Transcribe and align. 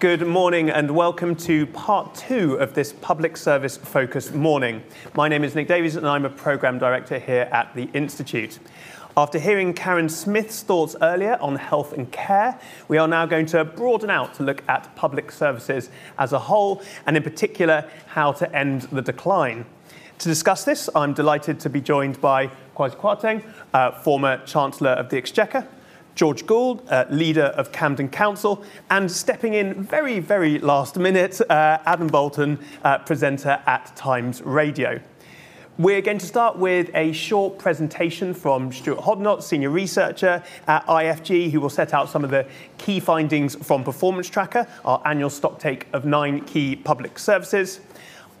Good 0.00 0.24
morning 0.24 0.70
and 0.70 0.92
welcome 0.92 1.34
to 1.36 1.66
part 1.66 2.14
two 2.14 2.54
of 2.60 2.72
this 2.72 2.92
public 2.92 3.36
service 3.36 3.76
focused 3.76 4.32
morning. 4.32 4.84
My 5.14 5.26
name 5.26 5.42
is 5.42 5.56
Nick 5.56 5.66
Davies 5.66 5.96
and 5.96 6.06
I'm 6.06 6.24
a 6.24 6.30
programme 6.30 6.78
director 6.78 7.18
here 7.18 7.48
at 7.50 7.74
the 7.74 7.90
Institute. 7.94 8.60
After 9.16 9.40
hearing 9.40 9.74
Karen 9.74 10.08
Smith's 10.08 10.62
thoughts 10.62 10.94
earlier 11.02 11.36
on 11.40 11.56
health 11.56 11.94
and 11.94 12.12
care, 12.12 12.60
we 12.86 12.96
are 12.96 13.08
now 13.08 13.26
going 13.26 13.46
to 13.46 13.64
broaden 13.64 14.08
out 14.08 14.34
to 14.34 14.44
look 14.44 14.62
at 14.68 14.94
public 14.94 15.32
services 15.32 15.90
as 16.16 16.32
a 16.32 16.38
whole 16.38 16.80
and, 17.04 17.16
in 17.16 17.24
particular, 17.24 17.84
how 18.06 18.30
to 18.30 18.56
end 18.56 18.82
the 18.82 19.02
decline. 19.02 19.66
To 20.18 20.28
discuss 20.28 20.64
this, 20.64 20.88
I'm 20.94 21.12
delighted 21.12 21.58
to 21.60 21.70
be 21.70 21.80
joined 21.80 22.20
by 22.20 22.52
Kwasi 22.76 22.94
Kwarteng, 22.94 23.42
uh, 23.74 23.90
former 23.90 24.44
Chancellor 24.46 24.90
of 24.90 25.08
the 25.08 25.16
Exchequer, 25.16 25.66
Georgia 26.18 26.44
Gould, 26.44 26.82
uh, 26.88 27.04
leader 27.10 27.44
of 27.44 27.70
Camden 27.70 28.08
Council, 28.08 28.64
and 28.90 29.08
stepping 29.08 29.54
in 29.54 29.80
very, 29.84 30.18
very 30.18 30.58
last 30.58 30.98
minute, 30.98 31.40
uh, 31.42 31.78
Adam 31.86 32.08
Boulton, 32.08 32.58
uh, 32.82 32.98
presenter 32.98 33.62
at 33.66 33.94
Times 33.94 34.42
Radio. 34.42 35.00
We're 35.78 36.02
going 36.02 36.18
to 36.18 36.26
start 36.26 36.58
with 36.58 36.90
a 36.92 37.12
short 37.12 37.56
presentation 37.60 38.34
from 38.34 38.72
Stuart 38.72 38.98
Hoddinott, 38.98 39.44
Senior 39.44 39.70
Researcher 39.70 40.42
at 40.66 40.84
IFG, 40.88 41.52
who 41.52 41.60
will 41.60 41.70
set 41.70 41.94
out 41.94 42.08
some 42.08 42.24
of 42.24 42.30
the 42.30 42.48
key 42.78 42.98
findings 42.98 43.54
from 43.54 43.84
Performance 43.84 44.28
Tracker, 44.28 44.66
our 44.84 45.00
annual 45.04 45.30
stocktake 45.30 45.84
of 45.92 46.04
nine 46.04 46.40
key 46.46 46.74
public 46.74 47.16
services. 47.16 47.78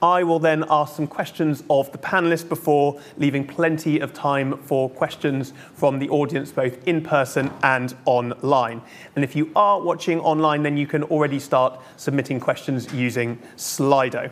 I 0.02 0.22
will 0.22 0.38
then 0.38 0.64
ask 0.70 0.96
some 0.96 1.06
questions 1.06 1.64
of 1.68 1.90
the 1.90 1.98
panelists 1.98 2.48
before 2.48 3.00
leaving 3.16 3.46
plenty 3.46 3.98
of 3.98 4.12
time 4.12 4.56
for 4.58 4.88
questions 4.88 5.52
from 5.74 5.98
the 5.98 6.08
audience, 6.10 6.52
both 6.52 6.86
in 6.86 7.02
person 7.02 7.50
and 7.62 7.94
online. 8.04 8.80
And 9.16 9.24
if 9.24 9.34
you 9.34 9.50
are 9.56 9.80
watching 9.80 10.20
online, 10.20 10.62
then 10.62 10.76
you 10.76 10.86
can 10.86 11.02
already 11.04 11.40
start 11.40 11.80
submitting 11.96 12.38
questions 12.38 12.92
using 12.92 13.38
Slido. 13.56 14.30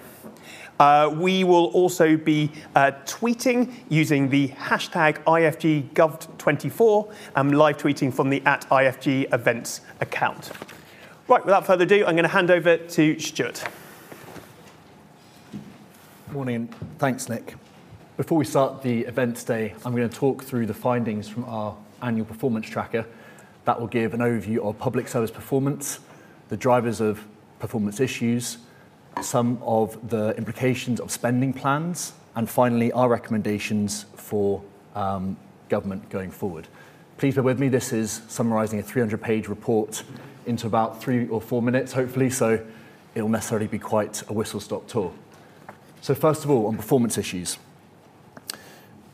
Uh, 0.79 1.13
we 1.17 1.43
will 1.43 1.67
also 1.67 2.17
be 2.17 2.53
uh, 2.75 2.93
tweeting 3.07 3.73
using 3.89 4.29
the 4.29 4.49
hashtag 4.49 5.23
IFGGov24 5.25 7.15
and 7.35 7.57
live 7.57 7.79
tweeting 7.79 8.13
from 8.13 8.29
the 8.29 8.43
at 8.45 8.69
IFG 8.69 9.33
events 9.33 9.81
account. 10.01 10.53
Right, 11.29 11.45
without 11.45 11.67
further 11.67 11.85
ado, 11.85 12.05
I'm 12.07 12.15
going 12.15 12.23
to 12.25 12.29
hand 12.29 12.51
over 12.51 12.77
to 12.77 13.19
Stuart. 13.19 13.65
Morning, 16.33 16.67
thanks, 16.99 17.29
Nick. 17.29 17.55
Before 18.17 18.37
we 18.37 18.45
start 18.45 18.83
the 18.83 19.03
event 19.03 19.37
today, 19.37 19.75
I'm 19.85 19.95
going 19.95 20.09
to 20.09 20.15
talk 20.15 20.43
through 20.43 20.67
the 20.67 20.75
findings 20.75 21.29
from 21.29 21.45
our 21.45 21.77
annual 22.03 22.27
performance 22.27 22.67
tracker. 22.69 23.07
That 23.65 23.81
will 23.81 23.87
give 23.87 24.13
an 24.13 24.21
overview 24.21 24.59
of 24.59 24.77
public 24.77 25.07
service 25.07 25.31
performance, 25.31 26.01
the 26.49 26.57
drivers 26.57 27.01
of 27.01 27.25
performance 27.61 28.01
issues, 28.01 28.59
some 29.23 29.63
of 29.63 30.11
the 30.11 30.37
implications 30.37 30.99
of 30.99 31.13
spending 31.13 31.53
plans, 31.53 32.13
and 32.35 32.51
finally, 32.51 32.91
our 32.91 33.09
recommendations 33.09 34.07
for 34.17 34.61
um, 34.97 35.37
government 35.69 36.09
going 36.11 36.33
forward. 36.33 36.67
Please 37.19 37.37
bear 37.37 37.45
with 37.45 37.61
me. 37.61 37.69
This 37.69 37.93
is 37.93 38.23
summarising 38.27 38.81
a 38.81 38.83
300-page 38.83 39.47
report 39.47 40.03
into 40.45 40.67
about 40.67 41.01
three 41.01 41.29
or 41.29 41.41
four 41.41 41.63
minutes, 41.63 41.93
hopefully, 41.93 42.31
so 42.31 42.67
it'll 43.15 43.29
necessarily 43.29 43.69
be 43.69 43.79
quite 43.79 44.29
a 44.29 44.33
whistle-stop 44.33 44.89
tour. 44.89 45.13
So 46.07 46.15
first 46.15 46.45
of 46.45 46.53
all, 46.53 46.69
on 46.69 46.77
performance 46.77 47.19
issues. 47.19 47.59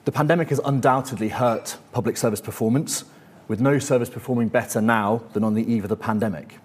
The 0.05 0.12
pandemic 0.12 0.51
has 0.51 0.61
undoubtedly 0.62 1.31
hurt 1.31 1.79
public 1.91 2.19
service 2.19 2.43
performance, 2.43 3.07
with 3.48 3.62
no 3.62 3.79
service 3.79 4.11
performing 4.11 4.48
better 4.48 4.83
now 4.83 5.23
than 5.33 5.43
on 5.43 5.55
the 5.55 5.65
eve 5.73 5.85
of 5.85 5.89
the 5.89 5.97
pandemic. 5.97 6.59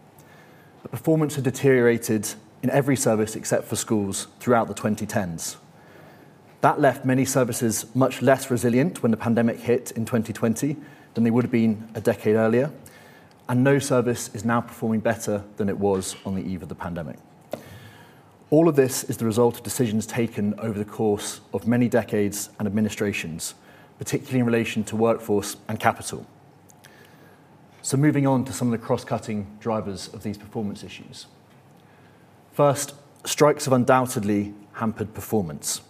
But 0.81 0.91
performance 0.91 1.35
had 1.35 1.45
deteriorated 1.45 2.33
in 2.61 2.69
every 2.71 2.97
service 2.97 3.37
except 3.37 3.69
for 3.69 3.77
schools 3.77 4.27
throughout 4.41 4.67
the 4.67 4.73
2010s. 4.73 5.55
That 6.59 6.81
left 6.81 7.05
many 7.05 7.23
services 7.23 7.85
much 7.95 8.21
less 8.21 8.51
resilient 8.51 9.01
when 9.01 9.11
the 9.11 9.17
pandemic 9.17 9.61
hit 9.61 9.91
in 9.91 10.03
2020 10.03 10.75
than 11.13 11.23
they 11.23 11.31
would 11.31 11.45
have 11.45 11.51
been 11.51 11.87
a 11.95 12.01
decade 12.01 12.35
earlier, 12.35 12.69
and 13.47 13.63
no 13.63 13.79
service 13.79 14.29
is 14.35 14.43
now 14.43 14.59
performing 14.59 14.99
better 14.99 15.45
than 15.55 15.69
it 15.69 15.77
was 15.77 16.17
on 16.25 16.35
the 16.35 16.43
eve 16.43 16.63
of 16.63 16.67
the 16.67 16.75
pandemic. 16.75 17.17
All 18.49 18.69
of 18.69 18.77
this 18.77 19.03
is 19.03 19.17
the 19.17 19.25
result 19.25 19.57
of 19.57 19.63
decisions 19.63 20.05
taken 20.05 20.57
over 20.59 20.79
the 20.79 20.85
course 20.85 21.41
of 21.53 21.67
many 21.67 21.89
decades 21.89 22.49
and 22.59 22.65
administrations, 22.65 23.55
particularly 23.99 24.39
in 24.39 24.45
relation 24.45 24.85
to 24.85 24.95
workforce 24.95 25.57
and 25.67 25.77
capital. 25.77 26.25
So 27.81 27.97
moving 27.97 28.25
on 28.25 28.45
to 28.45 28.53
some 28.53 28.71
of 28.71 28.79
the 28.79 28.85
cross-cutting 28.85 29.57
drivers 29.59 30.07
of 30.13 30.23
these 30.23 30.37
performance 30.37 30.81
issues. 30.81 31.25
First, 32.53 32.95
strikes 33.25 33.65
have 33.65 33.73
undoubtedly 33.73 34.53
hampered 34.73 35.13
performance. 35.13 35.81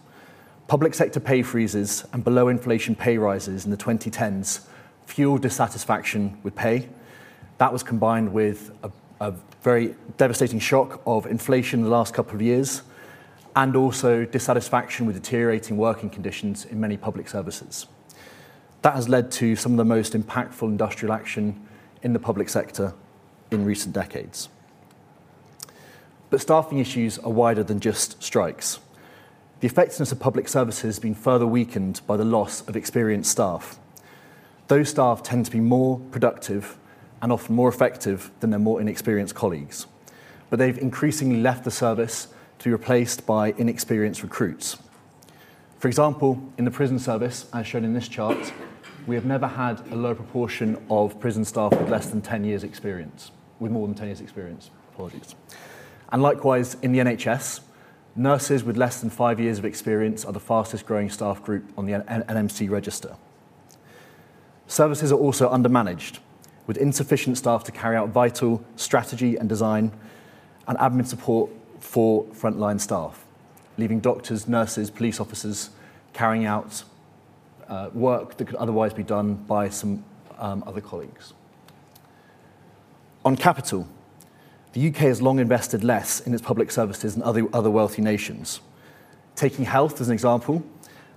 Public 0.67 0.96
sector 0.96 1.19
pay 1.19 1.44
freezes 1.44 2.06
and 2.12 2.23
below 2.23 2.47
inflation 2.47 2.96
pay 2.96 3.19
rises 3.19 3.66
in 3.66 3.72
the 3.72 3.78
2010s 3.78 4.62
fueled 5.06 5.44
dissatisfaction 5.44 6.40
with 6.41 6.56
pay. 6.56 6.90
That 7.59 7.72
was 7.72 7.84
combined 7.84 8.34
with 8.34 8.72
a, 8.81 8.91
a 9.19 9.33
very 9.63 9.95
devastating 10.17 10.59
shock 10.59 11.01
of 11.05 11.25
inflation 11.25 11.79
in 11.79 11.83
the 11.85 11.91
last 11.91 12.13
couple 12.13 12.35
of 12.35 12.41
years 12.41 12.83
and 13.55 13.75
also 13.75 14.23
dissatisfaction 14.25 15.05
with 15.05 15.16
deteriorating 15.16 15.78
working 15.78 16.09
conditions 16.09 16.66
in 16.66 16.79
many 16.79 16.95
public 16.95 17.28
services. 17.28 17.88
That 18.83 18.94
has 18.94 19.09
led 19.09 19.31
to 19.33 19.55
some 19.55 19.72
of 19.72 19.78
the 19.78 19.85
most 19.85 20.13
impactful 20.13 20.63
industrial 20.63 21.13
action 21.13 21.67
in 22.03 22.13
the 22.13 22.19
public 22.19 22.50
sector 22.50 22.94
in 23.50 23.66
recent 23.66 23.94
decades. 23.94 24.50
But 26.29 26.41
staffing 26.41 26.78
issues 26.78 27.17
are 27.19 27.31
wider 27.31 27.63
than 27.63 27.79
just 27.79 28.22
strikes. 28.22 28.79
The 29.61 29.67
effectiveness 29.67 30.11
of 30.11 30.19
public 30.19 30.47
services 30.47 30.84
has 30.84 30.99
been 30.99 31.16
further 31.16 31.47
weakened 31.47 32.01
by 32.05 32.17
the 32.17 32.25
loss 32.25 32.61
of 32.67 32.75
experienced 32.75 33.31
staff. 33.31 33.79
Those 34.67 34.89
staff 34.89 35.23
tend 35.23 35.45
to 35.45 35.51
be 35.51 35.61
more 35.61 35.99
productive 36.11 36.78
and 37.22 37.31
often 37.31 37.55
more 37.55 37.69
effective 37.69 38.31
than 38.39 38.50
their 38.50 38.59
more 38.59 38.79
inexperienced 38.81 39.35
colleagues. 39.35 39.88
But 40.50 40.59
they've 40.59 40.78
increasingly 40.78 41.41
left 41.41 41.63
the 41.63 41.72
service 41.72 42.28
to 42.59 42.66
be 42.66 42.72
replaced 42.72 43.25
by 43.25 43.53
inexperienced 43.57 44.23
recruits. 44.23 44.78
For 45.79 45.88
example, 45.88 46.41
in 46.57 46.66
the 46.66 46.72
prison 46.72 46.97
service, 47.00 47.45
as 47.53 47.67
shown 47.67 47.83
in 47.85 47.94
this 47.94 48.07
chart, 48.07 48.51
we 49.05 49.16
have 49.16 49.25
never 49.25 49.47
had 49.47 49.79
a 49.91 49.95
low 49.95 50.16
proportion 50.16 50.83
of 50.89 51.19
prison 51.19 51.45
staff 51.45 51.72
with 51.72 51.89
less 51.89 52.09
than 52.09 52.22
10 52.22 52.44
years 52.44 52.63
experience, 52.63 53.31
with 53.59 53.72
more 53.72 53.88
than 53.88 53.95
10 53.95 54.07
years 54.07 54.22
experience, 54.22 54.69
apologies. 54.94 55.35
And 56.11 56.22
likewise, 56.22 56.75
in 56.81 56.91
the 56.91 56.99
NHS, 56.99 57.61
nurses 58.16 58.63
with 58.63 58.75
less 58.75 58.99
than 58.99 59.09
five 59.09 59.39
years 59.39 59.59
of 59.59 59.66
experience 59.66 60.25
are 60.25 60.34
the 60.34 60.39
fastest 60.39 60.85
growing 60.85 61.09
staff 61.09 61.44
group 61.44 61.72
on 61.78 61.85
the 61.85 61.94
NMC 61.94 62.69
register. 62.69 63.16
Services 64.67 65.11
are 65.11 65.19
also 65.19 65.49
undermanaged, 65.49 66.19
with 66.67 66.78
insufficient 66.78 67.38
staff 67.38 67.63
to 67.63 67.72
carry 67.72 67.95
out 67.95 68.09
vital 68.09 68.63
strategy 68.75 69.38
and 69.38 69.50
design 69.50 69.91
and 70.67 70.78
admin 70.78 71.07
support 71.07 71.50
for 71.79 72.25
frontline 72.25 72.79
staff, 72.79 73.25
leaving 73.78 74.00
doctors, 74.00 74.47
nurses, 74.47 74.91
police 74.91 75.19
officers 75.19 75.69
carrying 76.13 76.45
out 76.45 76.83
uh, 77.69 77.89
work 77.94 78.38
that 78.38 78.45
could 78.45 78.55
otherwise 78.57 78.94
be 78.94 79.03
done 79.03 79.35
by 79.35 79.69
some 79.69 80.03
um, 80.38 80.63
other 80.67 80.81
colleagues. 80.81 81.33
On 83.23 83.35
capital, 83.35 83.88
the 84.73 84.89
UK 84.89 84.97
has 84.97 85.22
long 85.22 85.39
invested 85.39 85.84
less 85.84 86.19
in 86.19 86.34
its 86.34 86.41
public 86.41 86.72
services 86.72 87.16
than 87.16 87.23
other, 87.23 87.47
other 87.53 87.72
wealthy 87.72 88.01
nations. 88.01 88.59
Taking 89.35 89.66
health 89.66 90.01
as 90.01 90.07
an 90.07 90.13
example, 90.13 90.63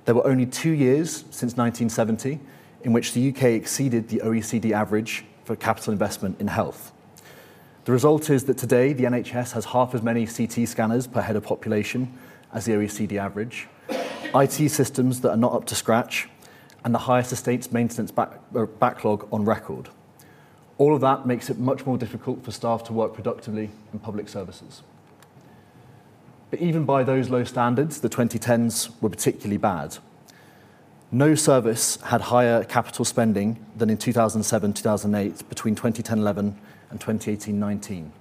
there 0.04 0.14
were 0.14 0.26
only 0.26 0.46
two 0.46 0.70
years 0.70 1.24
since 1.30 1.56
1970 1.56 2.40
in 2.82 2.92
which 2.92 3.12
the 3.12 3.28
UK 3.30 3.44
exceeded 3.44 4.08
the 4.08 4.18
OECD 4.18 4.72
average 4.72 5.24
for 5.50 5.56
capital 5.56 5.92
investment 5.92 6.40
in 6.40 6.46
health. 6.46 6.92
The 7.84 7.90
result 7.90 8.30
is 8.30 8.44
that 8.44 8.56
today 8.56 8.92
the 8.92 9.02
NHS 9.02 9.50
has 9.50 9.64
half 9.64 9.96
as 9.96 10.00
many 10.00 10.24
CT 10.24 10.68
scanners 10.68 11.08
per 11.08 11.20
head 11.20 11.34
of 11.34 11.42
population 11.42 12.16
as 12.52 12.66
the 12.66 12.74
OECD 12.74 13.16
average, 13.16 13.66
IT 14.32 14.70
systems 14.70 15.22
that 15.22 15.30
are 15.30 15.36
not 15.36 15.52
up 15.52 15.64
to 15.64 15.74
scratch, 15.74 16.28
and 16.84 16.94
the 16.94 17.00
highest 17.00 17.32
estates 17.32 17.72
maintenance 17.72 18.12
back, 18.12 18.38
uh, 18.54 18.66
backlog 18.66 19.26
on 19.32 19.44
record. 19.44 19.88
All 20.78 20.94
of 20.94 21.00
that 21.00 21.26
makes 21.26 21.50
it 21.50 21.58
much 21.58 21.84
more 21.84 21.98
difficult 21.98 22.44
for 22.44 22.53
staff 22.53 22.84
to 22.84 22.92
work 22.92 23.12
productively 23.12 23.70
in 23.92 23.98
public 23.98 24.28
services. 24.28 24.82
But 26.53 26.60
even 26.60 26.84
by 26.84 27.03
those 27.03 27.28
low 27.28 27.42
standards, 27.42 28.00
the 28.00 28.08
2010s 28.08 29.03
were 29.03 29.10
particularly 29.10 29.56
bad. 29.56 29.98
No 31.12 31.34
service 31.34 32.01
had 32.03 32.21
higher 32.21 32.62
capital 32.62 33.04
spending 33.04 33.59
than 33.77 33.91
in 33.91 33.98
2007 33.98 34.74
2008 34.74 35.48
between 35.48 35.74
2010 35.74 36.18
11 36.18 36.57
and 36.91 37.01
2018 37.01 37.59
19. 37.59 38.12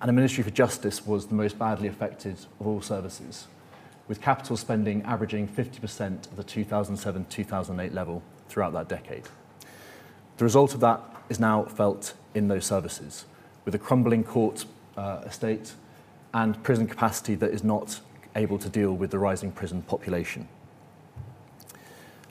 And 0.00 0.08
the 0.08 0.12
Ministry 0.14 0.42
for 0.42 0.50
Justice 0.50 1.06
was 1.06 1.26
the 1.26 1.34
most 1.34 1.58
badly 1.58 1.86
affected 1.86 2.38
of 2.58 2.66
all 2.66 2.80
services, 2.80 3.46
with 4.08 4.22
capital 4.22 4.56
spending 4.56 5.02
averaging 5.02 5.48
50% 5.48 6.30
of 6.30 6.36
the 6.36 6.42
2007 6.42 7.26
2008 7.28 7.92
level 7.92 8.22
throughout 8.48 8.72
that 8.72 8.88
decade. 8.88 9.24
The 10.38 10.44
result 10.44 10.72
of 10.72 10.80
that 10.80 11.02
is 11.28 11.38
now 11.38 11.64
felt 11.64 12.14
in 12.34 12.48
those 12.48 12.64
services, 12.64 13.26
with 13.66 13.74
a 13.74 13.78
crumbling 13.78 14.24
court 14.24 14.64
uh, 14.96 15.24
estate, 15.26 15.74
and 16.32 16.62
prison 16.62 16.86
capacity 16.86 17.34
that 17.34 17.50
is 17.50 17.62
not 17.62 18.00
able 18.34 18.58
to 18.58 18.70
deal 18.70 18.94
with 18.94 19.10
the 19.10 19.18
rising 19.18 19.52
prison 19.52 19.82
population. 19.82 20.48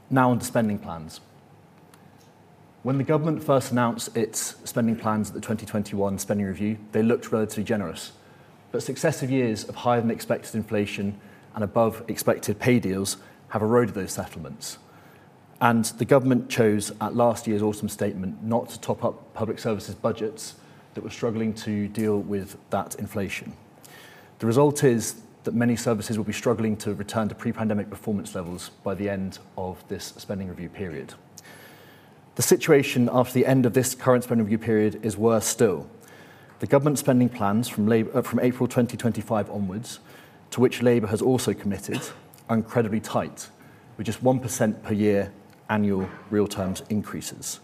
Now 0.10 0.32
on 0.32 0.40
to 0.40 0.46
spending 0.46 0.80
plans. 0.80 1.22
When 2.82 2.98
the 2.98 3.04
government 3.04 3.44
first 3.44 3.72
announced 3.72 4.16
its 4.16 4.56
spending 4.64 4.96
plans 4.96 5.30
at 5.30 5.36
the 5.36 5.42
2021 5.42 6.18
spending 6.18 6.48
review, 6.48 6.78
they 6.92 7.04
looked 7.04 7.32
relatively 7.32 7.64
generous. 7.64 8.14
But 8.72 8.84
successive 8.84 9.30
years 9.30 9.64
of 9.66 9.76
higher 9.76 10.00
than 10.00 10.12
expected 10.12 10.56
inflation 10.56 11.20
and 11.56 11.64
above 11.64 12.04
expected 12.08 12.60
pay 12.60 12.80
deals 12.80 13.18
have 13.50 13.62
eroded 13.62 13.96
those 13.96 14.12
settlements. 14.12 14.78
And 15.62 15.86
the 15.86 16.06
government 16.06 16.50
chose 16.50 16.92
at 17.02 17.16
last 17.16 17.48
year's 17.48 17.62
autumn 17.62 17.90
statement 17.90 18.42
not 18.44 18.70
to 18.70 18.80
top 18.80 19.04
up 19.04 19.34
public 19.34 19.60
services 19.60 19.94
budgets 19.94 20.56
that 20.94 21.04
were 21.04 21.10
struggling 21.10 21.54
to 21.54 21.88
deal 21.90 22.20
with 22.20 22.58
that 22.70 22.96
inflation. 22.96 23.54
The 24.40 24.46
result 24.46 24.84
is 24.84 25.22
that 25.44 25.54
many 25.54 25.76
services 25.76 26.18
will 26.18 26.26
be 26.26 26.34
struggling 26.34 26.76
to 26.78 26.94
return 26.94 27.30
to 27.30 27.36
pre-pandemic 27.36 27.90
performance 27.90 28.36
levels 28.36 28.72
by 28.84 28.94
the 28.94 29.10
end 29.10 29.40
of 29.58 29.84
this 29.88 30.14
spending 30.18 30.48
review 30.48 30.70
period. 30.70 31.14
The 32.36 32.42
situation 32.42 33.10
after 33.12 33.34
the 33.34 33.46
end 33.46 33.66
of 33.66 33.74
this 33.74 33.96
current 33.96 34.24
spending 34.24 34.46
review 34.46 34.60
period 34.60 35.00
is 35.04 35.18
worse 35.18 35.46
still. 35.46 35.90
The 36.60 36.68
government 36.68 37.00
spending 37.00 37.30
plans 37.30 37.70
from, 37.70 37.88
Labour, 37.88 38.18
uh, 38.18 38.22
from 38.22 38.40
April 38.40 38.68
2025 38.68 39.50
onwards, 39.50 40.00
to 40.52 40.62
which 40.62 40.82
Labour 40.82 41.08
has 41.08 41.22
also 41.22 41.54
committed, 41.54 42.02
are 42.50 42.56
incredibly 42.56 43.00
tight, 43.00 43.50
with 43.98 44.06
just 44.06 44.24
1% 44.24 44.84
per 44.84 44.94
year 44.94 45.32
annual 45.70 46.10
real 46.30 46.48
terms 46.48 46.84
increases. 46.90 47.60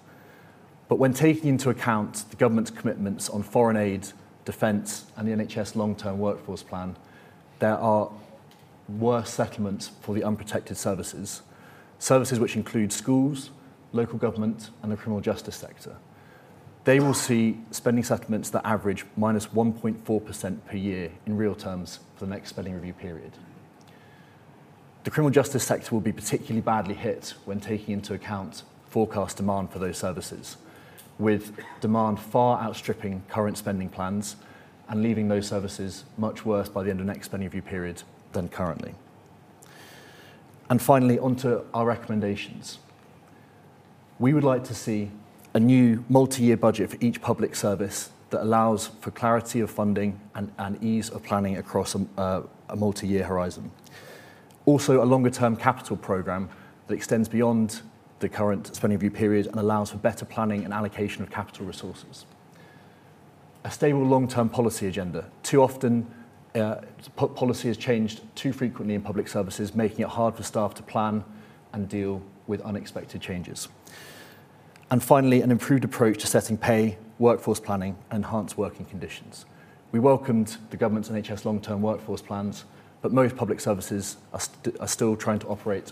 But 0.88 1.00
when 1.00 1.13
taking 1.13 1.50
into 1.50 1.69
account 1.69 2.25
the 2.30 2.36
government's 2.36 2.72
commitments 2.72 3.30
on 3.30 3.44
foreign 3.44 3.75
aid, 3.75 4.07
defence, 4.45 5.06
and 5.18 5.27
the 5.27 5.31
NHS 5.31 5.75
long 5.75 5.95
term 5.95 6.19
workforce 6.19 6.63
plan, 6.63 6.95
there 7.65 7.79
are 7.79 8.12
worse 8.88 9.31
settlements 9.31 9.89
for 10.01 10.13
the 10.13 10.23
unprotected 10.23 10.77
services, 10.77 11.41
services 11.97 12.39
which 12.39 12.56
include 12.56 12.94
schools, 12.94 13.50
local 13.91 14.19
government, 14.19 14.69
and 14.83 14.91
the 14.91 14.95
criminal 14.95 15.19
justice 15.19 15.56
sector. 15.56 15.95
They 16.83 17.00
will 17.00 17.15
see 17.15 17.57
spending 17.71 18.03
settlements 18.03 18.51
that 18.51 18.63
average 18.63 19.03
minus 19.17 19.47
1.4% 19.47 20.57
per 20.67 20.77
year 20.77 21.12
in 21.25 21.38
real 21.38 21.56
terms 21.56 22.01
for 22.15 22.25
the 22.25 22.29
next 22.29 22.50
spending 22.50 22.75
review 22.75 22.94
period. 22.94 23.31
The 25.03 25.09
criminal 25.09 25.31
justice 25.31 25.63
sector 25.63 25.95
will 25.95 26.01
be 26.01 26.12
particularly 26.12 26.62
badly 26.62 26.94
hit 26.94 27.33
when 27.45 27.59
taking 27.59 27.95
into 27.95 28.13
account 28.13 28.62
forecast 28.91 29.38
demand 29.38 29.71
for 29.71 29.79
those 29.79 29.97
services, 29.97 30.57
with 31.17 31.57
demand 31.81 32.19
far 32.19 32.62
outstripping 32.62 33.23
current 33.27 33.57
spending 33.57 33.89
plans 33.89 34.35
and 34.87 35.01
leaving 35.01 35.27
those 35.27 35.47
services 35.47 36.05
much 36.17 36.45
worse 36.45 36.69
by 36.69 36.83
the 36.83 36.89
end 36.89 36.99
of 36.99 37.05
next 37.05 37.27
spending 37.27 37.47
review 37.47 37.61
period 37.61 38.03
than 38.33 38.49
currently. 38.49 38.93
And 40.69 40.81
finally, 40.81 41.19
onto 41.19 41.63
our 41.73 41.85
recommendations. 41.85 42.79
We 44.19 44.33
would 44.33 44.43
like 44.43 44.63
to 44.65 44.75
see 44.75 45.11
a 45.53 45.59
new 45.59 46.03
multi-year 46.09 46.57
budget 46.57 46.89
for 46.89 46.97
each 46.99 47.21
public 47.21 47.55
service 47.55 48.09
that 48.29 48.41
allows 48.41 48.87
for 48.99 49.11
clarity 49.11 49.61
of 49.61 49.69
funding 49.69 50.19
and, 50.33 50.51
and 50.57 50.83
ease 50.83 51.09
of 51.09 51.23
planning 51.23 51.57
across 51.57 51.95
a, 51.95 52.05
uh, 52.17 52.41
a 52.69 52.75
multi-year 52.75 53.23
horizon. 53.23 53.71
Also, 54.65 55.03
a 55.03 55.05
longer-term 55.05 55.55
capital 55.55 55.95
program 55.95 56.49
that 56.88 56.95
extends 56.95 57.29
beyond 57.29 57.81
the 58.19 58.29
current 58.29 58.75
spending 58.75 58.97
review 58.97 59.11
period 59.11 59.47
and 59.47 59.55
allows 59.57 59.91
for 59.91 59.97
better 59.97 60.25
planning 60.25 60.65
and 60.65 60.73
allocation 60.73 61.21
of 61.21 61.29
capital 61.29 61.65
resources. 61.65 62.25
A 63.65 63.71
stable 63.71 64.03
long-term 64.03 64.50
policy 64.50 64.85
agenda. 64.85 65.25
Too 65.41 65.59
often, 65.59 66.06
uh, 66.53 66.81
policy 67.15 67.67
has 67.67 67.77
changed 67.77 68.21
too 68.35 68.53
frequently 68.53 68.94
in 68.94 69.01
public 69.01 69.27
services, 69.27 69.73
making 69.73 70.01
it 70.01 70.07
hard 70.07 70.35
for 70.35 70.44
staff 70.44 70.75
to 70.75 70.83
plan 70.83 71.23
and 71.73 71.89
deal 71.89 72.21
with 72.45 72.62
unexpected 72.62 73.21
changes. 73.21 73.67
And 74.91 75.03
finally, 75.03 75.41
an 75.41 75.50
improved 75.50 75.83
approach 75.83 76.19
to 76.19 76.27
setting 76.27 76.59
pay, 76.59 77.00
workforce 77.17 77.59
planning, 77.59 77.97
and 78.12 78.23
enhanced 78.23 78.56
working 78.56 78.85
conditions. 78.85 79.47
We 79.91 80.00
welcomed 80.00 80.57
the 80.69 80.77
government's 80.77 81.09
NHS 81.09 81.44
long-term 81.44 81.81
workforce 81.81 82.21
plans, 82.21 82.65
but 83.01 83.12
most 83.13 83.35
public 83.35 83.59
services 83.59 84.17
are, 84.31 84.41
st- 84.41 84.79
are 84.79 84.88
still 84.88 85.15
trying 85.15 85.39
to 85.39 85.47
operate 85.47 85.91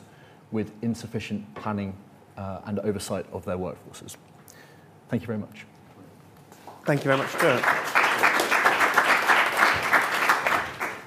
with 0.52 0.72
insufficient 0.84 1.56
planning 1.56 1.98
uh, 2.38 2.62
and 2.66 2.78
oversight 2.82 3.26
of 3.34 3.46
their 3.46 3.58
workforces. 3.58 4.16
Thank 5.10 5.24
you 5.24 5.28
very 5.28 5.40
much. 5.40 5.66
Thank 6.86 7.06
you 7.06 7.12
very 7.12 7.18
much, 7.18 7.30
Stuart. 7.30 7.64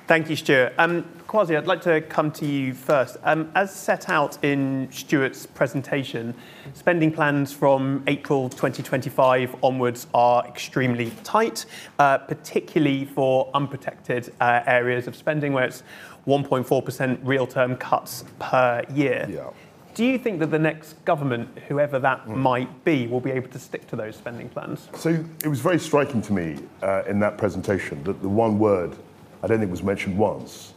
Thank 0.06 0.30
you, 0.30 0.36
Stuart. 0.36 0.72
Um, 0.78 1.04
Kwasi, 1.26 1.56
I'd 1.56 1.66
like 1.66 1.82
to 1.82 2.00
come 2.00 2.30
to 2.32 2.46
you 2.46 2.72
first. 2.72 3.16
Um, 3.24 3.50
as 3.56 3.74
set 3.74 4.08
out 4.08 4.42
in 4.44 4.88
Stuart's 4.90 5.44
presentation, 5.44 6.32
spending 6.72 7.10
plans 7.12 7.52
from 7.52 8.04
April 8.06 8.48
2025 8.48 9.56
onwards 9.62 10.06
are 10.14 10.46
extremely 10.46 11.10
tight, 11.24 11.66
uh, 11.98 12.18
particularly 12.18 13.04
for 13.04 13.50
unprotected 13.52 14.32
uh, 14.40 14.62
areas 14.66 15.08
of 15.08 15.16
spending 15.16 15.52
where 15.52 15.64
it's 15.64 15.82
1.4% 16.26 17.18
real 17.22 17.46
term 17.46 17.76
cuts 17.76 18.24
per 18.38 18.82
year. 18.94 19.26
Yeah. 19.28 19.50
Do 19.96 20.04
you 20.04 20.18
think 20.18 20.40
that 20.40 20.50
the 20.50 20.58
next 20.58 21.02
government, 21.06 21.48
whoever 21.68 21.98
that 21.98 22.26
mm. 22.26 22.36
might 22.36 22.84
be, 22.84 23.06
will 23.06 23.18
be 23.18 23.30
able 23.30 23.48
to 23.48 23.58
stick 23.58 23.86
to 23.88 23.96
those 23.96 24.14
spending 24.14 24.50
plans? 24.50 24.90
So 24.94 25.24
it 25.42 25.48
was 25.48 25.60
very 25.60 25.78
striking 25.78 26.20
to 26.20 26.34
me 26.34 26.58
uh, 26.82 27.04
in 27.08 27.18
that 27.20 27.38
presentation 27.38 28.04
that 28.04 28.20
the 28.20 28.28
one 28.28 28.58
word 28.58 28.94
I 29.42 29.46
don't 29.46 29.58
think 29.58 29.70
was 29.70 29.82
mentioned 29.82 30.18
once 30.18 30.74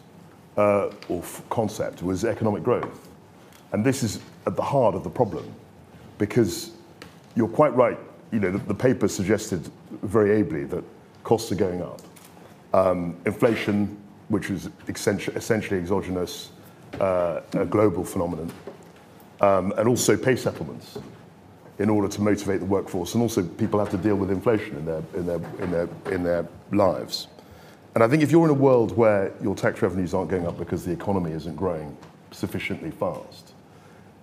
uh, 0.55 0.91
or 1.09 1.19
f- 1.19 1.43
concept 1.49 2.01
was 2.01 2.23
economic 2.23 2.63
growth. 2.63 3.09
And 3.73 3.85
this 3.85 4.03
is 4.03 4.21
at 4.47 4.55
the 4.55 4.61
heart 4.61 4.95
of 4.95 5.03
the 5.03 5.09
problem 5.09 5.53
because 6.17 6.71
you're 7.35 7.49
quite 7.49 7.75
right. 7.75 7.99
You 8.31 8.39
know, 8.39 8.51
the, 8.51 8.59
the 8.59 8.73
paper 8.73 9.09
suggested 9.09 9.69
very 10.01 10.31
ably 10.39 10.63
that 10.63 10.83
costs 11.25 11.51
are 11.51 11.55
going 11.55 11.81
up. 11.81 12.01
Um, 12.73 13.17
inflation, 13.25 13.97
which 14.29 14.49
is 14.49 14.69
essentially 14.87 15.77
exogenous, 15.77 16.51
uh, 17.01 17.41
a 17.51 17.65
global 17.65 18.05
phenomenon, 18.05 18.49
um, 19.41 19.73
and 19.77 19.87
also 19.87 20.17
pay 20.17 20.35
settlements 20.35 20.97
in 21.79 21.89
order 21.89 22.07
to 22.07 22.21
motivate 22.21 22.59
the 22.59 22.65
workforce. 22.65 23.13
And 23.13 23.21
also, 23.21 23.43
people 23.43 23.79
have 23.79 23.89
to 23.91 23.97
deal 23.97 24.15
with 24.15 24.31
inflation 24.31 24.75
in 24.75 24.85
their, 24.85 25.01
in 25.15 25.25
their, 25.25 25.41
in 25.59 25.71
their, 25.71 25.89
in 26.11 26.23
their 26.23 26.47
lives. 26.71 27.27
And 27.95 28.03
I 28.03 28.07
think 28.07 28.21
if 28.21 28.31
you're 28.31 28.45
in 28.45 28.51
a 28.51 28.53
world 28.53 28.95
where 28.95 29.33
your 29.41 29.55
tax 29.55 29.81
revenues 29.81 30.13
aren't 30.13 30.29
going 30.29 30.45
up 30.45 30.57
because 30.57 30.85
the 30.85 30.91
economy 30.91 31.31
isn't 31.31 31.55
growing 31.55 31.95
sufficiently 32.31 32.91
fast, 32.91 33.53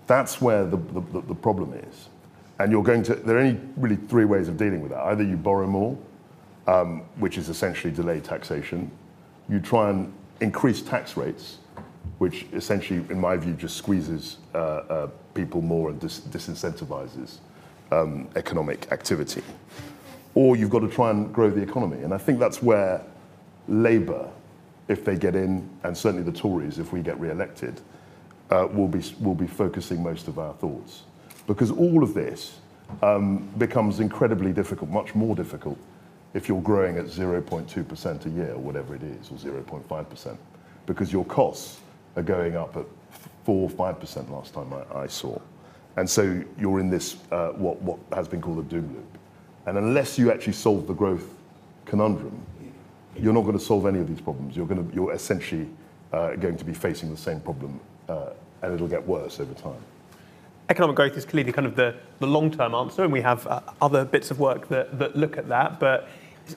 that's 0.07 0.41
where 0.41 0.65
the, 0.65 0.77
the, 0.77 1.21
the 1.23 1.35
problem 1.35 1.73
is. 1.73 2.09
And 2.59 2.71
you're 2.71 2.83
going 2.83 3.03
to, 3.05 3.15
there 3.15 3.37
are 3.37 3.41
only 3.41 3.61
really 3.77 3.97
three 3.97 4.25
ways 4.25 4.49
of 4.49 4.57
dealing 4.57 4.81
with 4.81 4.93
that. 4.93 5.01
Either 5.01 5.25
you 5.25 5.37
borrow 5.37 5.67
more, 5.67 5.99
um, 6.67 7.01
which 7.17 7.39
is 7.39 7.49
essentially 7.49 7.93
delayed 7.93 8.25
taxation, 8.25 8.91
you 9.49 9.61
try 9.61 9.91
and 9.91 10.13
increase 10.41 10.81
tax 10.83 11.17
rates, 11.17 11.59
which 12.19 12.47
essentially, 12.53 13.05
in 13.11 13.21
my 13.21 13.37
view, 13.37 13.53
just 13.53 13.77
squeezes 13.77 14.39
uh, 14.55 14.59
uh, 14.59 15.09
people 15.35 15.61
more 15.61 15.91
and 15.91 16.01
dis- 16.01 16.21
disincentivizes 16.21 17.39
um, 17.93 18.29
economic 18.37 18.91
activity. 18.91 19.43
Or 20.35 20.57
you've 20.57 20.71
got 20.71 20.81
to 20.81 20.89
try 20.89 21.11
and 21.11 21.33
grow 21.33 21.51
the 21.51 21.63
economy. 21.63 22.03
And 22.03 22.13
I 22.13 22.19
think 22.19 22.39
that's 22.39 22.63
where 22.63 23.03
Labour, 23.69 24.29
if 24.89 25.05
they 25.05 25.17
get 25.17 25.35
in, 25.35 25.69
and 25.83 25.97
certainly 25.97 26.23
the 26.23 26.37
Tories, 26.37 26.79
if 26.79 26.93
we 26.93 27.01
get 27.01 27.19
re-elected, 27.21 27.81
uh, 28.51 28.69
will 28.73 28.89
be 28.89 29.03
will 29.21 29.35
be 29.35 29.47
focusing 29.47 30.03
most 30.03 30.29
of 30.29 30.39
our 30.39 30.55
thoughts, 30.55 31.03
because 31.49 31.73
all 31.73 32.05
of 32.05 32.15
this 32.15 32.61
um, 33.03 33.49
becomes 33.59 33.99
incredibly 33.99 34.53
difficult, 34.53 34.89
much 34.89 35.15
more 35.15 35.35
difficult, 35.35 35.79
if 36.35 36.49
you're 36.49 36.63
growing 36.63 36.97
at 36.97 37.07
0.2% 37.07 38.27
a 38.27 38.31
year 38.31 38.53
or 38.53 38.59
whatever 38.59 38.95
it 38.95 39.03
is, 39.03 39.31
or 39.31 39.35
0.5%, 39.35 40.37
because 40.87 41.13
your 41.13 41.25
costs 41.25 41.81
are 42.17 42.23
going 42.23 42.57
up 42.57 42.77
at 42.77 42.87
four 43.45 43.63
or 43.63 43.71
five 43.71 44.01
percent 44.01 44.31
last 44.31 44.55
time 44.55 44.73
I, 44.73 45.01
I, 45.01 45.07
saw, 45.07 45.39
and 45.97 46.09
so 46.09 46.43
you're 46.59 46.81
in 46.81 46.91
this 46.91 47.17
uh, 47.31 47.51
what 47.51 47.81
what 47.83 47.99
has 48.13 48.27
been 48.29 48.41
called 48.41 48.59
a 48.59 48.63
doom 48.63 48.93
loop, 48.95 49.19
and 49.67 49.79
unless 49.79 50.19
you 50.19 50.33
actually 50.33 50.55
solve 50.55 50.87
the 50.87 50.95
growth 50.95 51.35
conundrum, 51.85 52.41
you're 53.19 53.33
not 53.33 53.43
going 53.43 53.59
to 53.59 53.65
solve 53.65 53.87
any 53.87 54.01
of 54.01 54.09
these 54.09 54.21
problems. 54.21 54.57
You're, 54.57 54.67
going 54.67 54.87
to, 54.87 54.95
you're 54.95 55.13
essentially 55.13 55.69
uh, 56.13 56.35
going 56.37 56.57
to 56.57 56.65
be 56.65 56.75
facing 56.75 57.11
the 57.11 57.17
same 57.17 57.41
problem, 57.41 57.81
uh, 58.09 58.31
and 58.63 58.75
it'll 58.75 58.89
get 58.89 59.07
worse 59.07 59.41
over 59.41 59.55
time. 59.55 59.79
Economic 60.69 60.97
growth 60.97 61.17
is 61.17 61.25
clearly 61.25 61.53
kind 61.53 61.67
of 61.67 61.77
the, 61.77 61.95
the 62.19 62.27
long 62.27 62.51
term 62.51 62.75
answer, 62.75 63.05
and 63.05 63.13
we 63.13 63.21
have 63.21 63.47
uh, 63.47 63.61
other 63.81 64.05
bits 64.05 64.31
of 64.31 64.41
work 64.41 64.69
that, 64.69 64.99
that 64.99 65.17
look 65.17 65.39
at 65.39 65.49
that. 65.49 65.79
But 65.79 66.09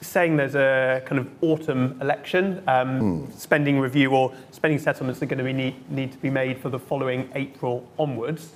saying 0.02 0.38
there's 0.38 0.56
a 0.56 1.02
kind 1.06 1.20
of 1.20 1.28
autumn 1.42 1.98
election, 2.02 2.64
um, 2.68 3.28
mm. 3.28 3.34
spending 3.34 3.80
review 3.80 4.12
or 4.12 4.34
spending 4.52 4.80
settlements 4.80 5.22
are 5.22 5.26
going 5.26 5.38
to 5.38 5.44
be 5.44 5.54
need, 5.54 5.92
need 5.92 6.12
to 6.12 6.18
be 6.18 6.30
made 6.30 6.60
for 6.60 6.70
the 6.70 6.80
following 6.80 7.30
April 7.36 7.88
onwards. 7.98 8.52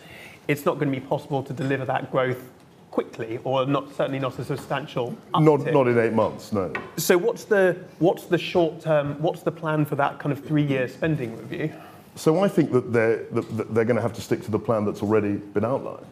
It's 0.47 0.65
not 0.65 0.75
going 0.79 0.91
to 0.91 0.99
be 0.99 1.05
possible 1.05 1.41
to 1.43 1.53
deliver 1.53 1.85
that 1.85 2.11
growth 2.11 2.49
quickly, 2.91 3.39
or 3.43 3.65
not 3.65 3.91
certainly 3.95 4.19
not 4.19 4.37
a 4.37 4.45
substantial 4.45 5.17
Not, 5.33 5.61
uptick. 5.61 5.73
not 5.73 5.87
in 5.87 5.97
eight 5.97 6.13
months, 6.13 6.51
no. 6.53 6.71
So 6.97 7.17
what's 7.17 7.43
the 7.45 7.75
what's 7.97 8.25
the 8.25 8.37
short 8.37 8.81
term? 8.81 9.19
What's 9.19 9.41
the 9.41 9.51
plan 9.51 9.83
for 9.83 9.95
that 9.95 10.19
kind 10.19 10.31
of 10.31 10.45
three 10.45 10.61
year 10.63 10.87
spending 10.87 11.35
review? 11.35 11.73
So 12.15 12.43
I 12.43 12.47
think 12.47 12.71
that 12.71 12.93
they're, 12.93 13.23
that 13.31 13.73
they're 13.73 13.85
going 13.85 13.95
to 13.95 14.01
have 14.01 14.13
to 14.13 14.21
stick 14.21 14.43
to 14.43 14.51
the 14.51 14.59
plan 14.59 14.85
that's 14.85 15.01
already 15.01 15.37
been 15.37 15.65
outlined, 15.65 16.05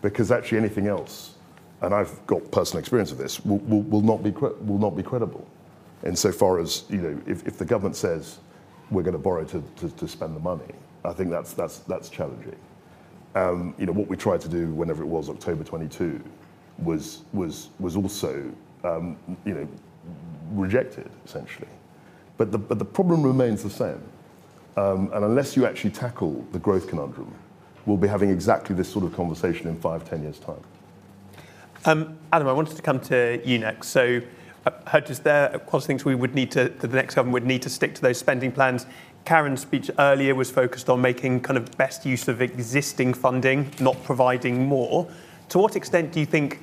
because 0.00 0.32
actually 0.32 0.56
anything 0.56 0.86
else, 0.86 1.34
and 1.82 1.94
I've 1.94 2.26
got 2.26 2.50
personal 2.50 2.80
experience 2.80 3.12
of 3.12 3.18
this, 3.18 3.44
will, 3.44 3.58
will, 3.58 3.82
will 3.82 4.00
not 4.00 4.22
be 4.22 4.30
will 4.30 4.78
not 4.78 4.96
be 4.96 5.02
credible, 5.02 5.46
insofar 6.04 6.58
as 6.58 6.84
you 6.88 6.98
know 6.98 7.20
if, 7.26 7.46
if 7.46 7.58
the 7.58 7.64
government 7.64 7.96
says 7.96 8.38
we're 8.90 9.02
going 9.02 9.12
to 9.12 9.18
borrow 9.18 9.44
to, 9.44 9.62
to, 9.76 9.90
to 9.90 10.08
spend 10.08 10.34
the 10.36 10.40
money, 10.40 10.72
I 11.04 11.12
think 11.12 11.30
that's 11.30 11.52
that's 11.52 11.80
that's 11.80 12.08
challenging. 12.08 12.56
Um, 13.34 13.74
you 13.78 13.86
know 13.86 13.92
what 13.92 14.08
we 14.08 14.16
tried 14.16 14.40
to 14.42 14.48
do 14.48 14.68
whenever 14.68 15.02
it 15.02 15.06
was 15.06 15.28
October 15.28 15.64
22 15.64 16.22
was 16.78 17.22
was 17.32 17.68
was 17.78 17.96
also 17.96 18.50
um, 18.84 19.16
you 19.44 19.54
know 19.54 19.68
rejected 20.52 21.10
essentially, 21.24 21.68
but 22.38 22.52
the 22.52 22.58
but 22.58 22.78
the 22.78 22.84
problem 22.84 23.22
remains 23.22 23.62
the 23.62 23.70
same. 23.70 24.00
Um, 24.78 25.10
and 25.14 25.24
unless 25.24 25.56
you 25.56 25.64
actually 25.64 25.90
tackle 25.90 26.44
the 26.52 26.58
growth 26.58 26.86
conundrum, 26.86 27.34
we'll 27.86 27.96
be 27.96 28.08
having 28.08 28.28
exactly 28.28 28.76
this 28.76 28.88
sort 28.88 29.06
of 29.06 29.14
conversation 29.14 29.68
in 29.68 29.80
five, 29.80 30.08
ten 30.08 30.22
years' 30.22 30.38
time. 30.38 30.60
Um, 31.86 32.18
Adam, 32.32 32.48
I 32.48 32.52
wanted 32.52 32.74
to 32.76 32.82
come 32.82 32.98
to 33.02 33.40
you 33.44 33.60
next. 33.60 33.88
So, 33.88 34.20
I 34.66 34.90
heard 34.90 35.06
just 35.06 35.22
there, 35.22 35.46
of 35.50 35.64
course, 35.66 35.86
things 35.86 36.04
we 36.04 36.16
would 36.16 36.34
need 36.34 36.50
to, 36.50 36.64
that 36.64 36.80
the 36.80 36.96
next 36.96 37.14
government 37.14 37.34
would 37.34 37.46
need 37.46 37.62
to 37.62 37.70
stick 37.70 37.94
to 37.94 38.02
those 38.02 38.18
spending 38.18 38.50
plans. 38.50 38.86
Karen's 39.24 39.60
speech 39.60 39.88
earlier 40.00 40.34
was 40.34 40.50
focused 40.50 40.90
on 40.90 41.00
making 41.00 41.40
kind 41.40 41.56
of 41.56 41.70
best 41.76 42.04
use 42.04 42.26
of 42.26 42.42
existing 42.42 43.14
funding, 43.14 43.70
not 43.78 44.02
providing 44.02 44.66
more. 44.66 45.08
To 45.50 45.58
what 45.58 45.76
extent 45.76 46.10
do 46.10 46.18
you 46.18 46.26
think 46.26 46.60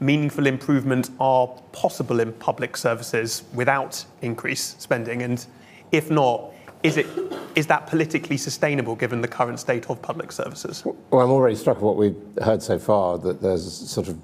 meaningful 0.00 0.46
improvements 0.46 1.10
are 1.18 1.46
possible 1.72 2.20
in 2.20 2.34
public 2.34 2.76
services 2.76 3.44
without 3.54 4.04
increased 4.20 4.82
spending? 4.82 5.22
And 5.22 5.44
if 5.90 6.10
not, 6.10 6.52
is, 6.82 6.98
it, 6.98 7.06
is 7.54 7.66
that 7.68 7.86
politically 7.86 8.36
sustainable 8.36 8.94
given 8.94 9.22
the 9.22 9.28
current 9.28 9.58
state 9.58 9.88
of 9.88 10.02
public 10.02 10.30
services? 10.32 10.84
Well, 10.84 11.22
I'm 11.22 11.30
already 11.30 11.56
struck 11.56 11.76
with 11.76 11.84
what 11.84 11.96
we've 11.96 12.44
heard 12.44 12.62
so 12.62 12.78
far 12.78 13.16
that 13.18 13.40
there's 13.40 13.72
sort 13.72 14.08
of 14.08 14.18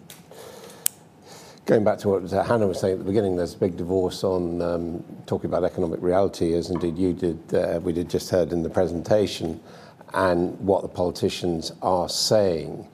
going 1.64 1.84
back 1.84 1.98
to 1.98 2.08
what 2.08 2.28
Hannah 2.46 2.66
was 2.66 2.80
saying 2.80 2.94
at 2.94 2.98
the 2.98 3.04
beginning. 3.04 3.36
There's 3.36 3.54
a 3.54 3.58
big 3.58 3.76
divorce 3.76 4.24
on 4.24 4.60
um, 4.60 5.04
talking 5.26 5.48
about 5.48 5.64
economic 5.64 6.02
reality, 6.02 6.54
as 6.54 6.70
indeed 6.70 6.98
you 6.98 7.12
did. 7.12 7.54
Uh, 7.54 7.80
we 7.80 7.92
did 7.92 8.10
just 8.10 8.30
heard 8.30 8.52
in 8.52 8.62
the 8.62 8.70
presentation, 8.70 9.60
and 10.12 10.58
what 10.60 10.82
the 10.82 10.88
politicians 10.88 11.72
are 11.82 12.08
saying. 12.08 12.88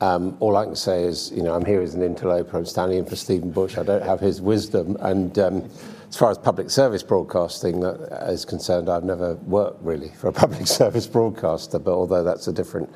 Um, 0.00 0.36
all 0.40 0.56
I 0.56 0.64
can 0.64 0.74
say 0.74 1.04
is, 1.04 1.30
you 1.30 1.42
know, 1.42 1.54
I'm 1.54 1.64
here 1.64 1.80
as 1.80 1.94
an 1.94 2.02
interloper. 2.02 2.58
I'm 2.58 2.66
standing 2.66 2.98
in 2.98 3.06
for 3.06 3.16
Stephen 3.16 3.50
Bush. 3.50 3.78
I 3.78 3.84
don't 3.84 4.02
have 4.02 4.18
his 4.18 4.40
wisdom. 4.40 4.96
And 5.00 5.38
um, 5.38 5.70
as 6.08 6.16
far 6.16 6.30
as 6.30 6.38
public 6.38 6.70
service 6.70 7.04
broadcasting 7.04 7.80
that 7.80 8.26
is 8.28 8.44
concerned, 8.44 8.88
I've 8.88 9.04
never 9.04 9.36
worked 9.36 9.80
really 9.82 10.08
for 10.08 10.26
a 10.26 10.32
public 10.44 10.66
service 10.66 11.06
broadcaster, 11.06 11.78
but 11.78 11.92
although 11.92 12.24
that's 12.24 12.48
a 12.48 12.52
different 12.52 12.90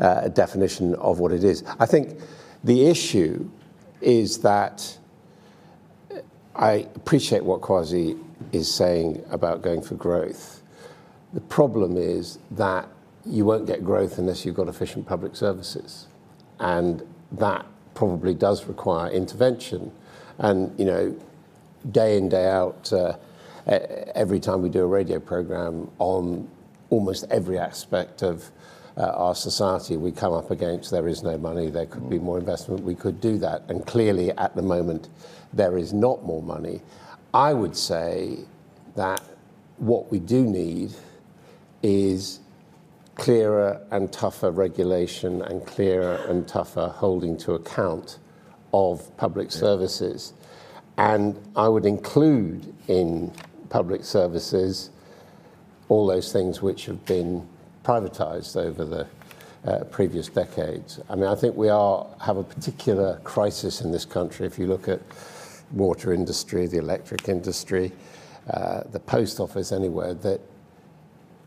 uh, 0.00 0.28
definition 0.28 0.96
of 0.96 1.20
what 1.20 1.30
it 1.30 1.44
is. 1.44 1.62
I 1.78 1.86
think 1.86 2.18
the 2.64 2.86
issue 2.88 3.48
is 4.00 4.38
that 4.38 4.98
I 6.54 6.88
appreciate 6.94 7.44
what 7.44 7.60
Kwasi 7.60 8.18
is 8.52 8.72
saying 8.72 9.24
about 9.30 9.62
going 9.62 9.82
for 9.82 9.94
growth. 9.94 10.62
The 11.32 11.40
problem 11.40 11.96
is 11.96 12.38
that 12.52 12.88
you 13.24 13.44
won't 13.44 13.66
get 13.66 13.84
growth 13.84 14.18
unless 14.18 14.44
you've 14.44 14.54
got 14.54 14.68
efficient 14.68 15.06
public 15.06 15.36
services 15.36 16.06
and 16.60 17.02
that 17.32 17.66
probably 17.94 18.34
does 18.34 18.66
require 18.66 19.10
intervention. 19.10 19.92
And 20.38 20.78
you 20.78 20.86
know, 20.86 21.16
day 21.90 22.16
in 22.16 22.28
day 22.28 22.48
out, 22.48 22.92
uh, 22.92 23.16
every 23.66 24.40
time 24.40 24.62
we 24.62 24.68
do 24.68 24.82
a 24.82 24.86
radio 24.86 25.20
program 25.20 25.90
on 25.98 26.48
almost 26.90 27.24
every 27.30 27.58
aspect 27.58 28.22
of 28.22 28.50
Uh, 28.98 29.12
our 29.14 29.34
society, 29.34 29.96
we 29.96 30.10
come 30.10 30.32
up 30.32 30.50
against 30.50 30.90
there 30.90 31.06
is 31.06 31.22
no 31.22 31.38
money, 31.38 31.70
there 31.70 31.86
could 31.86 32.10
be 32.10 32.18
more 32.18 32.36
investment, 32.36 32.82
we 32.82 32.96
could 32.96 33.20
do 33.20 33.38
that. 33.38 33.62
And 33.68 33.86
clearly, 33.86 34.32
at 34.32 34.56
the 34.56 34.62
moment, 34.62 35.08
there 35.52 35.78
is 35.78 35.92
not 35.92 36.24
more 36.24 36.42
money. 36.42 36.82
I 37.32 37.52
would 37.54 37.76
say 37.76 38.38
that 38.96 39.22
what 39.76 40.10
we 40.10 40.18
do 40.18 40.42
need 40.44 40.90
is 41.80 42.40
clearer 43.14 43.80
and 43.92 44.12
tougher 44.12 44.50
regulation 44.50 45.42
and 45.42 45.64
clearer 45.64 46.16
and 46.28 46.48
tougher 46.48 46.88
holding 46.88 47.36
to 47.36 47.52
account 47.52 48.18
of 48.74 49.16
public 49.16 49.52
services. 49.52 50.32
And 50.96 51.40
I 51.54 51.68
would 51.68 51.86
include 51.86 52.74
in 52.88 53.32
public 53.68 54.02
services 54.02 54.90
all 55.88 56.08
those 56.08 56.32
things 56.32 56.60
which 56.60 56.86
have 56.86 57.04
been 57.06 57.46
privatized 57.88 58.56
over 58.56 58.84
the 58.84 59.06
uh, 59.64 59.84
previous 59.84 60.28
decades. 60.28 61.00
I 61.08 61.14
mean, 61.14 61.24
I 61.24 61.34
think 61.34 61.56
we 61.56 61.70
are 61.70 62.06
have 62.20 62.36
a 62.36 62.44
particular 62.44 63.18
crisis 63.24 63.80
in 63.80 63.90
this 63.90 64.04
country. 64.04 64.46
If 64.46 64.58
you 64.58 64.66
look 64.66 64.88
at 64.88 65.00
water 65.72 66.12
industry, 66.12 66.66
the 66.66 66.78
electric 66.78 67.28
industry, 67.28 67.92
uh, 68.52 68.82
the 68.92 69.00
post 69.00 69.40
office, 69.40 69.72
anywhere 69.72 70.12
that 70.14 70.40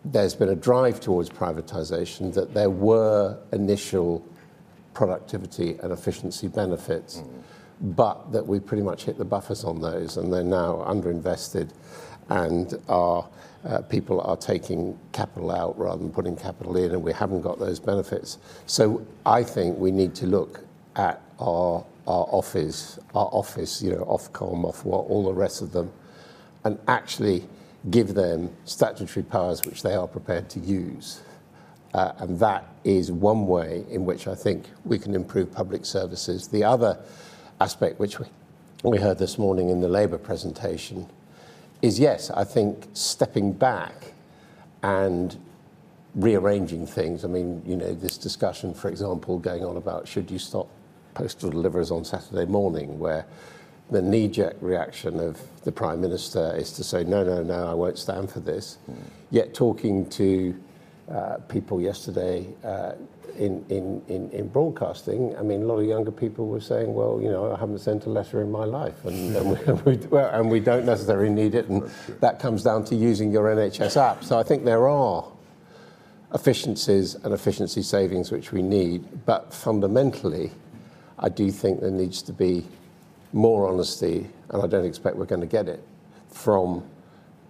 there's 0.03 0.33
been 0.33 0.49
a 0.49 0.55
drive 0.55 0.99
towards 0.99 1.29
privatization, 1.29 2.33
that 2.33 2.55
there 2.55 2.71
were 2.71 3.37
initial 3.51 4.25
productivity 4.95 5.77
and 5.83 5.91
efficiency 5.93 6.47
benefits, 6.47 7.17
mm. 7.17 7.43
but 7.95 8.31
that 8.31 8.45
we 8.45 8.59
pretty 8.59 8.83
much 8.83 9.03
hit 9.03 9.17
the 9.19 9.25
buffers 9.25 9.63
on 9.63 9.79
those 9.79 10.17
and 10.17 10.33
they're 10.33 10.43
now 10.43 10.83
underinvested 10.87 11.69
and 12.31 12.81
our 12.87 13.27
uh, 13.65 13.81
people 13.81 14.21
are 14.21 14.37
taking 14.37 14.97
capital 15.11 15.51
out 15.51 15.77
rather 15.77 16.01
than 16.01 16.11
putting 16.11 16.35
capital 16.35 16.77
in 16.77 16.91
and 16.91 17.03
we 17.03 17.11
haven't 17.11 17.41
got 17.41 17.59
those 17.59 17.79
benefits. 17.79 18.37
So 18.65 19.05
I 19.25 19.43
think 19.43 19.77
we 19.77 19.91
need 19.91 20.15
to 20.15 20.25
look 20.25 20.61
at 20.95 21.21
our, 21.39 21.85
our 22.07 22.25
office, 22.31 22.97
our 23.13 23.29
office, 23.31 23.81
you 23.81 23.91
know, 23.91 24.05
Ofcom, 24.05 24.63
Ofwat, 24.63 25.09
all 25.09 25.25
the 25.25 25.33
rest 25.33 25.61
of 25.61 25.73
them, 25.73 25.91
and 26.63 26.79
actually 26.87 27.43
give 27.89 28.13
them 28.13 28.49
statutory 28.63 29.23
powers 29.23 29.61
which 29.65 29.83
they 29.83 29.93
are 29.93 30.07
prepared 30.07 30.49
to 30.51 30.59
use. 30.59 31.21
Uh, 31.93 32.13
and 32.19 32.39
that 32.39 32.65
is 32.85 33.11
one 33.11 33.45
way 33.45 33.83
in 33.89 34.05
which 34.05 34.27
I 34.27 34.35
think 34.35 34.65
we 34.85 34.97
can 34.97 35.13
improve 35.13 35.51
public 35.51 35.85
services. 35.85 36.47
The 36.47 36.63
other 36.63 36.97
aspect, 37.59 37.99
which 37.99 38.19
we, 38.19 38.27
we 38.83 38.97
heard 38.97 39.17
this 39.17 39.37
morning 39.37 39.69
in 39.69 39.81
the 39.81 39.89
Labour 39.89 40.17
presentation, 40.17 41.07
is 41.81 41.99
yes, 41.99 42.29
I 42.29 42.43
think 42.43 42.87
stepping 42.93 43.53
back 43.53 44.13
and 44.83 45.37
rearranging 46.15 46.85
things. 46.85 47.23
I 47.23 47.27
mean, 47.27 47.61
you 47.65 47.75
know, 47.75 47.93
this 47.93 48.17
discussion, 48.17 48.73
for 48.73 48.89
example, 48.89 49.39
going 49.39 49.63
on 49.63 49.77
about 49.77 50.07
should 50.07 50.29
you 50.29 50.39
stop 50.39 50.67
postal 51.13 51.49
deliverers 51.49 51.91
on 51.91 52.05
Saturday 52.05 52.45
morning, 52.45 52.99
where 52.99 53.25
the 53.89 54.01
knee 54.01 54.27
jerk 54.27 54.55
reaction 54.61 55.19
of 55.19 55.39
the 55.63 55.71
Prime 55.71 55.99
Minister 55.99 56.55
is 56.55 56.71
to 56.73 56.83
say, 56.83 57.03
no, 57.03 57.23
no, 57.23 57.43
no, 57.43 57.67
I 57.67 57.73
won't 57.73 57.97
stand 57.97 58.31
for 58.31 58.39
this. 58.39 58.77
Mm. 58.89 58.95
Yet, 59.31 59.53
talking 59.53 60.09
to 60.11 60.57
uh, 61.11 61.37
people 61.49 61.81
yesterday 61.81 62.47
uh, 62.63 62.93
in, 63.37 63.65
in, 63.69 64.01
in, 64.07 64.29
in, 64.31 64.47
broadcasting, 64.47 65.35
I 65.37 65.41
mean, 65.41 65.63
a 65.63 65.65
lot 65.65 65.79
of 65.79 65.85
younger 65.85 66.11
people 66.11 66.47
were 66.47 66.61
saying, 66.61 66.93
well, 66.93 67.19
you 67.21 67.29
know, 67.29 67.51
I 67.51 67.59
haven't 67.59 67.79
sent 67.79 68.05
a 68.05 68.09
letter 68.09 68.41
in 68.41 68.51
my 68.51 68.63
life, 68.63 69.03
and, 69.03 69.35
and, 69.35 69.51
we, 69.51 69.57
and, 69.65 69.81
we, 69.81 69.95
well, 70.07 70.29
and 70.29 70.49
we 70.49 70.59
don't 70.59 70.85
necessarily 70.85 71.29
need 71.29 71.55
it, 71.55 71.67
and 71.67 71.89
that 72.21 72.39
comes 72.39 72.63
down 72.63 72.85
to 72.85 72.95
using 72.95 73.31
your 73.31 73.53
NHS 73.53 73.97
app. 73.97 74.23
So 74.23 74.39
I 74.39 74.43
think 74.43 74.63
there 74.63 74.87
are 74.87 75.25
efficiencies 76.33 77.15
and 77.15 77.33
efficiency 77.33 77.81
savings 77.81 78.31
which 78.31 78.53
we 78.53 78.61
need, 78.61 79.25
but 79.25 79.53
fundamentally, 79.53 80.51
I 81.19 81.27
do 81.27 81.51
think 81.51 81.81
there 81.81 81.91
needs 81.91 82.21
to 82.23 82.33
be 82.33 82.65
more 83.33 83.67
honesty, 83.67 84.27
and 84.49 84.61
I 84.61 84.67
don't 84.67 84.85
expect 84.85 85.15
we're 85.17 85.25
going 85.25 85.41
to 85.41 85.47
get 85.47 85.67
it, 85.67 85.83
from 86.29 86.83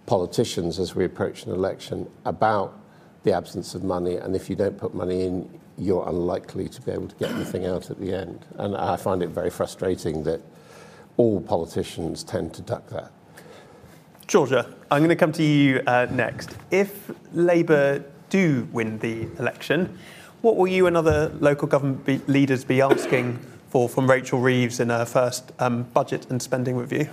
politicians 0.06 0.80
as 0.80 0.96
we 0.96 1.04
approach 1.04 1.46
an 1.46 1.52
election 1.52 2.10
about 2.24 2.76
the 3.22 3.32
absence 3.32 3.74
of 3.74 3.84
money. 3.84 4.16
And 4.16 4.34
if 4.34 4.50
you 4.50 4.56
don't 4.56 4.76
put 4.76 4.94
money 4.94 5.24
in, 5.24 5.60
you're 5.78 6.06
unlikely 6.08 6.68
to 6.68 6.82
be 6.82 6.92
able 6.92 7.08
to 7.08 7.16
get 7.16 7.30
anything 7.30 7.66
out 7.66 7.90
at 7.90 7.98
the 7.98 8.14
end. 8.14 8.44
And 8.56 8.76
I 8.76 8.96
find 8.96 9.22
it 9.22 9.28
very 9.28 9.50
frustrating 9.50 10.22
that 10.24 10.40
all 11.16 11.40
politicians 11.40 12.24
tend 12.24 12.54
to 12.54 12.62
duck 12.62 12.88
that. 12.88 13.10
Georgia, 14.26 14.74
I'm 14.90 15.00
going 15.00 15.10
to 15.10 15.16
come 15.16 15.32
to 15.32 15.42
you 15.42 15.82
uh, 15.86 16.06
next. 16.10 16.56
If 16.70 17.10
Labour 17.32 18.04
do 18.30 18.66
win 18.72 18.98
the 18.98 19.28
election, 19.38 19.98
what 20.40 20.56
will 20.56 20.68
you 20.68 20.86
and 20.86 20.96
other 20.96 21.28
local 21.40 21.68
government 21.68 22.04
be- 22.04 22.20
leaders 22.26 22.64
be 22.64 22.80
asking 22.80 23.38
for 23.68 23.88
from 23.88 24.08
Rachel 24.08 24.40
Reeves 24.40 24.80
in 24.80 24.88
her 24.88 25.04
first 25.04 25.52
um, 25.58 25.84
budget 25.94 26.30
and 26.30 26.40
spending 26.42 26.76
review? 26.76 27.08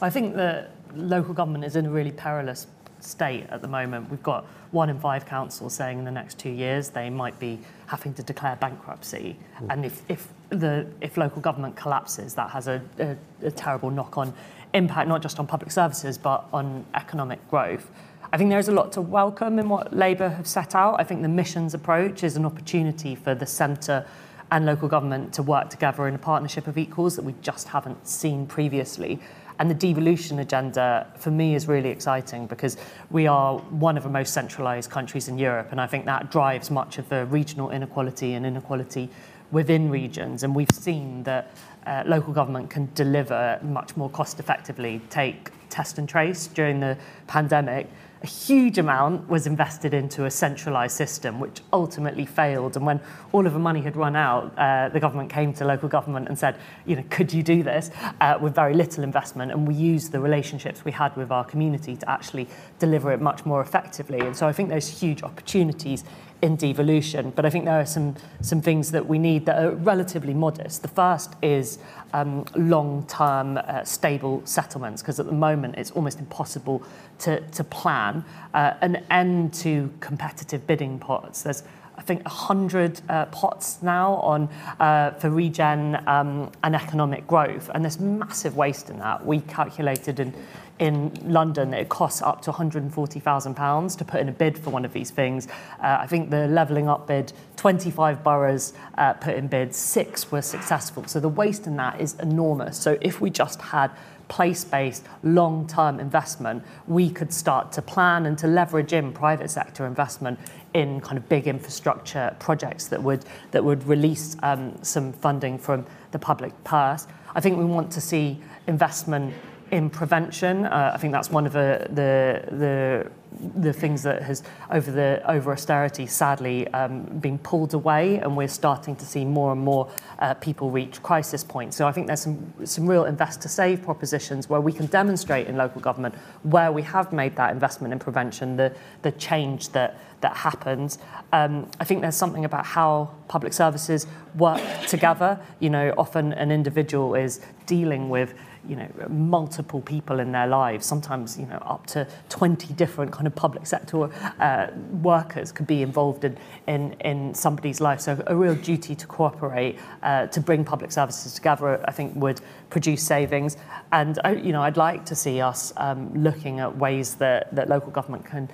I 0.00 0.10
think 0.10 0.36
that 0.36 0.72
local 0.94 1.34
government 1.34 1.64
is 1.64 1.76
in 1.76 1.86
a 1.86 1.90
really 1.90 2.12
perilous 2.12 2.66
state 3.00 3.46
at 3.50 3.62
the 3.62 3.68
moment. 3.68 4.10
We've 4.10 4.22
got 4.22 4.44
one 4.70 4.90
in 4.90 4.98
five 4.98 5.26
councils 5.26 5.74
saying 5.74 5.98
in 5.98 6.04
the 6.04 6.10
next 6.10 6.38
two 6.38 6.50
years 6.50 6.90
they 6.90 7.10
might 7.10 7.38
be 7.38 7.58
having 7.86 8.14
to 8.14 8.22
declare 8.22 8.56
bankruptcy. 8.56 9.36
Mm. 9.60 9.72
And 9.72 9.84
if, 9.84 10.02
if, 10.08 10.28
the, 10.50 10.86
if 11.00 11.16
local 11.16 11.40
government 11.40 11.76
collapses, 11.76 12.34
that 12.34 12.50
has 12.50 12.68
a, 12.68 12.82
a, 12.98 13.16
a 13.42 13.50
terrible 13.50 13.90
knock 13.90 14.18
on 14.18 14.34
impact, 14.74 15.08
not 15.08 15.22
just 15.22 15.38
on 15.38 15.46
public 15.46 15.70
services, 15.70 16.18
but 16.18 16.46
on 16.52 16.84
economic 16.94 17.46
growth. 17.48 17.90
I 18.32 18.38
think 18.38 18.50
there's 18.50 18.68
a 18.68 18.72
lot 18.72 18.92
to 18.92 19.00
welcome 19.00 19.58
in 19.58 19.68
what 19.68 19.96
Labour 19.96 20.28
have 20.28 20.46
set 20.46 20.74
out. 20.74 20.96
I 20.98 21.04
think 21.04 21.22
the 21.22 21.28
missions 21.28 21.74
approach 21.74 22.24
is 22.24 22.36
an 22.36 22.44
opportunity 22.44 23.14
for 23.14 23.34
the 23.34 23.46
centre 23.46 24.04
and 24.50 24.66
local 24.66 24.88
government 24.88 25.32
to 25.34 25.42
work 25.42 25.70
together 25.70 26.06
in 26.08 26.14
a 26.14 26.18
partnership 26.18 26.66
of 26.66 26.78
equals 26.78 27.16
that 27.16 27.24
we 27.24 27.34
just 27.40 27.68
haven't 27.68 28.06
seen 28.06 28.46
previously. 28.46 29.20
And 29.58 29.70
the 29.70 29.74
devolution 29.74 30.38
agenda, 30.38 31.06
for 31.16 31.30
me, 31.30 31.54
is 31.54 31.66
really 31.66 31.88
exciting 31.88 32.46
because 32.46 32.76
we 33.10 33.26
are 33.26 33.58
one 33.58 33.96
of 33.96 34.02
the 34.02 34.10
most 34.10 34.34
centralised 34.34 34.90
countries 34.90 35.28
in 35.28 35.38
Europe. 35.38 35.68
And 35.70 35.80
I 35.80 35.86
think 35.86 36.04
that 36.04 36.30
drives 36.30 36.70
much 36.70 36.98
of 36.98 37.08
the 37.08 37.24
regional 37.26 37.70
inequality 37.70 38.34
and 38.34 38.44
inequality 38.44 39.08
within 39.52 39.90
regions. 39.90 40.42
And 40.42 40.54
we've 40.54 40.68
seen 40.72 41.22
that 41.22 41.56
uh, 41.86 42.02
local 42.06 42.32
government 42.32 42.68
can 42.68 42.90
deliver 42.94 43.58
much 43.62 43.96
more 43.96 44.10
cost 44.10 44.40
effectively. 44.40 45.00
Take 45.08 45.50
test 45.70 45.98
and 45.98 46.08
trace 46.08 46.48
during 46.48 46.80
the 46.80 46.98
pandemic 47.26 47.88
a 48.22 48.26
huge 48.26 48.78
amount 48.78 49.28
was 49.28 49.46
invested 49.46 49.92
into 49.92 50.24
a 50.24 50.30
centralised 50.30 50.96
system, 50.96 51.38
which 51.38 51.60
ultimately 51.72 52.24
failed. 52.24 52.76
And 52.76 52.86
when 52.86 53.00
all 53.32 53.46
of 53.46 53.52
the 53.52 53.58
money 53.58 53.82
had 53.82 53.96
run 53.96 54.16
out, 54.16 54.56
uh, 54.56 54.88
the 54.88 55.00
government 55.00 55.30
came 55.30 55.52
to 55.54 55.64
local 55.64 55.88
government 55.88 56.28
and 56.28 56.38
said, 56.38 56.56
you 56.86 56.96
know, 56.96 57.04
could 57.10 57.32
you 57.32 57.42
do 57.42 57.62
this 57.62 57.90
uh, 58.20 58.38
with 58.40 58.54
very 58.54 58.74
little 58.74 59.04
investment? 59.04 59.52
And 59.52 59.68
we 59.68 59.74
used 59.74 60.12
the 60.12 60.20
relationships 60.20 60.84
we 60.84 60.92
had 60.92 61.14
with 61.16 61.30
our 61.30 61.44
community 61.44 61.96
to 61.96 62.10
actually 62.10 62.48
deliver 62.78 63.12
it 63.12 63.20
much 63.20 63.44
more 63.44 63.60
effectively. 63.60 64.20
And 64.20 64.34
so 64.34 64.48
I 64.48 64.52
think 64.52 64.70
there's 64.70 64.88
huge 64.88 65.22
opportunities 65.22 66.04
in 66.42 66.56
devolution. 66.56 67.32
But 67.34 67.44
I 67.44 67.50
think 67.50 67.64
there 67.64 67.80
are 67.80 67.86
some, 67.86 68.14
some 68.40 68.60
things 68.60 68.92
that 68.92 69.06
we 69.06 69.18
need 69.18 69.46
that 69.46 69.62
are 69.62 69.70
relatively 69.70 70.34
modest. 70.34 70.82
The 70.82 70.88
first 70.88 71.34
is 71.42 71.78
um, 72.16 72.46
long-term 72.54 73.58
uh, 73.58 73.84
stable 73.84 74.40
settlements 74.46 75.02
because 75.02 75.20
at 75.20 75.26
the 75.26 75.32
moment 75.32 75.74
it's 75.76 75.90
almost 75.90 76.18
impossible 76.18 76.82
to, 77.18 77.40
to 77.50 77.62
plan 77.62 78.24
uh, 78.54 78.72
an 78.80 79.04
end 79.10 79.52
to 79.52 79.92
competitive 80.00 80.66
bidding 80.66 80.98
pots. 80.98 81.42
There's 81.42 81.62
think 82.06 82.24
100 82.24 83.00
uh, 83.08 83.26
pots 83.26 83.82
now 83.82 84.14
on 84.14 84.48
uh, 84.78 85.10
for 85.12 85.30
regen 85.30 85.98
um, 86.06 86.50
and 86.62 86.74
economic 86.74 87.26
growth, 87.26 87.70
and 87.74 87.84
there's 87.84 88.00
massive 88.00 88.56
waste 88.56 88.90
in 88.90 88.98
that. 89.00 89.26
We 89.26 89.40
calculated 89.40 90.20
in 90.20 90.32
in 90.78 91.10
London, 91.24 91.72
it 91.72 91.88
costs 91.88 92.20
up 92.20 92.42
to 92.42 92.52
£140,000 92.52 93.98
to 93.98 94.04
put 94.04 94.20
in 94.20 94.28
a 94.28 94.32
bid 94.32 94.58
for 94.58 94.70
one 94.70 94.84
of 94.84 94.92
these 94.92 95.10
things. 95.10 95.48
Uh, 95.82 95.98
I 96.00 96.06
think 96.06 96.30
the 96.30 96.48
levelling 96.48 96.88
up 96.88 97.06
bid, 97.06 97.32
25 97.56 98.22
boroughs 98.22 98.74
uh, 98.98 99.14
put 99.14 99.34
in 99.36 99.48
bids, 99.48 99.76
six 99.76 100.30
were 100.30 100.42
successful. 100.42 101.06
So 101.06 101.18
the 101.18 101.30
waste 101.30 101.66
in 101.66 101.76
that 101.76 102.00
is 102.00 102.14
enormous. 102.20 102.76
So 102.76 102.98
if 103.00 103.20
we 103.20 103.30
just 103.30 103.60
had 103.62 103.90
place-based 104.28 105.04
long-term 105.22 106.00
investment, 106.00 106.62
we 106.86 107.10
could 107.10 107.32
start 107.32 107.72
to 107.72 107.82
plan 107.82 108.26
and 108.26 108.36
to 108.38 108.46
leverage 108.46 108.92
in 108.92 109.12
private 109.12 109.50
sector 109.50 109.86
investment 109.86 110.38
in 110.74 111.00
kind 111.00 111.16
of 111.16 111.28
big 111.28 111.46
infrastructure 111.46 112.34
projects 112.38 112.88
that 112.88 113.02
would 113.02 113.24
that 113.52 113.64
would 113.64 113.84
release 113.86 114.36
um, 114.42 114.74
some 114.82 115.12
funding 115.12 115.58
from 115.58 115.86
the 116.10 116.18
public 116.18 116.52
purse. 116.64 117.06
I 117.34 117.40
think 117.40 117.58
we 117.58 117.64
want 117.64 117.90
to 117.92 118.00
see 118.00 118.38
investment 118.66 119.34
in 119.70 119.90
prevention. 119.90 120.64
Uh, 120.64 120.92
I 120.94 120.98
think 120.98 121.12
that's 121.12 121.30
one 121.30 121.46
of 121.46 121.52
the, 121.52 121.86
the, 121.90 122.56
the, 122.56 123.10
the 123.56 123.72
things 123.72 124.02
that 124.02 124.22
has, 124.22 124.42
over, 124.70 124.90
the, 124.90 125.22
over 125.30 125.52
austerity, 125.52 126.06
sadly 126.06 126.66
um, 126.68 127.02
been 127.20 127.38
pulled 127.38 127.74
away, 127.74 128.16
and 128.16 128.36
we're 128.36 128.48
starting 128.48 128.96
to 128.96 129.04
see 129.04 129.24
more 129.24 129.52
and 129.52 129.60
more 129.60 129.90
uh, 130.18 130.34
people 130.34 130.70
reach 130.70 131.02
crisis 131.02 131.44
points. 131.44 131.76
So 131.76 131.86
I 131.86 131.92
think 131.92 132.06
there's 132.06 132.22
some, 132.22 132.52
some 132.64 132.86
real 132.86 133.04
invest 133.04 133.42
to 133.42 133.48
save 133.48 133.82
propositions 133.82 134.48
where 134.48 134.60
we 134.60 134.72
can 134.72 134.86
demonstrate 134.86 135.46
in 135.46 135.56
local 135.56 135.80
government 135.80 136.14
where 136.42 136.72
we 136.72 136.82
have 136.82 137.12
made 137.12 137.36
that 137.36 137.52
investment 137.52 137.92
in 137.92 137.98
prevention, 137.98 138.56
the, 138.56 138.74
the 139.02 139.12
change 139.12 139.68
that, 139.70 139.98
that 140.20 140.36
happens. 140.36 140.98
Um, 141.32 141.70
I 141.78 141.84
think 141.84 142.00
there's 142.00 142.16
something 142.16 142.44
about 142.44 142.64
how 142.64 143.10
public 143.28 143.52
services 143.52 144.06
work 144.36 144.62
together. 144.86 145.38
You 145.60 145.70
know, 145.70 145.94
often 145.98 146.32
an 146.32 146.50
individual 146.50 147.14
is 147.14 147.40
dealing 147.66 148.08
with 148.08 148.34
you 148.68 148.76
know, 148.76 148.88
multiple 149.08 149.80
people 149.80 150.20
in 150.20 150.32
their 150.32 150.46
lives, 150.46 150.86
sometimes, 150.86 151.38
you 151.38 151.46
know, 151.46 151.58
up 151.58 151.86
to 151.86 152.06
20 152.28 152.72
different 152.74 153.12
kind 153.12 153.26
of 153.26 153.34
public 153.34 153.66
sector 153.66 154.10
uh, 154.40 154.68
workers 155.02 155.52
could 155.52 155.66
be 155.66 155.82
involved 155.82 156.24
in, 156.24 156.36
in, 156.66 156.92
in 157.00 157.34
somebody's 157.34 157.80
life. 157.80 158.00
So 158.00 158.22
a 158.26 158.36
real 158.36 158.54
duty 158.54 158.94
to 158.94 159.06
cooperate, 159.06 159.78
uh, 160.02 160.26
to 160.26 160.40
bring 160.40 160.64
public 160.64 160.92
services 160.92 161.34
together, 161.34 161.80
I 161.84 161.92
think 161.92 162.14
would 162.16 162.40
produce 162.70 163.02
savings. 163.02 163.56
And, 163.92 164.18
you 164.42 164.52
know, 164.52 164.62
I'd 164.62 164.76
like 164.76 165.04
to 165.06 165.14
see 165.14 165.40
us 165.40 165.72
um, 165.76 166.12
looking 166.14 166.60
at 166.60 166.76
ways 166.76 167.14
that, 167.16 167.54
that 167.54 167.68
local 167.68 167.90
government 167.90 168.24
can 168.24 168.50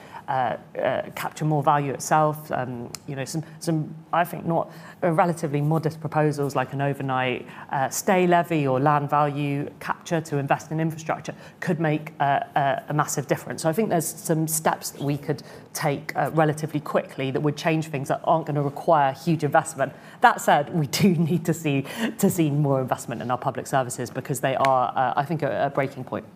capture 1.15 1.45
more 1.45 1.63
value 1.63 1.93
itself. 1.93 2.51
Um, 2.53 2.91
you 3.07 3.17
know, 3.17 3.25
some, 3.25 3.43
some, 3.61 3.95
I 4.13 4.25
think, 4.25 4.47
not 4.47 4.71
relatively 5.03 5.61
modest 5.61 6.01
proposals 6.01 6.57
like 6.57 6.73
an 6.73 6.81
overnight 6.81 7.47
uh, 7.71 7.89
stay 7.89 8.27
levy 8.27 8.67
or 8.67 8.81
land 8.81 9.11
value 9.11 9.71
capture 9.81 10.21
to 10.21 10.39
invest 10.39 10.71
in 10.71 10.81
infrastructure 10.81 11.35
could 11.61 11.81
make 11.81 12.13
a, 12.21 12.83
massive 12.93 13.27
difference. 13.27 13.63
So 13.63 13.69
I 13.69 13.73
think 13.73 13.89
there's 13.89 14.07
some 14.07 14.47
steps 14.47 14.91
that 14.91 15.03
we 15.03 15.17
could 15.17 15.43
take 15.73 16.15
uh, 16.15 16.31
relatively 16.35 16.81
quickly 16.81 17.31
that 17.31 17.41
would 17.41 17.57
change 17.57 17.87
things 17.87 18.09
that 18.09 18.21
aren't 18.25 18.47
going 18.47 18.57
to 18.57 18.63
require 18.63 19.13
huge 19.13 19.45
investment. 19.45 19.93
That 20.21 20.41
said, 20.41 20.75
we 20.75 20.87
do 20.87 21.09
need 21.31 21.45
to 21.47 21.55
see 21.55 21.85
to 22.19 22.31
see 22.31 22.51
more 22.51 22.81
investment 22.81 23.23
in 23.23 23.31
our 23.31 23.39
public 23.39 23.67
services 23.67 24.11
because 24.11 24.41
they 24.41 24.57
are, 24.57 24.93
uh, 24.95 25.15
I 25.17 25.25
think, 25.25 25.43
a 25.43 25.73
breaking 25.75 26.05
point. 26.05 26.27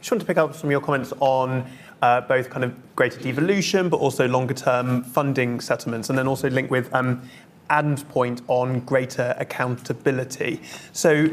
Just 0.00 0.10
want 0.10 0.20
to 0.20 0.26
pick 0.26 0.36
up 0.36 0.54
some 0.54 0.68
of 0.68 0.70
your 0.70 0.80
comments 0.80 1.12
on 1.20 1.68
uh, 2.02 2.20
both 2.22 2.50
kind 2.50 2.64
of 2.64 2.74
greater 2.94 3.20
devolution, 3.20 3.88
but 3.88 3.98
also 3.98 4.28
longer 4.28 4.54
term 4.54 5.02
funding 5.02 5.60
settlements, 5.60 6.10
and 6.10 6.18
then 6.18 6.26
also 6.26 6.50
link 6.50 6.70
with 6.70 6.92
um, 6.94 7.22
and 7.70 8.08
point 8.10 8.42
on 8.48 8.80
greater 8.80 9.34
accountability. 9.38 10.60
So, 10.92 11.28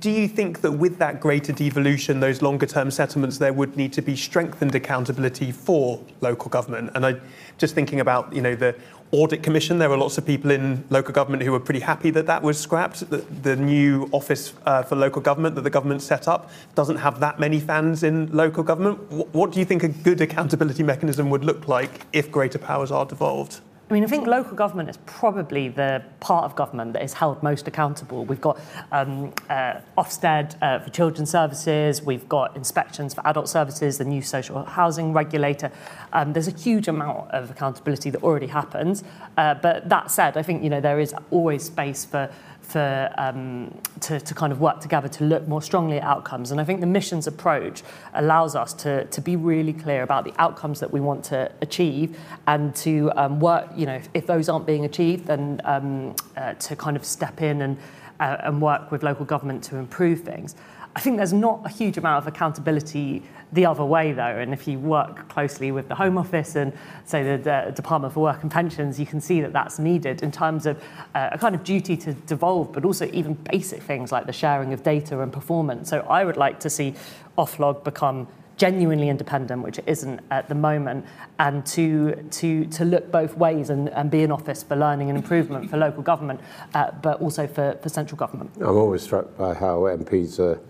do 0.00 0.10
you 0.10 0.28
think 0.28 0.60
that 0.60 0.72
with 0.72 0.98
that 0.98 1.20
greater 1.20 1.52
devolution, 1.52 2.20
those 2.20 2.42
longer 2.42 2.66
term 2.66 2.90
settlements, 2.90 3.38
there 3.38 3.52
would 3.52 3.76
need 3.76 3.92
to 3.94 4.02
be 4.02 4.16
strengthened 4.16 4.74
accountability 4.74 5.52
for 5.52 6.02
local 6.20 6.50
government? 6.50 6.90
And 6.94 7.06
I 7.06 7.16
just 7.58 7.74
thinking 7.74 8.00
about, 8.00 8.32
you 8.34 8.42
know, 8.42 8.54
the 8.54 8.74
audit 9.12 9.42
commission, 9.42 9.78
there 9.78 9.90
were 9.90 9.96
lots 9.96 10.16
of 10.16 10.26
people 10.26 10.50
in 10.50 10.82
local 10.88 11.12
government 11.12 11.42
who 11.42 11.52
were 11.52 11.60
pretty 11.60 11.80
happy 11.80 12.10
that 12.10 12.26
that 12.26 12.42
was 12.42 12.58
scrapped. 12.58 13.08
The, 13.10 13.18
the 13.18 13.56
new 13.56 14.08
office 14.10 14.54
uh, 14.64 14.82
for 14.82 14.96
local 14.96 15.20
government 15.20 15.54
that 15.54 15.62
the 15.62 15.70
government 15.70 16.02
set 16.02 16.26
up 16.26 16.50
doesn't 16.74 16.96
have 16.96 17.20
that 17.20 17.38
many 17.38 17.60
fans 17.60 18.02
in 18.02 18.32
local 18.32 18.62
government. 18.62 18.98
W- 19.10 19.28
what 19.32 19.52
do 19.52 19.58
you 19.60 19.66
think 19.66 19.82
a 19.82 19.88
good 19.88 20.20
accountability 20.22 20.82
mechanism 20.82 21.28
would 21.28 21.44
look 21.44 21.68
like 21.68 22.06
if 22.12 22.32
greater 22.32 22.58
powers 22.58 22.90
are 22.90 23.04
devolved? 23.04 23.60
I 23.92 23.94
mean, 23.94 24.04
I 24.04 24.06
think 24.06 24.26
local 24.26 24.56
government 24.56 24.88
is 24.88 24.96
probably 25.04 25.68
the 25.68 26.02
part 26.18 26.46
of 26.46 26.56
government 26.56 26.94
that 26.94 27.02
is 27.02 27.12
held 27.12 27.42
most 27.42 27.68
accountable. 27.68 28.24
We've 28.24 28.40
got 28.40 28.58
um, 28.90 29.34
uh, 29.50 29.80
Ofsted 29.98 30.56
uh, 30.62 30.78
for 30.78 30.88
children's 30.88 31.28
services, 31.28 32.00
we've 32.00 32.26
got 32.26 32.56
inspections 32.56 33.12
for 33.12 33.20
adult 33.26 33.50
services, 33.50 33.98
the 33.98 34.06
new 34.06 34.22
social 34.22 34.64
housing 34.64 35.12
regulator. 35.12 35.70
Um, 36.14 36.32
there's 36.32 36.48
a 36.48 36.56
huge 36.56 36.88
amount 36.88 37.30
of 37.32 37.50
accountability 37.50 38.08
that 38.08 38.22
already 38.22 38.46
happens. 38.46 39.04
Uh, 39.36 39.56
but 39.56 39.90
that 39.90 40.10
said, 40.10 40.38
I 40.38 40.42
think 40.42 40.62
you 40.64 40.70
know 40.70 40.80
there 40.80 40.98
is 40.98 41.14
always 41.30 41.62
space 41.62 42.06
for 42.06 42.32
for 42.62 43.12
um, 43.18 43.76
to, 44.00 44.20
to 44.20 44.34
kind 44.34 44.52
of 44.52 44.60
work 44.60 44.80
together 44.80 45.08
to 45.08 45.24
look 45.24 45.46
more 45.46 45.60
strongly 45.60 45.98
at 45.98 46.04
outcomes. 46.04 46.50
And 46.50 46.60
I 46.60 46.64
think 46.64 46.80
the 46.80 46.86
missions 46.86 47.26
approach 47.26 47.82
allows 48.14 48.54
us 48.56 48.72
to, 48.74 49.04
to 49.04 49.20
be 49.20 49.36
really 49.36 49.72
clear 49.72 50.02
about 50.02 50.24
the 50.24 50.32
outcomes 50.38 50.80
that 50.80 50.90
we 50.90 51.00
want 51.00 51.24
to 51.26 51.50
achieve 51.60 52.18
and 52.46 52.74
to 52.76 53.10
um, 53.16 53.40
work, 53.40 53.68
you 53.76 53.86
know, 53.86 53.96
if, 53.96 54.08
if, 54.14 54.26
those 54.26 54.48
aren't 54.48 54.66
being 54.66 54.84
achieved, 54.84 55.26
then 55.26 55.60
um, 55.64 56.14
uh, 56.36 56.54
to 56.54 56.76
kind 56.76 56.96
of 56.96 57.04
step 57.04 57.42
in 57.42 57.62
and, 57.62 57.76
uh, 58.20 58.36
and 58.40 58.62
work 58.62 58.90
with 58.90 59.02
local 59.02 59.24
government 59.24 59.62
to 59.64 59.76
improve 59.76 60.20
things. 60.20 60.54
I 60.94 61.00
think 61.00 61.16
there's 61.16 61.32
not 61.32 61.62
a 61.64 61.70
huge 61.70 61.96
amount 61.96 62.22
of 62.22 62.26
accountability 62.26 63.22
the 63.52 63.66
other 63.66 63.84
way, 63.84 64.12
though. 64.12 64.22
And 64.22 64.52
if 64.52 64.68
you 64.68 64.78
work 64.78 65.28
closely 65.28 65.72
with 65.72 65.88
the 65.88 65.94
Home 65.94 66.18
Office 66.18 66.54
and, 66.56 66.72
say, 67.04 67.22
the, 67.22 67.42
the 67.42 67.72
Department 67.74 68.12
for 68.12 68.20
Work 68.20 68.42
and 68.42 68.50
Pensions, 68.50 69.00
you 69.00 69.06
can 69.06 69.20
see 69.20 69.40
that 69.40 69.52
that's 69.52 69.78
needed 69.78 70.22
in 70.22 70.30
terms 70.30 70.66
of 70.66 70.82
uh, 71.14 71.30
a 71.32 71.38
kind 71.38 71.54
of 71.54 71.64
duty 71.64 71.96
to 71.98 72.12
devolve, 72.12 72.72
but 72.72 72.84
also 72.84 73.08
even 73.12 73.34
basic 73.34 73.82
things 73.82 74.12
like 74.12 74.26
the 74.26 74.32
sharing 74.32 74.72
of 74.72 74.82
data 74.82 75.20
and 75.20 75.32
performance. 75.32 75.88
So 75.88 76.00
I 76.00 76.24
would 76.24 76.36
like 76.36 76.60
to 76.60 76.70
see 76.70 76.94
Oflog 77.38 77.84
become 77.84 78.28
genuinely 78.56 79.08
independent, 79.08 79.62
which 79.62 79.78
it 79.78 79.84
isn't 79.86 80.20
at 80.30 80.48
the 80.48 80.54
moment, 80.54 81.04
and 81.38 81.64
to, 81.66 82.14
to, 82.30 82.66
to 82.66 82.84
look 82.84 83.10
both 83.10 83.36
ways 83.36 83.70
and, 83.70 83.88
and 83.90 84.10
be 84.10 84.22
an 84.22 84.30
office 84.30 84.62
for 84.62 84.76
learning 84.76 85.08
and 85.08 85.18
improvement 85.18 85.70
for 85.70 85.78
local 85.78 86.02
government, 86.02 86.38
uh, 86.74 86.90
but 87.02 87.20
also 87.20 87.46
for, 87.46 87.78
for 87.82 87.88
central 87.88 88.16
government. 88.16 88.50
I'm 88.60 88.76
always 88.76 89.02
struck 89.02 89.36
by 89.36 89.54
how 89.54 89.80
MPs 89.80 90.38
are 90.38 90.60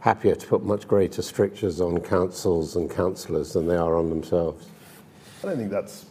happier 0.00 0.34
to 0.34 0.46
put 0.46 0.62
much 0.62 0.86
greater 0.86 1.22
strictures 1.22 1.80
on 1.80 2.00
councils 2.00 2.76
and 2.76 2.90
councillors 2.90 3.52
than 3.52 3.66
they 3.66 3.76
are 3.76 3.96
on 3.96 4.08
themselves. 4.10 4.66
I 5.42 5.48
don't 5.48 5.58
think 5.58 5.70
that's 5.70 6.06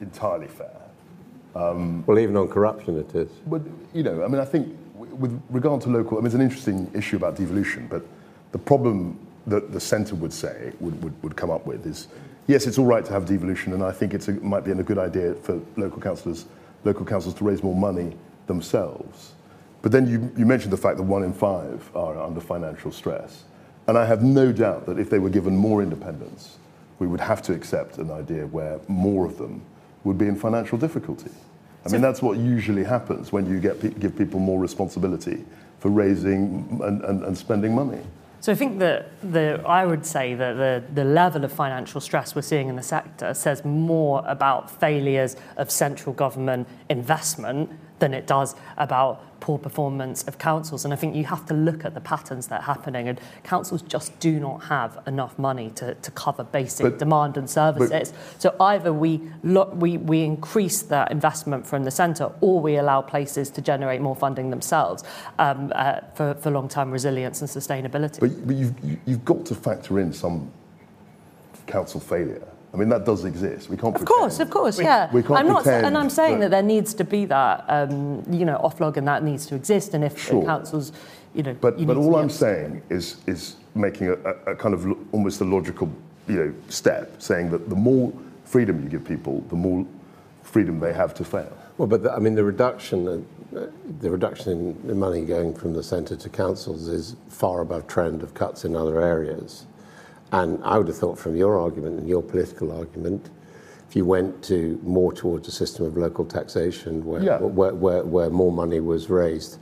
entirely 0.00 0.48
fair. 0.48 0.76
Um, 1.54 2.04
well, 2.06 2.18
even 2.18 2.36
on 2.36 2.48
corruption, 2.48 2.98
it 2.98 3.14
is. 3.14 3.28
But, 3.46 3.62
you 3.92 4.02
know, 4.02 4.22
I 4.22 4.28
mean, 4.28 4.40
I 4.40 4.44
think 4.44 4.76
with 4.94 5.40
regard 5.50 5.80
to 5.82 5.88
local, 5.88 6.16
I 6.16 6.20
mean, 6.20 6.26
it's 6.26 6.34
an 6.34 6.40
interesting 6.40 6.90
issue 6.94 7.16
about 7.16 7.36
devolution, 7.36 7.86
but 7.88 8.04
the 8.52 8.58
problem 8.58 9.18
that 9.46 9.72
the 9.72 9.80
centre 9.80 10.14
would 10.14 10.32
say, 10.32 10.72
would, 10.80 11.02
would, 11.02 11.22
would 11.22 11.36
come 11.36 11.50
up 11.50 11.66
with 11.66 11.86
is, 11.86 12.08
yes, 12.46 12.66
it's 12.66 12.78
all 12.78 12.86
right 12.86 13.04
to 13.04 13.12
have 13.12 13.26
devolution, 13.26 13.72
and 13.72 13.82
I 13.82 13.92
think 13.92 14.14
it 14.14 14.42
might 14.42 14.64
be 14.64 14.70
a 14.70 14.74
good 14.74 14.98
idea 14.98 15.34
for 15.34 15.60
local 15.76 16.00
councillors, 16.00 16.46
local 16.84 17.04
councils 17.04 17.34
to 17.34 17.44
raise 17.44 17.62
more 17.62 17.74
money 17.74 18.16
themselves. 18.46 19.32
But 19.82 19.92
then 19.92 20.06
you, 20.08 20.32
you 20.36 20.46
mentioned 20.46 20.72
the 20.72 20.76
fact 20.76 20.96
that 20.98 21.02
one 21.04 21.22
in 21.22 21.32
five 21.32 21.90
are 21.94 22.20
under 22.20 22.40
financial 22.40 22.92
stress. 22.92 23.44
And 23.86 23.96
I 23.96 24.04
have 24.04 24.22
no 24.22 24.52
doubt 24.52 24.86
that 24.86 24.98
if 24.98 25.10
they 25.10 25.18
were 25.18 25.30
given 25.30 25.56
more 25.56 25.82
independence, 25.82 26.58
we 26.98 27.06
would 27.06 27.20
have 27.20 27.42
to 27.42 27.54
accept 27.54 27.98
an 27.98 28.10
idea 28.10 28.46
where 28.46 28.78
more 28.88 29.24
of 29.24 29.38
them 29.38 29.62
would 30.04 30.18
be 30.18 30.26
in 30.26 30.36
financial 30.36 30.78
difficulty. 30.78 31.30
I 31.84 31.88
mean, 31.88 32.02
that's 32.02 32.20
what 32.20 32.36
usually 32.36 32.84
happens 32.84 33.32
when 33.32 33.48
you 33.48 33.58
get, 33.58 33.80
pe- 33.80 33.90
give 33.90 34.16
people 34.16 34.38
more 34.38 34.60
responsibility 34.60 35.44
for 35.78 35.88
raising 35.88 36.78
and, 36.82 37.02
and, 37.02 37.24
and 37.24 37.36
spending 37.36 37.74
money. 37.74 38.00
So 38.40 38.52
I 38.52 38.54
think 38.54 38.78
that 38.78 39.10
the, 39.22 39.62
I 39.66 39.84
would 39.84 40.04
say 40.04 40.34
that 40.34 40.54
the, 40.54 40.82
the 40.94 41.04
level 41.04 41.44
of 41.44 41.52
financial 41.52 42.00
stress 42.00 42.34
we're 42.34 42.42
seeing 42.42 42.68
in 42.68 42.76
the 42.76 42.82
sector 42.82 43.34
says 43.34 43.64
more 43.64 44.22
about 44.26 44.70
failures 44.70 45.36
of 45.56 45.70
central 45.70 46.14
government 46.14 46.68
investment 46.88 47.70
than 47.98 48.14
it 48.14 48.26
does 48.26 48.54
about 48.76 49.22
poor 49.40 49.58
performance 49.58 50.22
of 50.24 50.38
councils. 50.38 50.84
And 50.84 50.92
I 50.92 50.96
think 50.96 51.16
you 51.16 51.24
have 51.24 51.46
to 51.46 51.54
look 51.54 51.84
at 51.84 51.94
the 51.94 52.00
patterns 52.00 52.46
that 52.48 52.60
are 52.60 52.64
happening. 52.64 53.08
And 53.08 53.20
councils 53.42 53.82
just 53.82 54.18
do 54.20 54.38
not 54.38 54.64
have 54.64 54.98
enough 55.06 55.38
money 55.38 55.70
to, 55.70 55.94
to 55.94 56.10
cover 56.12 56.44
basic 56.44 56.84
but, 56.84 56.98
demand 56.98 57.36
and 57.36 57.48
services. 57.48 58.12
But, 58.12 58.40
so 58.40 58.56
either 58.60 58.92
we, 58.92 59.20
we, 59.42 59.96
we 59.98 60.22
increase 60.22 60.82
that 60.82 61.10
investment 61.10 61.66
from 61.66 61.84
the 61.84 61.90
centre 61.90 62.30
or 62.40 62.60
we 62.60 62.76
allow 62.76 63.02
places 63.02 63.50
to 63.50 63.60
generate 63.60 64.00
more 64.00 64.16
funding 64.16 64.50
themselves 64.50 65.04
um, 65.38 65.72
uh, 65.74 66.00
for, 66.14 66.34
for 66.34 66.50
long 66.50 66.68
term 66.68 66.90
resilience 66.90 67.40
and 67.40 67.50
sustainability. 67.50 68.20
But, 68.20 68.46
but 68.46 68.56
you've, 68.56 68.74
you've 69.06 69.24
got 69.24 69.46
to 69.46 69.54
factor 69.54 69.98
in 69.98 70.12
some 70.12 70.52
council 71.66 72.00
failure. 72.00 72.46
I 72.72 72.76
mean, 72.76 72.88
that 72.90 73.04
does 73.04 73.24
exist. 73.24 73.68
We 73.68 73.76
can't 73.76 73.96
Of 73.96 74.04
course, 74.04 74.38
of 74.38 74.48
course, 74.48 74.78
yeah. 74.78 75.10
we 75.12 75.22
can't 75.22 75.40
I'm 75.40 75.48
not, 75.48 75.66
and 75.66 75.98
I'm 75.98 76.08
saying 76.10 76.38
that- 76.38 76.50
that 76.50 76.56
there 76.56 76.62
needs 76.62 76.94
to 76.94 77.04
be 77.04 77.24
that, 77.26 77.64
um, 77.68 78.22
you 78.30 78.44
know, 78.44 78.58
Oflog, 78.62 78.96
and 78.96 79.08
that 79.08 79.24
needs 79.24 79.46
to 79.46 79.56
exist. 79.56 79.92
And 79.94 80.04
if 80.04 80.14
the 80.14 80.20
Sure. 80.20 80.44
councils, 80.44 80.92
you 81.34 81.42
know, 81.42 81.54
But, 81.60 81.78
you 81.80 81.86
but 81.86 81.96
all 81.96 82.14
I'm 82.16 82.26
able- 82.26 82.28
saying 82.34 82.82
is, 82.88 83.16
is 83.26 83.56
making 83.74 84.08
a, 84.08 84.12
a, 84.12 84.52
a 84.52 84.54
kind 84.54 84.72
of 84.74 84.86
lo- 84.86 84.98
almost 85.12 85.40
a 85.40 85.44
logical 85.44 85.88
you 86.28 86.36
know, 86.36 86.52
step, 86.68 87.20
saying 87.20 87.50
that 87.50 87.68
the 87.68 87.74
more 87.74 88.12
freedom 88.44 88.80
you 88.82 88.88
give 88.88 89.04
people, 89.04 89.42
the 89.48 89.56
more 89.56 89.84
freedom 90.42 90.78
they 90.78 90.92
have 90.92 91.12
to 91.14 91.24
fail. 91.24 91.52
Well, 91.76 91.88
but 91.88 92.04
the, 92.04 92.12
I 92.12 92.20
mean, 92.20 92.34
the 92.36 92.44
reduction, 92.44 93.08
uh, 93.56 93.66
the 94.00 94.10
reduction 94.10 94.52
in 94.52 94.86
the 94.86 94.94
money 94.94 95.24
going 95.24 95.54
from 95.54 95.72
the 95.72 95.82
centre 95.82 96.14
to 96.14 96.28
councils 96.28 96.86
is 96.86 97.16
far 97.28 97.62
above 97.62 97.88
trend 97.88 98.22
of 98.22 98.32
cuts 98.34 98.64
in 98.64 98.76
other 98.76 99.00
areas. 99.00 99.66
And 100.32 100.62
I 100.64 100.78
would 100.78 100.86
have 100.88 100.96
thought, 100.96 101.18
from 101.18 101.36
your 101.36 101.58
argument 101.58 101.98
and 101.98 102.08
your 102.08 102.22
political 102.22 102.70
argument, 102.72 103.30
if 103.88 103.96
you 103.96 104.04
went 104.04 104.42
to 104.44 104.78
more 104.84 105.12
towards 105.12 105.48
a 105.48 105.50
system 105.50 105.84
of 105.86 105.96
local 105.96 106.24
taxation, 106.24 107.04
where 107.04 107.22
Yeah. 107.22 107.38
where, 107.40 107.74
where, 107.74 108.04
where 108.04 108.30
more 108.30 108.52
money 108.52 108.78
was 108.80 109.10
raised 109.10 109.58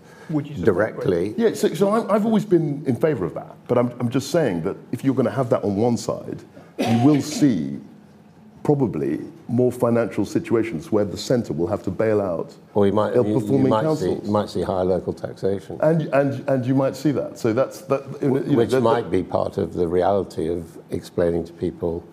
directly, 0.62 1.35
Yeah, 1.38 1.54
so, 1.54 1.72
so 1.72 1.90
I'm, 1.90 2.11
I've 2.11 2.26
always 2.26 2.44
been 2.44 2.83
in 2.87 2.96
favour 2.96 3.24
of 3.24 3.33
that. 3.35 3.57
But 3.66 3.78
I'm, 3.78 3.90
I'm 3.98 4.11
just 4.11 4.31
saying 4.31 4.62
that 4.64 4.76
if 4.92 5.02
you're 5.02 5.14
going 5.14 5.24
to 5.26 5.33
have 5.33 5.48
that 5.50 5.64
on 5.64 5.76
one 5.76 5.96
side, 5.96 6.42
you 6.78 6.98
will 7.02 7.22
see 7.22 7.78
probably 8.68 9.18
more 9.48 9.72
financial 9.72 10.26
situations 10.26 10.92
where 10.92 11.07
the 11.07 11.16
centre 11.16 11.54
will 11.54 11.66
have 11.66 11.83
to 11.83 11.90
bail 11.90 12.20
out 12.20 12.54
or 12.74 12.87
you 12.87 12.92
might, 12.92 13.14
you, 13.14 13.24
you 13.24 13.33
ill-performing 13.33 13.70
might 13.70 13.81
see, 13.81 13.87
councils. 13.87 14.26
you 14.26 14.31
might 14.31 14.50
see 14.50 14.61
higher 14.61 14.85
local 14.85 15.14
taxation. 15.14 15.78
And, 15.81 16.02
and, 16.12 16.46
and 16.50 16.66
you 16.66 16.74
might 16.74 16.94
see 16.94 17.11
that. 17.12 17.38
So 17.38 17.54
that's 17.54 17.81
that. 17.92 18.02
you 18.20 18.28
know, 18.28 18.57
which 18.59 18.72
that- 18.72 18.83
might 18.83 19.11
be 19.11 19.22
part 19.22 19.57
of 19.57 19.72
the 19.72 19.88
reality 19.88 20.50
of 20.50 20.76
explaining 20.90 21.44
to 21.46 21.52
people, 21.54 22.07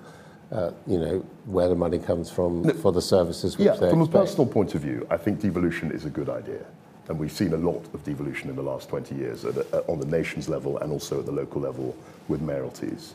uh, 0.54 0.72
you 0.88 0.98
know, 0.98 1.26
where 1.44 1.68
the 1.68 1.76
money 1.76 2.00
comes 2.00 2.32
from 2.32 2.64
for 2.76 2.94
the 2.94 3.02
services 3.02 3.58
which 3.58 3.66
Yeah, 3.66 3.76
they 3.76 3.90
from 3.90 4.04
a 4.04 4.08
personal 4.08 4.46
point 4.46 4.76
of 4.76 4.82
view, 4.82 5.06
I 5.12 5.18
think 5.18 5.42
devolution 5.42 5.92
is 5.92 6.06
a 6.06 6.10
good 6.10 6.30
idea. 6.30 6.64
And 7.10 7.20
we've 7.20 7.34
seen 7.34 7.52
a 7.52 7.58
lot 7.58 7.84
of 7.94 8.02
devolution 8.06 8.50
in 8.50 8.56
the 8.56 8.64
last 8.64 8.88
20 8.88 9.14
years 9.14 9.44
at, 9.44 9.58
uh, 9.58 9.82
on 9.90 10.00
the 10.00 10.06
nation's 10.06 10.48
level 10.48 10.78
and 10.78 10.94
also 10.94 11.20
at 11.20 11.26
the 11.26 11.34
local 11.34 11.60
level 11.60 11.98
with 12.30 12.40
mayoralties. 12.42 13.14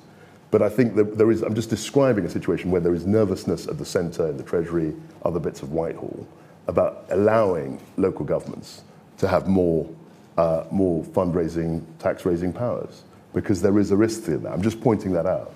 But 0.50 0.62
I 0.62 0.68
think 0.68 0.96
that 0.96 1.16
there 1.16 1.30
is, 1.30 1.42
I'm 1.42 1.54
just 1.54 1.70
describing 1.70 2.24
a 2.24 2.30
situation 2.30 2.70
where 2.70 2.80
there 2.80 2.94
is 2.94 3.06
nervousness 3.06 3.68
at 3.68 3.78
the 3.78 3.84
centre, 3.84 4.28
in 4.28 4.36
the 4.36 4.42
Treasury, 4.42 4.94
other 5.24 5.38
bits 5.38 5.62
of 5.62 5.72
Whitehall, 5.72 6.26
about 6.66 7.06
allowing 7.10 7.80
local 7.96 8.24
governments 8.24 8.82
to 9.18 9.28
have 9.28 9.46
more, 9.46 9.88
uh, 10.36 10.64
more 10.70 11.04
fundraising, 11.04 11.82
tax 11.98 12.24
raising 12.24 12.52
powers. 12.52 13.04
Because 13.32 13.62
there 13.62 13.78
is 13.78 13.92
a 13.92 13.96
risk 13.96 14.26
in 14.26 14.42
that. 14.42 14.52
I'm 14.52 14.62
just 14.62 14.80
pointing 14.80 15.12
that 15.12 15.24
out. 15.24 15.54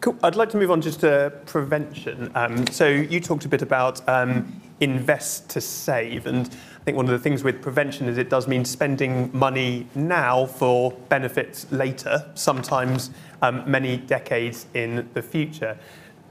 Cool. 0.00 0.18
I'd 0.24 0.34
like 0.34 0.50
to 0.50 0.56
move 0.56 0.72
on 0.72 0.80
just 0.80 1.00
to 1.00 1.32
prevention. 1.46 2.32
Um, 2.34 2.66
so 2.66 2.88
you 2.88 3.20
talked 3.20 3.44
a 3.44 3.48
bit 3.48 3.62
about 3.62 4.06
um, 4.08 4.60
invest 4.82 5.48
to 5.50 5.60
save, 5.60 6.26
and 6.26 6.46
I 6.46 6.84
think 6.84 6.96
one 6.96 7.06
of 7.06 7.12
the 7.12 7.18
things 7.18 7.44
with 7.44 7.62
prevention 7.62 8.08
is 8.08 8.18
it 8.18 8.28
does 8.28 8.48
mean 8.48 8.64
spending 8.64 9.30
money 9.32 9.86
now 9.94 10.46
for 10.46 10.90
benefits 11.08 11.70
later, 11.70 12.28
sometimes 12.34 13.10
um, 13.40 13.62
many 13.70 13.96
decades 13.96 14.66
in 14.74 15.08
the 15.14 15.22
future. 15.22 15.78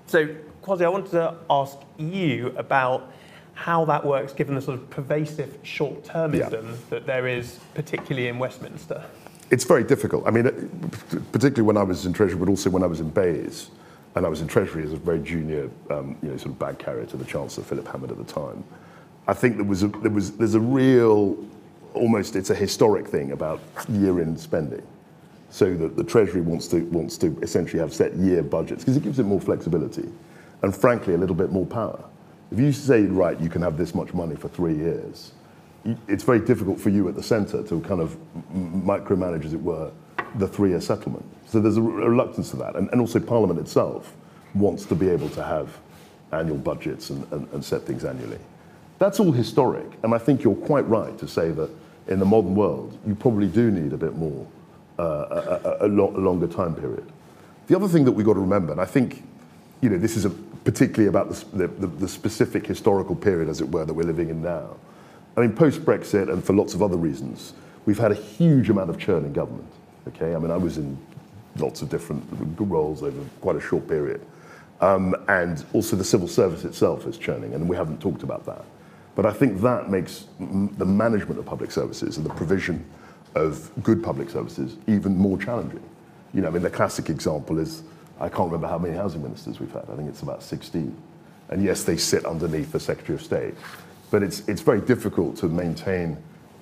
So, 0.08 0.28
Kwasi, 0.62 0.84
I 0.84 0.90
wanted 0.90 1.12
to 1.12 1.36
ask 1.50 1.78
you 1.98 2.54
about 2.58 3.14
how 3.54 3.86
that 3.86 4.06
works, 4.06 4.34
given 4.34 4.56
the 4.56 4.62
sort 4.62 4.78
of 4.78 4.90
pervasive 4.90 5.58
short-termism 5.64 6.76
that 6.90 7.06
there 7.06 7.28
is, 7.28 7.60
particularly 7.74 8.28
in 8.28 8.38
Westminster. 8.38 9.06
It's 9.52 9.64
very 9.64 9.84
difficult. 9.84 10.28
I 10.28 10.32
mean, 10.32 10.48
uh, 10.48 10.52
particularly 11.32 11.64
when 11.64 11.78
I 11.78 11.84
was 11.84 12.06
in 12.06 12.12
Treasury, 12.12 12.38
but 12.38 12.50
also 12.50 12.70
when 12.70 12.84
I 12.84 12.88
was 12.88 13.00
in 13.00 13.10
BEIS, 13.10 13.70
and 14.16 14.26
I 14.26 14.30
was 14.30 14.42
in 14.42 14.48
Treasury 14.48 14.84
as 14.84 14.94
a 14.94 14.98
very 14.98 15.20
junior, 15.20 15.70
um, 15.90 16.18
you 16.22 16.30
know, 16.30 16.38
sort 16.38 16.52
of 16.52 16.60
bag 16.60 16.80
carrier 16.80 17.06
to 17.06 17.18
the 17.18 17.26
Chancellor 17.26 17.64
Philip 17.64 17.88
Hammond 17.88 18.12
at 18.12 18.18
the 18.18 18.34
time. 18.34 18.64
I 19.28 19.34
think 19.34 19.56
there 19.56 19.66
was 19.66 19.84
a, 19.84 19.88
there 19.88 20.12
was 20.12 20.32
there's 20.34 20.56
a 20.56 20.60
real, 20.60 21.38
almost 21.94 22.36
it's 22.36 22.50
a 22.50 22.56
historic 22.56 23.08
thing 23.08 23.32
about 23.32 23.62
year-end 23.88 24.40
spending, 24.40 24.86
so 25.50 25.74
that 25.76 25.96
the 25.96 26.04
Treasury 26.04 26.42
wants 26.42 26.68
to 26.70 26.84
wants 26.86 27.18
to 27.20 27.38
essentially 27.42 27.80
have 27.80 27.94
set 27.94 28.16
year 28.16 28.44
budgets 28.44 28.84
because 28.84 28.98
it 28.98 29.04
gives 29.04 29.20
it 29.20 29.24
more 29.24 29.40
flexibility, 29.40 30.10
and 30.64 30.76
frankly 30.76 31.14
a 31.14 31.18
little 31.18 31.36
bit 31.36 31.52
more 31.52 31.66
power. 31.66 32.04
If 32.52 32.60
you 32.60 32.74
say 32.74 33.04
right, 33.04 33.40
you 33.40 33.50
can 33.50 33.62
have 33.62 33.78
this 33.78 33.96
much 33.96 34.14
money 34.14 34.36
for 34.36 34.50
three 34.50 34.76
years, 34.76 35.32
it's 36.10 36.24
very 36.24 36.40
difficult 36.40 36.80
for 36.80 36.90
you 36.90 37.08
at 37.08 37.16
the 37.16 37.24
centre 37.24 37.64
to 37.64 37.80
kind 37.82 38.02
of 38.02 38.18
micromanage, 38.54 39.46
as 39.46 39.54
it 39.54 39.62
were, 39.62 39.92
the 40.36 40.48
three-year 40.48 40.82
settlement. 40.82 41.26
So 41.52 41.60
there's 41.60 41.76
a 41.76 41.82
reluctance 41.82 42.50
to 42.52 42.56
that, 42.58 42.78
and, 42.78 42.90
and 42.92 43.02
also 43.02 43.20
Parliament 43.20 43.60
itself 43.60 44.16
wants 44.56 44.86
to 44.86 44.96
be 44.96 45.10
able 45.10 45.28
to 45.32 45.44
have 45.44 45.78
annual 46.32 46.58
budgets 46.58 47.10
and, 47.10 47.30
and, 47.34 47.46
and 47.52 47.66
set 47.66 47.82
things 47.82 48.06
annually. 48.06 48.40
That's 49.00 49.20
all 49.20 49.34
historic, 49.34 49.88
and 50.02 50.14
I 50.14 50.18
think 50.18 50.44
you're 50.44 50.56
quite 50.56 50.88
right 50.88 51.18
to 51.18 51.28
say 51.28 51.52
that 51.52 51.70
in 52.08 52.20
the 52.20 52.26
modern 52.26 52.56
world, 52.56 52.98
you 53.06 53.16
probably 53.16 53.48
do 53.48 53.70
need 53.70 53.92
a 53.92 53.98
bit 53.98 54.16
more, 54.16 54.48
uh, 54.98 55.04
a, 55.04 55.84
a, 55.84 55.88
a, 55.88 55.90
lo- 55.90 56.14
a 56.16 56.22
longer 56.22 56.48
time 56.48 56.74
period. 56.74 57.12
The 57.68 57.76
other 57.76 57.90
thing 57.90 58.06
that 58.06 58.14
we've 58.14 58.26
got 58.26 58.36
to 58.36 58.40
remember, 58.40 58.72
and 58.72 58.80
I 58.80 58.86
think, 58.86 59.22
you 59.82 59.90
know, 59.90 59.98
this 59.98 60.16
is 60.16 60.26
particularly 60.64 61.10
about 61.10 61.32
the, 61.32 61.58
the, 61.58 61.68
the, 61.68 61.88
the 61.88 62.08
specific 62.08 62.66
historical 62.66 63.16
period, 63.16 63.50
as 63.50 63.60
it 63.60 63.70
were, 63.70 63.84
that 63.84 63.94
we're 63.94 64.04
living 64.04 64.30
in 64.30 64.42
now. 64.42 64.78
I 65.36 65.42
mean, 65.42 65.52
post 65.52 65.82
Brexit 65.82 66.32
and 66.32 66.42
for 66.42 66.54
lots 66.54 66.74
of 66.74 66.82
other 66.82 66.98
reasons, 66.98 67.52
we've 67.86 68.00
had 68.00 68.14
a 68.14 68.16
huge 68.16 68.70
amount 68.70 68.90
of 68.90 68.98
churn 68.98 69.26
in 69.26 69.34
government. 69.34 69.68
Okay, 70.08 70.34
I 70.34 70.40
mean, 70.40 70.50
I 70.50 70.58
was 70.58 70.78
in 70.78 70.98
lots 71.58 71.82
of 71.82 71.90
different 71.90 72.24
roles 72.60 73.04
over 73.04 73.20
quite 73.42 73.56
a 73.56 73.62
short 73.62 73.88
period. 73.88 74.26
Um, 74.80 75.16
and 75.28 75.64
also 75.74 75.96
the 75.96 76.04
civil 76.04 76.28
service 76.28 76.66
itself 76.66 77.06
is 77.06 77.18
churning, 77.18 77.54
and 77.54 77.70
we 77.70 77.76
haven't 77.76 78.02
talked 78.02 78.24
about 78.24 78.46
that. 78.46 78.66
But 79.16 79.26
I 79.26 79.34
think 79.34 79.62
that 79.62 79.90
makes 79.90 80.26
m- 80.40 80.74
the 80.78 80.86
management 80.86 81.40
of 81.40 81.46
public 81.46 81.72
services 81.72 82.18
and 82.18 82.26
the 82.26 82.34
provision 82.34 82.84
of 83.36 83.70
good 83.84 84.04
public 84.04 84.30
services 84.30 84.78
even 84.88 85.16
more 85.16 85.38
challenging. 85.38 85.84
You 86.34 86.42
know, 86.42 86.48
I 86.48 86.52
mean, 86.52 86.64
the 86.64 86.70
classic 86.70 87.10
example 87.10 87.60
is 87.60 87.84
I 88.20 88.30
can't 88.30 88.52
remember 88.52 88.68
how 88.68 88.78
many 88.78 88.96
housing 88.96 89.22
ministers 89.22 89.60
we've 89.60 89.72
had. 89.72 89.86
I 89.92 89.96
think 89.96 90.10
it's 90.10 90.22
about 90.22 90.44
16. 90.44 90.96
And 91.50 91.64
yes, 91.64 91.84
they 91.84 91.98
sit 91.98 92.26
underneath 92.26 92.72
the 92.72 92.80
Secretary 92.80 93.16
of 93.16 93.22
State. 93.22 93.56
But 94.10 94.24
it's, 94.24 94.48
it's 94.48 94.62
very 94.62 94.82
difficult 94.82 95.38
to 95.38 95.48
maintain 95.48 96.18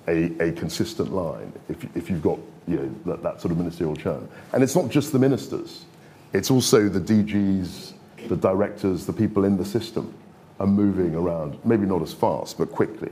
a, 0.08 0.32
a 0.42 0.52
consistent 0.52 1.12
line 1.12 1.52
if, 1.68 1.84
if 1.96 2.10
you've 2.10 2.22
got 2.22 2.38
you 2.66 2.76
know, 2.76 2.94
that, 3.06 3.22
that 3.22 3.40
sort 3.40 3.52
of 3.52 3.58
ministerial 3.58 3.96
churn. 3.96 4.28
And 4.52 4.62
it's 4.62 4.76
not 4.76 4.88
just 4.88 5.12
the 5.12 5.18
ministers, 5.18 5.84
it's 6.32 6.50
also 6.50 6.88
the 6.88 7.00
DGs, 7.00 7.92
the 8.28 8.36
directors, 8.36 9.06
the 9.06 9.12
people 9.12 9.44
in 9.44 9.56
the 9.56 9.64
system 9.64 10.14
are 10.60 10.66
moving 10.66 11.14
around, 11.14 11.58
maybe 11.64 11.86
not 11.86 12.02
as 12.02 12.12
fast, 12.12 12.58
but 12.58 12.70
quickly. 12.70 13.10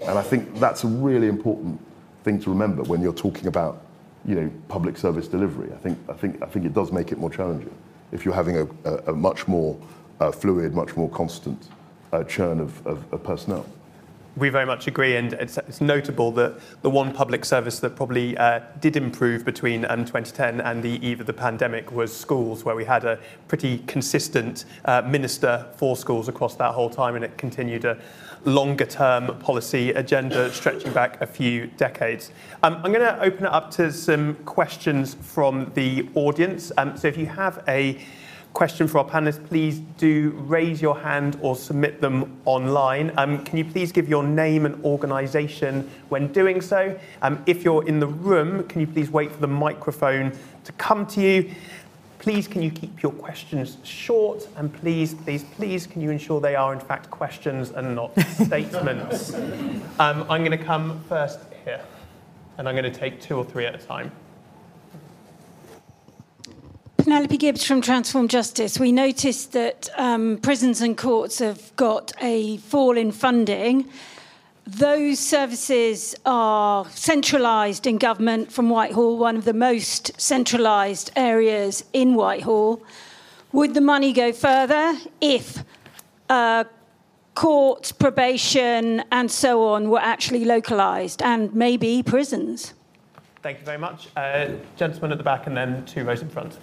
And 0.00 0.18
I 0.18 0.22
think 0.22 0.58
that's 0.58 0.84
a 0.84 0.88
really 0.88 1.28
important 1.28 1.80
thing 2.24 2.40
to 2.40 2.50
remember 2.50 2.82
when 2.82 3.00
you're 3.00 3.12
talking 3.12 3.46
about 3.46 3.82
you 4.24 4.34
know, 4.34 4.50
public 4.68 4.96
service 4.96 5.28
delivery. 5.28 5.72
I 5.72 5.76
think, 5.76 5.98
I 6.08 6.12
think, 6.12 6.42
I 6.42 6.46
think 6.46 6.66
it 6.66 6.74
does 6.74 6.92
make 6.92 7.12
it 7.12 7.18
more 7.18 7.30
challenging 7.30 7.74
if 8.12 8.24
you're 8.24 8.34
having 8.34 8.56
a, 8.58 8.66
a, 8.84 8.96
a 9.08 9.12
much 9.12 9.46
more 9.48 9.78
uh, 10.20 10.32
fluid, 10.32 10.74
much 10.74 10.96
more 10.96 11.08
constant 11.10 11.68
uh, 12.12 12.24
churn 12.24 12.60
of, 12.60 12.86
of, 12.86 13.12
of 13.12 13.22
personnel. 13.22 13.66
We 14.38 14.50
very 14.50 14.66
much 14.66 14.86
agree, 14.86 15.16
and 15.16 15.32
it's, 15.32 15.58
it's, 15.58 15.80
notable 15.80 16.30
that 16.32 16.60
the 16.82 16.90
one 16.90 17.12
public 17.12 17.44
service 17.44 17.80
that 17.80 17.96
probably 17.96 18.38
uh, 18.38 18.60
did 18.78 18.96
improve 18.96 19.44
between 19.44 19.84
um, 19.86 20.04
2010 20.04 20.60
and 20.60 20.80
the 20.80 21.04
eve 21.04 21.18
of 21.18 21.26
the 21.26 21.32
pandemic 21.32 21.90
was 21.90 22.16
schools, 22.16 22.64
where 22.64 22.76
we 22.76 22.84
had 22.84 23.04
a 23.04 23.18
pretty 23.48 23.78
consistent 23.88 24.64
uh, 24.84 25.02
minister 25.02 25.66
for 25.76 25.96
schools 25.96 26.28
across 26.28 26.54
that 26.54 26.72
whole 26.72 26.88
time, 26.88 27.16
and 27.16 27.24
it 27.24 27.36
continued 27.36 27.84
a 27.84 27.98
longer 28.44 28.86
term 28.86 29.36
policy 29.40 29.90
agenda 29.90 30.52
stretching 30.52 30.92
back 30.92 31.20
a 31.20 31.26
few 31.26 31.66
decades. 31.76 32.30
Um, 32.62 32.76
I'm 32.84 32.92
going 32.92 33.00
to 33.00 33.20
open 33.20 33.44
it 33.44 33.52
up 33.52 33.72
to 33.72 33.92
some 33.92 34.36
questions 34.44 35.14
from 35.14 35.72
the 35.74 36.08
audience. 36.14 36.70
Um, 36.76 36.96
so 36.96 37.08
if 37.08 37.16
you 37.16 37.26
have 37.26 37.64
a 37.66 37.98
question 38.52 38.88
for 38.88 38.98
our 38.98 39.04
panelists, 39.04 39.46
please 39.46 39.78
do 39.98 40.30
raise 40.46 40.82
your 40.82 40.98
hand 40.98 41.38
or 41.42 41.54
submit 41.54 42.00
them 42.00 42.40
online. 42.44 43.12
Um, 43.16 43.44
can 43.44 43.56
you 43.56 43.64
please 43.64 43.92
give 43.92 44.08
your 44.08 44.24
name 44.24 44.66
and 44.66 44.84
organisation 44.84 45.88
when 46.08 46.32
doing 46.32 46.60
so? 46.60 46.98
Um, 47.22 47.42
if 47.46 47.62
you're 47.62 47.86
in 47.86 48.00
the 48.00 48.06
room, 48.06 48.64
can 48.64 48.80
you 48.80 48.86
please 48.86 49.10
wait 49.10 49.30
for 49.30 49.40
the 49.40 49.46
microphone 49.46 50.32
to 50.64 50.72
come 50.72 51.06
to 51.06 51.20
you? 51.20 51.54
Please, 52.18 52.48
can 52.48 52.62
you 52.62 52.70
keep 52.70 53.00
your 53.00 53.12
questions 53.12 53.76
short? 53.84 54.48
And 54.56 54.72
please, 54.74 55.14
please, 55.14 55.44
please, 55.44 55.86
can 55.86 56.02
you 56.02 56.10
ensure 56.10 56.40
they 56.40 56.56
are 56.56 56.72
in 56.72 56.80
fact 56.80 57.10
questions 57.10 57.70
and 57.70 57.94
not 57.94 58.18
statements? 58.28 59.34
Um, 59.34 60.26
I'm 60.28 60.44
going 60.44 60.50
to 60.50 60.58
come 60.58 61.00
first 61.08 61.38
here, 61.64 61.80
and 62.56 62.68
I'm 62.68 62.74
going 62.74 62.92
to 62.92 62.98
take 62.98 63.20
two 63.20 63.36
or 63.36 63.44
three 63.44 63.66
at 63.66 63.74
a 63.76 63.78
time. 63.78 64.10
Penelope 67.08 67.38
Gibbs 67.38 67.64
from 67.64 67.80
Transform 67.80 68.28
Justice. 68.28 68.78
We 68.78 68.92
noticed 68.92 69.52
that 69.52 69.88
um, 69.96 70.36
prisons 70.42 70.82
and 70.82 70.94
courts 70.94 71.38
have 71.38 71.74
got 71.74 72.12
a 72.20 72.58
fall 72.58 72.98
in 72.98 73.12
funding. 73.12 73.88
Those 74.66 75.18
services 75.18 76.14
are 76.26 76.84
centralised 76.90 77.86
in 77.86 77.96
government 77.96 78.52
from 78.52 78.68
Whitehall, 78.68 79.16
one 79.16 79.36
of 79.38 79.46
the 79.46 79.54
most 79.54 80.20
centralised 80.20 81.10
areas 81.16 81.82
in 81.94 82.14
Whitehall. 82.14 82.82
Would 83.52 83.72
the 83.72 83.80
money 83.80 84.12
go 84.12 84.30
further 84.30 84.94
if 85.22 85.64
uh, 86.28 86.64
courts, 87.34 87.90
probation, 87.90 89.02
and 89.10 89.30
so 89.30 89.66
on 89.66 89.88
were 89.88 89.98
actually 89.98 90.44
localised, 90.44 91.22
and 91.22 91.54
maybe 91.54 92.02
prisons? 92.02 92.74
Thank 93.42 93.60
you 93.60 93.64
very 93.64 93.78
much. 93.78 94.08
Uh, 94.14 94.50
gentleman 94.76 95.12
at 95.12 95.16
the 95.16 95.24
back, 95.24 95.46
and 95.46 95.56
then 95.56 95.86
two 95.86 96.04
rows 96.04 96.20
in 96.20 96.28
front. 96.28 96.58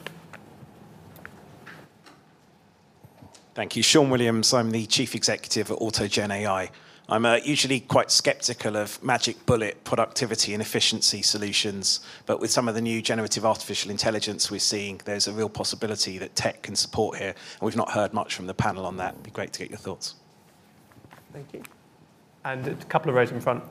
Thank 3.56 3.78
you. 3.78 3.84
Sean 3.84 4.10
Williams. 4.10 4.54
I'm 4.54 4.70
the 4.72 4.86
Chief 4.86 5.15
Executive 5.15 5.72
at 5.72 5.78
AutoGen 5.78 6.30
AI. 6.30 6.70
I'm 7.08 7.26
uh, 7.26 7.38
usually 7.38 7.80
quite 7.80 8.12
skeptical 8.12 8.76
of 8.76 9.02
magic 9.02 9.46
bullet 9.46 9.82
productivity 9.86 10.52
and 10.52 10.62
efficiency 10.62 11.22
solutions, 11.22 12.02
but 12.26 12.41
with 12.41 12.52
some 12.52 12.68
of 12.68 12.76
the 12.76 12.82
new 12.82 13.02
generative 13.02 13.46
artificial 13.46 13.91
intelligence 13.91 14.52
we're 14.52 14.60
seeing, 14.60 15.00
there's 15.06 15.30
a 15.30 15.32
real 15.32 15.48
possibility 15.48 16.18
that 16.18 16.36
tech 16.36 16.63
can 16.63 16.76
support 16.76 17.18
here, 17.18 17.30
and 17.30 17.62
we've 17.62 17.78
not 17.78 17.91
heard 17.91 18.13
much 18.13 18.36
from 18.36 18.46
the 18.46 18.54
panel 18.54 18.86
on 18.86 18.98
that. 18.98 19.13
It'd 19.13 19.24
be 19.24 19.32
great 19.32 19.54
to 19.54 19.60
get 19.60 19.70
your 19.70 19.80
thoughts. 19.80 20.15
Thank 21.32 21.54
you. 21.54 21.63
And 22.44 22.68
a 22.68 22.76
couple 22.76 23.08
of 23.08 23.15
rows 23.15 23.32
in 23.32 23.39
front. 23.39 23.63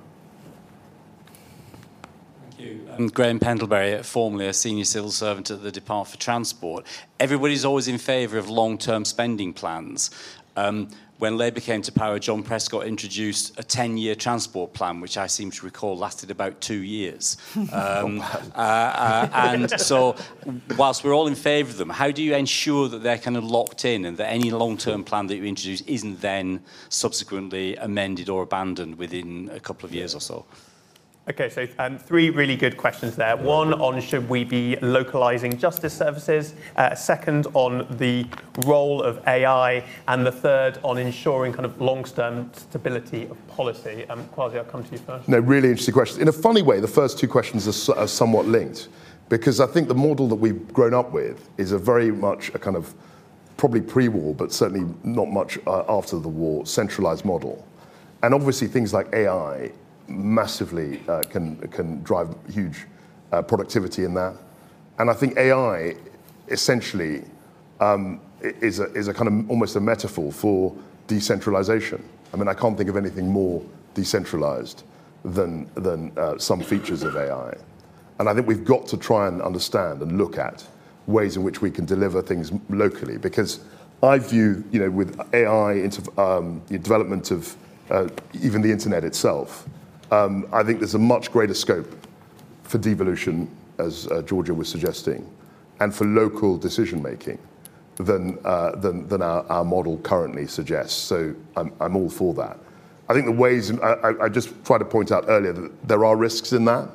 Thank 2.57 2.69
you. 2.69 2.88
I'm 2.93 3.09
Graham 3.09 3.40
Pendlebury, 3.40 4.03
formerly 4.05 4.47
a 4.47 4.53
senior 4.53 4.85
civil 4.85 5.11
servant 5.11 5.51
at 5.51 5.62
the 5.62 5.73
Department 5.73 6.14
for 6.14 6.21
Transport. 6.23 6.87
Everybody's 7.19 7.64
always 7.64 7.88
in 7.88 7.99
favour 7.99 8.38
of 8.38 8.49
long-term 8.49 9.05
spending 9.05 9.53
plans. 9.53 10.11
Um, 10.57 10.88
when 11.19 11.37
Labour 11.37 11.61
came 11.61 11.83
to 11.83 11.90
power, 11.90 12.21
John 12.21 12.45
Prescott 12.45 12.87
introduced 12.87 13.59
a 13.59 13.64
10-year 13.64 14.14
transport 14.14 14.73
plan, 14.73 15.01
which 15.01 15.17
I 15.17 15.27
seem 15.27 15.51
to 15.51 15.64
recall 15.64 15.97
lasted 15.97 16.31
about 16.31 16.61
two 16.61 16.83
years. 16.83 17.37
Um, 17.73 18.21
uh, 18.21 18.55
uh, 18.55 19.29
and 19.33 19.71
so, 19.81 20.14
whilst 20.77 21.03
we're 21.03 21.14
all 21.14 21.27
in 21.27 21.35
favour 21.35 21.71
of 21.71 21.77
them, 21.77 21.90
how 21.90 22.11
do 22.11 22.23
you 22.23 22.35
ensure 22.35 22.88
that 22.88 23.03
they're 23.03 23.19
kind 23.19 23.37
of 23.37 23.45
locked 23.45 23.85
in 23.85 24.05
and 24.05 24.17
that 24.19 24.29
any 24.29 24.51
long-term 24.53 25.03
plan 25.03 25.27
that 25.27 25.37
you 25.37 25.45
introduce 25.45 25.81
isn't 25.83 26.21
then 26.21 26.62
subsequently 26.88 27.75
amended 27.77 28.29
or 28.29 28.43
abandoned 28.43 28.97
within 28.97 29.51
a 29.53 29.59
couple 29.59 29.87
of 29.87 29.95
years 29.95 30.14
or 30.14 30.21
so? 30.21 30.45
Okay, 31.27 31.49
so 31.49 31.67
um, 31.79 31.99
three 31.99 32.29
really 32.29 32.55
good 32.55 32.77
questions 32.77 33.17
there. 33.17 33.35
One 33.35 33.73
on 33.73 33.99
should 34.03 34.29
we 34.29 34.45
be 34.45 34.77
localizing 34.83 35.57
justice 35.57 35.97
services, 35.97 36.53
uh, 36.77 36.95
second 36.95 37.47
on 37.55 37.87
the 37.97 38.27
role 38.67 39.03
of 39.03 39.27
AI, 39.27 39.83
and 40.07 40.27
the 40.27 40.31
third 40.31 40.79
on 40.83 40.99
ensuring 40.99 41.55
kind 41.55 41.65
of 41.65 41.81
long-term 41.81 42.51
stability 42.53 43.27
of 43.29 43.49
policy. 43.49 44.05
Um, 44.11 44.29
I'll 44.37 44.51
come 44.65 44.85
to 44.85 44.93
you 44.93 44.99
first. 44.99 45.27
No, 45.27 45.39
really 45.39 45.71
interesting 45.71 45.95
questions. 45.95 46.21
In 46.21 46.29
a 46.29 46.33
funny 46.33 46.61
way, 46.61 46.79
the 46.79 46.87
first 46.87 47.19
two 47.19 47.29
questions 47.29 47.89
are, 47.89 47.99
are 47.99 48.07
somewhat 48.07 48.45
linked 48.45 48.89
because 49.31 49.61
I 49.61 49.67
think 49.67 49.89
the 49.89 49.95
model 49.95 50.29
that 50.29 50.35
we've 50.35 50.71
grown 50.75 50.93
up 50.93 51.11
with 51.11 51.49
is 51.57 51.73
a 51.73 51.79
very 51.79 52.11
much 52.11 52.51
a 52.51 52.59
kind 52.59 52.77
of 52.77 52.93
probably 53.57 53.81
pre-war, 53.81 54.35
but 54.35 54.53
certainly 54.53 54.95
not 55.05 55.31
much 55.31 55.59
uh, 55.67 55.85
after 55.89 56.19
the 56.19 56.29
war, 56.29 56.67
centralized 56.67 57.25
model. 57.25 57.67
And 58.23 58.35
obviously 58.35 58.69
things 58.69 58.93
like 58.93 59.11
AI 59.15 59.73
massively 60.09 61.01
uh, 61.09 61.23
can, 61.23 61.57
can 61.69 62.03
drive 62.03 62.35
huge 62.51 62.87
uh, 63.33 63.43
productivity 63.43 64.05
in 64.05 64.14
that. 64.14 64.35
And 64.99 65.11
I 65.11 65.14
think 65.14 65.37
AI 65.37 65.97
essentially 66.49 67.25
um, 67.81 68.21
is, 68.40 68.81
a, 68.81 68.85
is 68.93 69.09
a 69.09 69.14
kind 69.14 69.29
of 69.29 69.51
almost 69.51 69.77
a 69.77 69.81
metaphor 69.81 70.31
for 70.33 70.75
decentralization. 71.07 72.03
I 72.33 72.37
mean, 72.37 72.49
I 72.49 72.55
can't 72.55 72.77
think 72.77 72.90
of 72.90 72.97
anything 72.97 73.29
more 73.29 73.62
decentralized 73.95 74.85
than, 75.25 75.71
than 75.75 76.17
uh, 76.19 76.38
some 76.38 76.61
features 76.61 77.03
of 77.03 77.17
AI. 77.17 77.55
And 78.19 78.29
I 78.29 78.35
think 78.35 78.47
we've 78.47 78.64
got 78.64 78.87
to 78.88 78.97
try 78.97 79.27
and 79.27 79.43
understand 79.43 80.03
and 80.03 80.19
look 80.19 80.38
at 80.38 80.64
ways 81.07 81.37
in 81.37 81.43
which 81.43 81.61
we 81.61 81.71
can 81.71 81.85
deliver 81.85 82.23
things 82.23 82.53
locally 82.69 83.19
because 83.19 83.61
I 84.03 84.19
view, 84.19 84.64
you 84.71 84.81
know, 84.81 84.90
with 84.90 85.19
AI 85.35 85.75
into 85.75 86.21
um, 86.21 86.61
development 86.69 87.31
of 87.31 87.57
uh, 87.90 88.09
even 88.43 88.62
the 88.62 88.71
internet 88.71 89.05
itself, 89.05 89.69
um, 90.14 90.46
I 90.53 90.62
think 90.62 90.79
there's 90.79 90.94
a 90.94 90.98
much 90.98 91.33
greater 91.33 91.55
scope 91.55 91.92
for 92.62 92.79
devolution, 92.79 93.48
as 93.79 94.07
uh, 94.09 94.22
Georgia 94.22 94.55
was 94.55 94.68
suggesting, 94.68 95.29
and 95.81 95.94
for 95.94 96.05
local 96.07 96.57
decision 96.57 97.03
making 97.03 97.38
than, 97.96 98.38
uh, 98.44 98.77
than, 98.77 99.09
than 99.09 99.22
our, 99.22 99.44
our, 99.48 99.64
model 99.64 99.98
currently 99.98 100.46
suggests. 100.46 101.00
So 101.00 101.35
I'm, 101.57 101.72
I'm 101.81 101.96
all 101.96 102.11
for 102.11 102.33
that. 102.35 102.59
I 103.09 103.12
think 103.12 103.27
the 103.27 103.33
ways, 103.33 103.77
I, 103.81 104.14
I 104.22 104.29
just 104.29 104.53
tried 104.64 104.79
to 104.79 104.85
point 104.85 105.12
out 105.12 105.24
earlier 105.29 105.53
that 105.53 105.88
there 105.88 106.05
are 106.05 106.16
risks 106.16 106.53
in 106.53 106.64
that. 106.66 106.88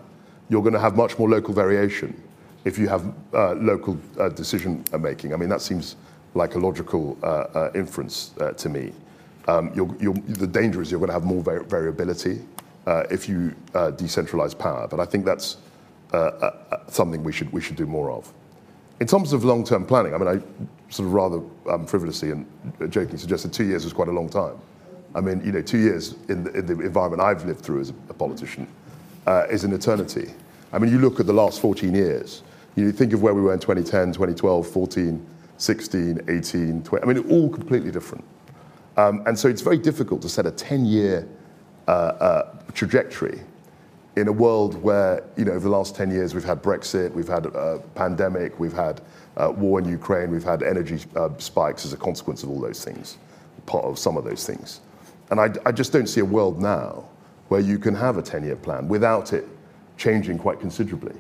You're 0.50 0.62
going 0.62 0.74
to 0.74 0.80
have 0.80 0.96
much 0.96 1.20
more 1.20 1.30
local 1.30 1.54
variation 1.54 2.22
if 2.66 2.78
you 2.78 2.88
have 2.88 3.14
uh, 3.34 3.54
local 3.54 3.98
uh, 4.20 4.30
decision 4.30 4.84
making. 5.00 5.34
I 5.34 5.38
mean, 5.38 5.50
that 5.50 5.62
seems 5.62 5.96
like 6.34 6.56
a 6.56 6.60
logical 6.60 7.18
uh, 7.24 7.28
uh, 7.28 7.72
inference 7.76 8.34
to 8.58 8.70
me. 8.70 8.92
Um, 9.48 9.72
you're, 9.74 9.96
you're, 10.00 10.14
the 10.14 10.48
danger 10.48 10.82
is 10.82 10.92
you're 10.92 11.00
going 11.00 11.10
to 11.10 11.14
have 11.14 11.24
more 11.24 11.42
variability 11.44 12.42
uh, 12.90 13.04
if 13.12 13.30
you 13.30 13.56
uh, 13.76 13.92
decentralize 13.92 14.58
power. 14.58 14.88
But 14.88 15.00
I 15.00 15.06
think 15.06 15.24
that's 15.24 15.58
uh, 16.12 16.18
uh, 16.18 16.56
uh, 16.72 16.78
something 16.88 17.24
we 17.24 17.32
should, 17.32 17.54
we 17.54 17.62
should 17.62 17.76
do 17.76 17.86
more 17.86 18.12
of. 18.12 18.34
In 19.00 19.06
terms 19.06 19.32
of 19.32 19.46
long-term 19.46 19.86
planning, 19.86 20.16
I 20.16 20.18
mean, 20.18 20.28
I 20.28 20.92
sort 20.92 21.06
of 21.06 21.14
rather 21.14 21.40
um, 21.70 21.86
frivolously 21.86 22.32
and 22.32 22.48
jokingly 22.90 23.20
suggested 23.20 23.54
two 23.54 23.66
years 23.66 23.84
was 23.84 23.94
quite 23.94 24.08
a 24.08 24.12
long 24.12 24.28
time. 24.28 24.56
I 25.14 25.22
mean, 25.22 25.46
you 25.46 25.52
know, 25.52 25.62
two 25.62 25.78
years 25.78 26.16
in 26.30 26.44
the, 26.44 26.52
in 26.52 26.66
the 26.66 26.80
environment 26.80 27.22
I've 27.22 27.46
lived 27.46 27.62
through 27.62 27.82
as 27.82 27.94
a, 28.10 28.14
politician 28.14 28.68
uh, 29.28 29.46
is 29.52 29.64
an 29.64 29.74
eternity. 29.74 30.34
I 30.74 30.80
mean, 30.80 30.92
you 30.92 30.98
look 30.98 31.20
at 31.20 31.28
the 31.28 31.34
last 31.34 31.62
14 31.62 31.94
years, 31.94 32.42
you 32.76 32.92
think 32.92 33.14
of 33.14 33.22
where 33.22 33.36
we 33.36 33.42
were 33.42 33.54
in 33.54 33.60
2010, 33.60 34.14
2012, 34.14 34.68
14, 34.68 35.26
16, 35.58 36.22
18, 36.28 36.84
20, 36.84 37.04
I 37.04 37.08
mean, 37.08 37.30
all 37.30 37.50
completely 37.50 37.92
different. 37.92 38.24
Um, 38.98 39.22
and 39.28 39.38
so 39.38 39.48
it's 39.48 39.62
very 39.62 39.78
difficult 39.78 40.24
to 40.24 40.30
set 40.30 40.48
a 40.48 40.52
10-year 40.52 41.20
uh, 41.20 41.26
uh, 41.26 41.39
trajectory 42.74 43.42
in 44.16 44.28
a 44.28 44.32
world 44.32 44.82
where, 44.84 45.24
you 45.38 45.46
know, 45.46 45.54
over 45.54 45.62
the 45.62 45.70
last 45.70 45.96
10 45.96 46.12
years, 46.12 46.34
we've 46.34 46.44
had 46.44 46.62
Brexit, 46.62 47.14
we've 47.14 47.28
had 47.28 47.46
a 47.46 47.82
pandemic, 47.96 48.60
we've 48.60 48.74
had 48.74 49.02
uh, 49.38 49.52
war 49.56 49.80
in 49.80 49.88
Ukraine, 49.88 50.30
we've 50.30 50.44
had 50.44 50.62
energy 50.64 51.00
uh, 51.16 51.30
spikes 51.38 51.86
as 51.86 51.94
a 51.94 51.98
consequence 51.98 52.44
of 52.44 52.50
all 52.50 52.60
those 52.60 52.84
things, 52.84 53.18
part 53.66 53.86
of 53.86 53.98
some 53.98 54.18
of 54.18 54.24
those 54.24 54.46
things. 54.46 54.82
And 55.32 55.40
I, 55.40 55.72
just 55.72 55.94
don't 55.94 56.08
see 56.08 56.22
a 56.22 56.26
world 56.26 56.60
now 56.60 57.06
where 57.50 57.62
you 57.62 57.78
can 57.78 57.96
have 57.96 58.18
a 58.18 58.22
10 58.22 58.44
year 58.44 58.56
plan 58.56 58.88
without 58.88 59.32
it 59.32 59.48
changing 59.98 60.38
quite 60.38 60.60
considerably. 60.60 61.16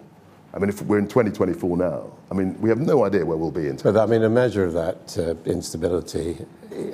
I 0.53 0.59
mean, 0.59 0.69
if 0.69 0.81
we're 0.81 0.97
in 0.97 1.07
2024 1.07 1.77
now, 1.77 2.11
I 2.31 2.35
mean, 2.35 2.59
we 2.61 2.69
have 2.69 2.79
no 2.79 3.05
idea 3.05 3.25
where 3.25 3.37
we'll 3.37 3.51
be 3.51 3.67
in. 3.67 3.77
But 3.77 3.97
I 3.97 4.05
mean, 4.05 4.23
a 4.23 4.29
measure 4.29 4.63
of 4.63 4.73
that 4.73 5.17
uh, 5.17 5.49
instability 5.49 6.45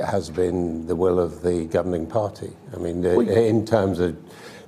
has 0.05 0.29
been 0.29 0.87
the 0.87 0.95
will 0.95 1.19
of 1.19 1.41
the 1.41 1.65
governing 1.65 2.07
party. 2.07 2.51
I 2.73 2.77
mean, 2.77 3.03
in 3.03 3.65
terms 3.65 3.99
of 3.99 4.15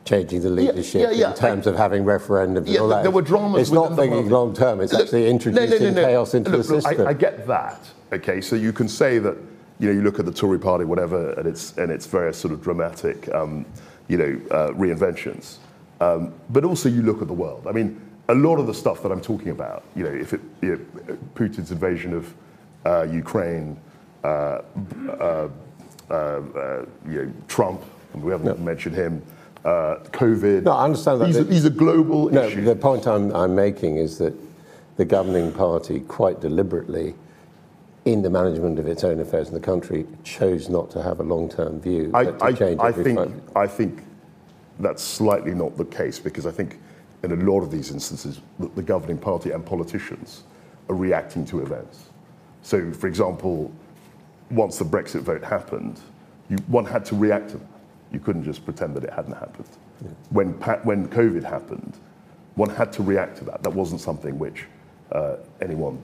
changing 0.07 0.41
the 0.41 0.49
leadership 0.49 1.01
yeah, 1.01 1.11
yeah. 1.11 1.29
in 1.31 1.35
terms 1.35 1.67
of 1.67 1.75
having 1.75 2.03
referendums 2.05 2.65
Yeah, 2.65 2.75
and 2.75 2.79
all 2.79 2.87
that. 2.89 3.03
there 3.03 3.11
were 3.11 3.21
dramas 3.21 3.61
It's 3.61 3.71
not 3.71 3.95
thinking 3.95 4.29
long 4.29 4.53
term. 4.53 4.79
It's 4.79 4.93
Look, 4.93 5.03
actually 5.03 5.21
no, 5.21 5.25
no, 5.25 5.31
introducing 5.31 5.93
no, 5.95 6.01
no. 6.01 6.07
chaos 6.07 6.33
into 6.33 6.49
Look, 6.49 6.65
the 6.65 6.73
look, 6.73 6.83
system. 6.83 7.07
I, 7.07 7.09
I 7.09 7.13
get 7.13 7.45
that. 7.47 7.79
Okay, 8.13 8.39
so 8.39 8.55
you 8.55 8.71
can 8.71 8.87
say 8.87 9.19
that 9.19 9.35
you 9.79 9.87
know 9.87 9.93
you 9.93 10.01
look 10.01 10.17
at 10.19 10.25
the 10.25 10.31
Tory 10.31 10.59
Party, 10.59 10.85
whatever, 10.85 11.31
and 11.33 11.45
its 11.47 11.77
and 11.77 11.91
its 11.91 12.05
various 12.05 12.37
sort 12.37 12.53
of 12.53 12.63
dramatic, 12.63 13.33
um, 13.33 13.65
you 14.07 14.17
know, 14.17 14.41
uh, 14.51 14.69
reinventions. 14.71 15.57
Um, 15.99 16.33
but 16.49 16.63
also 16.63 16.87
you 16.87 17.01
look 17.01 17.21
at 17.21 17.27
the 17.27 17.33
world. 17.33 17.67
I 17.67 17.73
mean, 17.73 17.99
a 18.29 18.35
lot 18.35 18.59
of 18.59 18.67
the 18.67 18.73
stuff 18.73 19.01
that 19.03 19.11
I'm 19.11 19.21
talking 19.21 19.49
about, 19.49 19.83
you 19.95 20.03
know, 20.03 20.11
if 20.11 20.33
it, 20.33 20.41
you 20.61 20.69
know, 20.69 21.17
Putin's 21.35 21.71
invasion 21.71 22.13
of 22.13 22.33
uh, 22.85 23.03
Ukraine, 23.03 23.79
uh, 24.23 24.27
uh, 24.27 25.49
uh, 26.09 26.13
uh, 26.13 26.85
you 27.07 27.25
know, 27.25 27.33
Trump, 27.47 27.81
we 28.15 28.31
haven't 28.31 28.59
mentioned 28.59 28.95
him, 28.95 29.21
uh, 29.63 29.97
COVID. 30.11 30.63
No, 30.63 30.71
I 30.71 30.85
understand 30.85 31.21
that. 31.21 31.27
These, 31.27 31.37
are, 31.37 31.43
these 31.43 31.65
are 31.65 31.69
global 31.69 32.29
No, 32.29 32.43
issues. 32.43 32.65
the 32.65 32.75
point 32.75 33.07
I'm, 33.07 33.33
I'm 33.35 33.55
making 33.55 33.97
is 33.97 34.17
that 34.17 34.33
the 34.97 35.05
governing 35.05 35.51
party 35.51 35.99
quite 36.01 36.41
deliberately, 36.41 37.15
in 38.05 38.21
the 38.21 38.29
management 38.29 38.79
of 38.79 38.87
its 38.87 39.03
own 39.03 39.19
affairs 39.19 39.49
in 39.49 39.53
the 39.53 39.59
country, 39.59 40.05
chose 40.23 40.69
not 40.69 40.89
to 40.91 41.03
have 41.03 41.19
a 41.19 41.23
long-term 41.23 41.81
view. 41.81 42.09
I, 42.13 42.33
I, 42.41 42.53
change 42.53 42.79
I 42.79 42.89
every 42.89 43.03
think 43.03 43.19
I 43.55 43.67
think 43.67 44.03
that's 44.79 45.03
slightly 45.03 45.53
not 45.53 45.75
the 45.77 45.85
case 45.85 46.17
because 46.17 46.45
I 46.45 46.51
think 46.51 46.79
in 47.31 47.41
a 47.41 47.51
lot 47.51 47.61
of 47.61 47.71
these 47.71 47.91
instances 47.91 48.41
the, 48.59 48.67
the 48.69 48.81
governing 48.81 49.17
party 49.17 49.51
and 49.51 49.65
politicians 49.65 50.43
are 50.89 50.95
reacting 50.95 51.45
to 51.45 51.61
events. 51.61 52.09
So, 52.61 52.91
for 52.91 53.07
example, 53.07 53.71
once 54.51 54.77
the 54.77 54.85
Brexit 54.85 55.21
vote 55.21 55.43
happened, 55.43 55.99
you, 56.49 56.57
one 56.67 56.85
had 56.85 57.05
to 57.05 57.15
react 57.15 57.49
to 57.51 57.57
that. 57.57 57.67
You 58.11 58.19
couldn't 58.19 58.43
just 58.43 58.63
pretend 58.63 58.95
that 58.95 59.03
it 59.03 59.13
hadn't 59.13 59.33
happened. 59.33 59.67
When, 60.29 60.53
when 60.83 61.07
COVID 61.09 61.43
happened, 61.43 61.97
one 62.55 62.69
had 62.69 62.93
to 62.93 63.03
react 63.03 63.37
to 63.37 63.45
that. 63.45 63.63
That 63.63 63.71
wasn't 63.71 64.01
something 64.01 64.39
which 64.39 64.65
uh, 65.11 65.35
anyone 65.61 66.01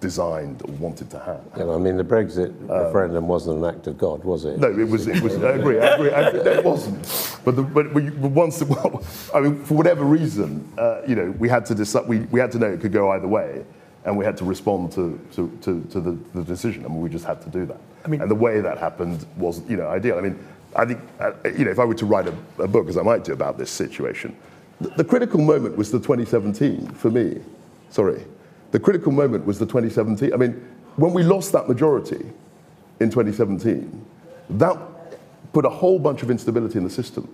designed 0.00 0.60
or 0.66 0.72
wanted 0.74 1.10
to 1.10 1.18
have. 1.18 1.42
You 1.56 1.64
know, 1.64 1.74
I 1.74 1.78
mean, 1.78 1.96
the 1.96 2.04
Brexit 2.04 2.52
referendum 2.68 3.26
wasn't 3.26 3.58
an 3.58 3.74
act 3.74 3.86
of 3.86 3.96
God, 3.96 4.22
was 4.22 4.44
it? 4.44 4.58
No, 4.58 4.68
it 4.68 4.88
was. 4.88 5.06
It 5.06 5.22
was. 5.22 5.42
I 5.42 5.52
agree. 5.52 5.80
I 5.80 5.94
agree. 5.94 6.10
I 6.10 6.20
agree. 6.28 6.42
No, 6.42 6.50
it 6.50 6.64
wasn't. 6.64 7.40
But 7.44 7.56
the, 7.56 7.62
but, 7.62 7.94
but, 7.94 8.20
but 8.20 8.30
once, 8.30 8.62
well, 8.62 9.02
I 9.34 9.40
mean, 9.40 9.64
for 9.64 9.74
whatever 9.74 10.04
reason, 10.04 10.70
uh, 10.78 11.00
you 11.08 11.16
know, 11.16 11.30
we 11.38 11.48
had 11.48 11.64
to 11.66 11.74
decide. 11.74 12.06
We, 12.06 12.20
we 12.34 12.38
had 12.38 12.52
to 12.52 12.58
know 12.58 12.66
it 12.66 12.80
could 12.80 12.92
go 12.92 13.12
either 13.12 13.26
way, 13.28 13.64
and 14.04 14.16
we 14.16 14.24
had 14.24 14.36
to 14.36 14.44
respond 14.44 14.92
to 14.92 15.18
to, 15.32 15.58
to, 15.62 15.82
to 15.90 16.00
the, 16.00 16.18
the 16.34 16.44
decision. 16.44 16.84
I 16.84 16.88
mean, 16.88 17.00
we 17.00 17.08
just 17.08 17.24
had 17.24 17.40
to 17.42 17.48
do 17.48 17.64
that. 17.66 17.80
I 18.04 18.08
mean, 18.08 18.20
and 18.20 18.30
the 18.30 18.34
way 18.46 18.60
that 18.60 18.76
happened 18.76 19.24
was, 19.38 19.62
you 19.68 19.78
know, 19.78 19.88
ideal. 19.88 20.18
I 20.18 20.20
mean, 20.20 20.38
I 20.76 20.84
think, 20.84 21.00
uh, 21.20 21.32
you 21.56 21.64
know, 21.64 21.70
if 21.70 21.78
I 21.78 21.84
were 21.84 21.94
to 21.94 22.06
write 22.06 22.26
a, 22.26 22.34
a 22.58 22.68
book, 22.68 22.88
as 22.88 22.98
I 22.98 23.02
might 23.02 23.24
do 23.24 23.32
about 23.32 23.56
this 23.56 23.70
situation, 23.70 24.36
the, 24.80 24.88
the 24.90 25.04
critical 25.04 25.40
moment 25.40 25.76
was 25.78 25.90
the 25.90 25.98
2017 25.98 26.88
for 26.88 27.10
me. 27.10 27.40
Sorry, 27.88 28.24
the 28.74 28.80
critical 28.80 29.12
moment 29.12 29.46
was 29.46 29.60
the 29.60 29.66
2017. 29.66 30.34
I 30.34 30.36
mean, 30.36 30.60
when 30.96 31.12
we 31.12 31.22
lost 31.22 31.52
that 31.52 31.68
majority 31.68 32.26
in 32.98 33.08
2017, 33.08 34.04
that 34.50 34.76
put 35.52 35.64
a 35.64 35.68
whole 35.68 36.00
bunch 36.00 36.24
of 36.24 36.30
instability 36.30 36.78
in 36.78 36.82
the 36.82 36.90
system. 36.90 37.32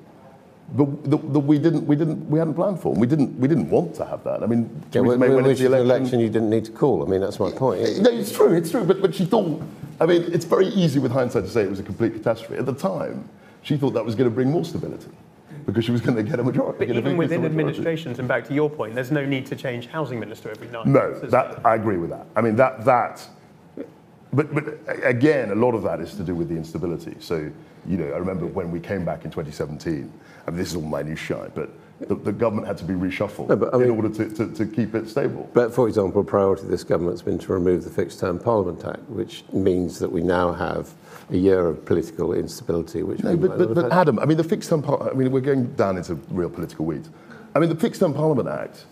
But 0.75 1.11
that 1.11 1.17
we 1.17 1.59
didn't, 1.59 1.87
we 1.87 1.97
didn't, 1.97 2.29
we 2.29 2.39
hadn't 2.39 2.53
planned 2.57 2.79
for, 2.79 2.93
and 2.93 3.01
we 3.01 3.07
didn't, 3.07 3.41
we 3.41 3.49
didn't 3.49 3.71
want 3.71 3.95
to 3.95 4.05
have 4.05 4.23
that. 4.25 4.43
I 4.43 4.47
mean, 4.47 4.69
Yeah, 4.93 5.01
Theresa 5.01 5.17
May 5.17 5.31
went 5.31 5.47
into 5.47 5.67
the 5.67 5.77
an 5.77 5.81
election 5.81 6.21
you 6.21 6.29
didn't 6.29 6.51
need 6.51 6.67
to 6.67 6.73
call. 6.73 7.03
I 7.03 7.09
mean, 7.09 7.23
that's 7.23 7.41
my 7.41 7.51
point. 7.51 7.81
no, 8.03 8.11
it's 8.11 8.33
true, 8.33 8.53
it's 8.53 8.71
true. 8.71 8.85
But, 8.85 9.01
but 9.01 9.15
she 9.15 9.25
thought, 9.25 9.63
I 9.99 10.05
mean, 10.05 10.25
it's 10.35 10.45
very 10.45 10.67
easy 10.67 10.99
with 10.99 11.11
hindsight 11.11 11.45
to 11.45 11.51
say 11.51 11.63
it 11.63 11.71
was 11.71 11.81
a 11.81 11.83
complete 11.83 12.13
catastrophe. 12.13 12.57
At 12.57 12.67
the 12.67 12.75
time, 12.75 13.27
she 13.63 13.79
thought 13.79 13.93
that 13.95 14.05
was 14.05 14.15
going 14.15 14.29
to 14.29 14.35
bring 14.35 14.51
more 14.51 14.67
stability 14.67 15.09
because 15.67 15.85
she 15.85 15.93
was 15.93 16.01
going 16.01 16.17
to 16.17 16.23
get 16.23 16.39
a 16.39 16.43
majority. 16.43 16.87
But 16.87 16.97
even 16.97 17.17
within 17.17 17.45
administrations, 17.45 18.19
and 18.19 18.29
back 18.29 18.45
to 18.49 18.55
your 18.55 18.71
point, 18.71 18.95
there's 18.95 19.11
no 19.11 19.25
need 19.25 19.47
to 19.47 19.57
change 19.57 19.87
housing 19.87 20.21
minister 20.21 20.51
every 20.51 20.69
night. 20.69 20.87
No, 20.87 21.11
Is 21.11 21.31
that, 21.31 21.65
I 21.65 21.75
agree 21.75 21.97
with 21.97 22.11
that. 22.11 22.27
I 22.37 22.41
mean, 22.41 22.57
that, 22.57 22.85
that, 22.85 23.27
but, 24.33 24.55
but 24.55 24.79
again, 25.03 25.51
a 25.51 25.55
lot 25.55 25.75
of 25.75 25.83
that 25.83 26.01
is 26.01 26.15
to 26.17 26.23
do 26.23 26.35
with 26.35 26.49
the 26.49 26.57
instability. 26.57 27.17
So, 27.21 27.51
you 27.87 27.97
know, 27.97 28.07
I 28.07 28.19
remember 28.19 28.47
when 28.47 28.71
we 28.71 28.81
came 28.81 29.05
back 29.05 29.25
in 29.25 29.31
2017, 29.31 30.13
I 30.47 30.51
mean, 30.51 30.59
this 30.59 30.71
is 30.71 30.77
all 30.77 30.83
minutiae, 30.83 31.51
but 31.55 31.71
the, 32.01 32.15
the 32.15 32.33
government 32.33 32.67
had 32.67 32.79
to 32.79 32.85
be 32.85 32.95
reshuffled 32.95 33.49
No, 33.49 33.57
but 33.57 33.75
I 33.75 33.83
in 33.83 33.91
order 33.91 34.09
to, 34.09 34.31
to, 34.31 34.55
to 34.55 34.67
keep 34.67 34.95
it 34.95 35.09
stable. 35.09 35.51
But 35.53 35.75
for 35.75 35.87
example, 35.87 36.23
a 36.23 36.25
priority 36.25 36.63
of 36.63 36.69
this 36.69 36.85
government's 36.85 37.23
been 37.23 37.39
to 37.39 37.53
remove 37.53 37.85
the 37.85 37.91
Fixed 37.91 38.21
Term 38.21 38.39
Parliament 38.39 38.85
Act, 38.85 39.01
which 39.11 39.45
means 39.53 39.99
that 39.99 40.11
we 40.11 40.23
now 40.23 40.53
have 40.53 40.95
a 41.31 41.37
year 41.37 41.67
of 41.69 41.85
political 41.85 42.33
instability, 42.35 43.03
which 43.03 43.23
No, 43.23 43.37
but, 43.37 43.57
but, 43.59 43.75
but. 43.75 43.93
Adam, 43.93 44.19
I 44.19 44.25
mean, 44.25 44.37
the 44.37 44.45
fixed 44.45 44.69
term, 44.71 44.83
par- 44.83 45.11
I 45.11 45.15
mean, 45.15 45.31
we're 45.31 45.41
going 45.41 45.67
down 45.75 45.97
into 45.97 46.15
real 46.31 46.51
political 46.51 46.85
weeds. 46.85 47.09
I 47.55 47.59
mean, 47.59 47.69
the 47.69 47.77
fixed 47.77 48.01
term 48.01 48.15
Parliament 48.15 48.49
Act 48.49 48.85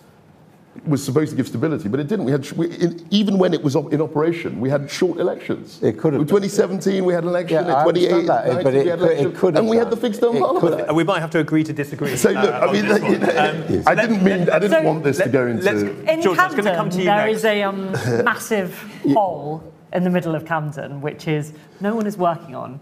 was 0.86 1.04
supposed 1.04 1.30
to 1.30 1.36
give 1.36 1.48
stability, 1.48 1.88
but 1.88 1.98
it 1.98 2.06
didn't. 2.06 2.24
We 2.24 2.30
had, 2.30 2.48
we, 2.52 2.68
in, 2.76 3.04
even 3.10 3.36
when 3.38 3.52
it 3.52 3.62
was 3.64 3.74
op- 3.74 3.92
in 3.92 4.00
operation, 4.00 4.60
we 4.60 4.70
had 4.70 4.88
short 4.88 5.18
elections. 5.18 5.82
It 5.82 5.98
could 5.98 6.12
have 6.12 6.22
In 6.22 6.28
2017, 6.28 7.04
we 7.04 7.12
had 7.14 7.24
an 7.24 7.30
election. 7.30 7.66
Yeah, 7.66 7.74
I 7.74 7.78
in 7.80 7.84
28, 7.84 8.12
understand 8.12 8.28
that, 8.28 8.46
19, 8.46 8.62
but 8.62 8.74
it 8.74 8.84
we 8.84 8.90
had 8.90 8.98
could- 9.00 9.10
it 9.10 9.34
could 9.34 9.54
have 9.54 9.62
And 9.64 9.68
we 9.68 9.76
had 9.76 9.90
the 9.90 9.96
fixed 9.96 10.20
term 10.20 10.38
Parliament 10.38 10.60
could 10.60 10.80
Act. 10.82 10.94
We 10.94 11.02
might 11.02 11.18
have 11.18 11.30
to 11.30 11.40
agree 11.40 11.64
to 11.64 11.72
disagree. 11.72 12.14
So, 12.16 12.30
look, 12.30 12.44
uh, 12.44 12.66
I 12.68 12.72
mean, 12.72 12.84
on 12.84 12.88
this 12.90 13.02
you 13.02 13.18
one. 13.18 13.20
know, 13.20 13.82
I 13.88 13.94
didn't 13.96 14.22
mean, 14.22 14.48
I 14.50 14.58
didn't 14.60 14.70
So- 14.70 14.82
want 14.82 15.02
this 15.02 15.18
to 15.18 15.28
go 15.28 15.44
let's- 15.60 15.82
into. 15.82 16.12
In 16.12 16.22
George, 16.22 16.38
I 16.38 16.46
was 16.46 16.54
gonna 16.54 16.76
come 16.76 16.90
to 16.90 16.98
you 16.98 17.04
there 17.04 17.26
next. 17.26 17.38
is 17.38 17.44
a 17.44 17.62
um, 17.64 17.90
massive 18.24 18.72
hole 19.14 19.64
in 19.92 20.04
the 20.04 20.10
middle 20.10 20.34
of 20.34 20.44
Camden, 20.44 21.00
which 21.00 21.28
is 21.28 21.52
no 21.80 21.94
one 21.94 22.06
is 22.06 22.16
working 22.16 22.54
on, 22.54 22.80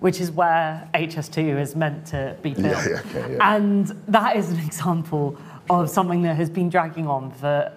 which 0.00 0.20
is 0.20 0.30
where 0.30 0.88
HS2 0.94 1.60
is 1.60 1.74
meant 1.74 2.06
to 2.06 2.36
be 2.42 2.54
built. 2.54 2.66
Yeah, 2.66 2.88
yeah, 2.88 3.02
yeah, 3.14 3.26
yeah. 3.28 3.56
And 3.56 3.86
that 4.08 4.36
is 4.36 4.50
an 4.50 4.58
example 4.66 5.38
of 5.70 5.88
something 5.88 6.22
that 6.22 6.36
has 6.36 6.50
been 6.50 6.68
dragging 6.68 7.06
on 7.06 7.30
for 7.32 7.72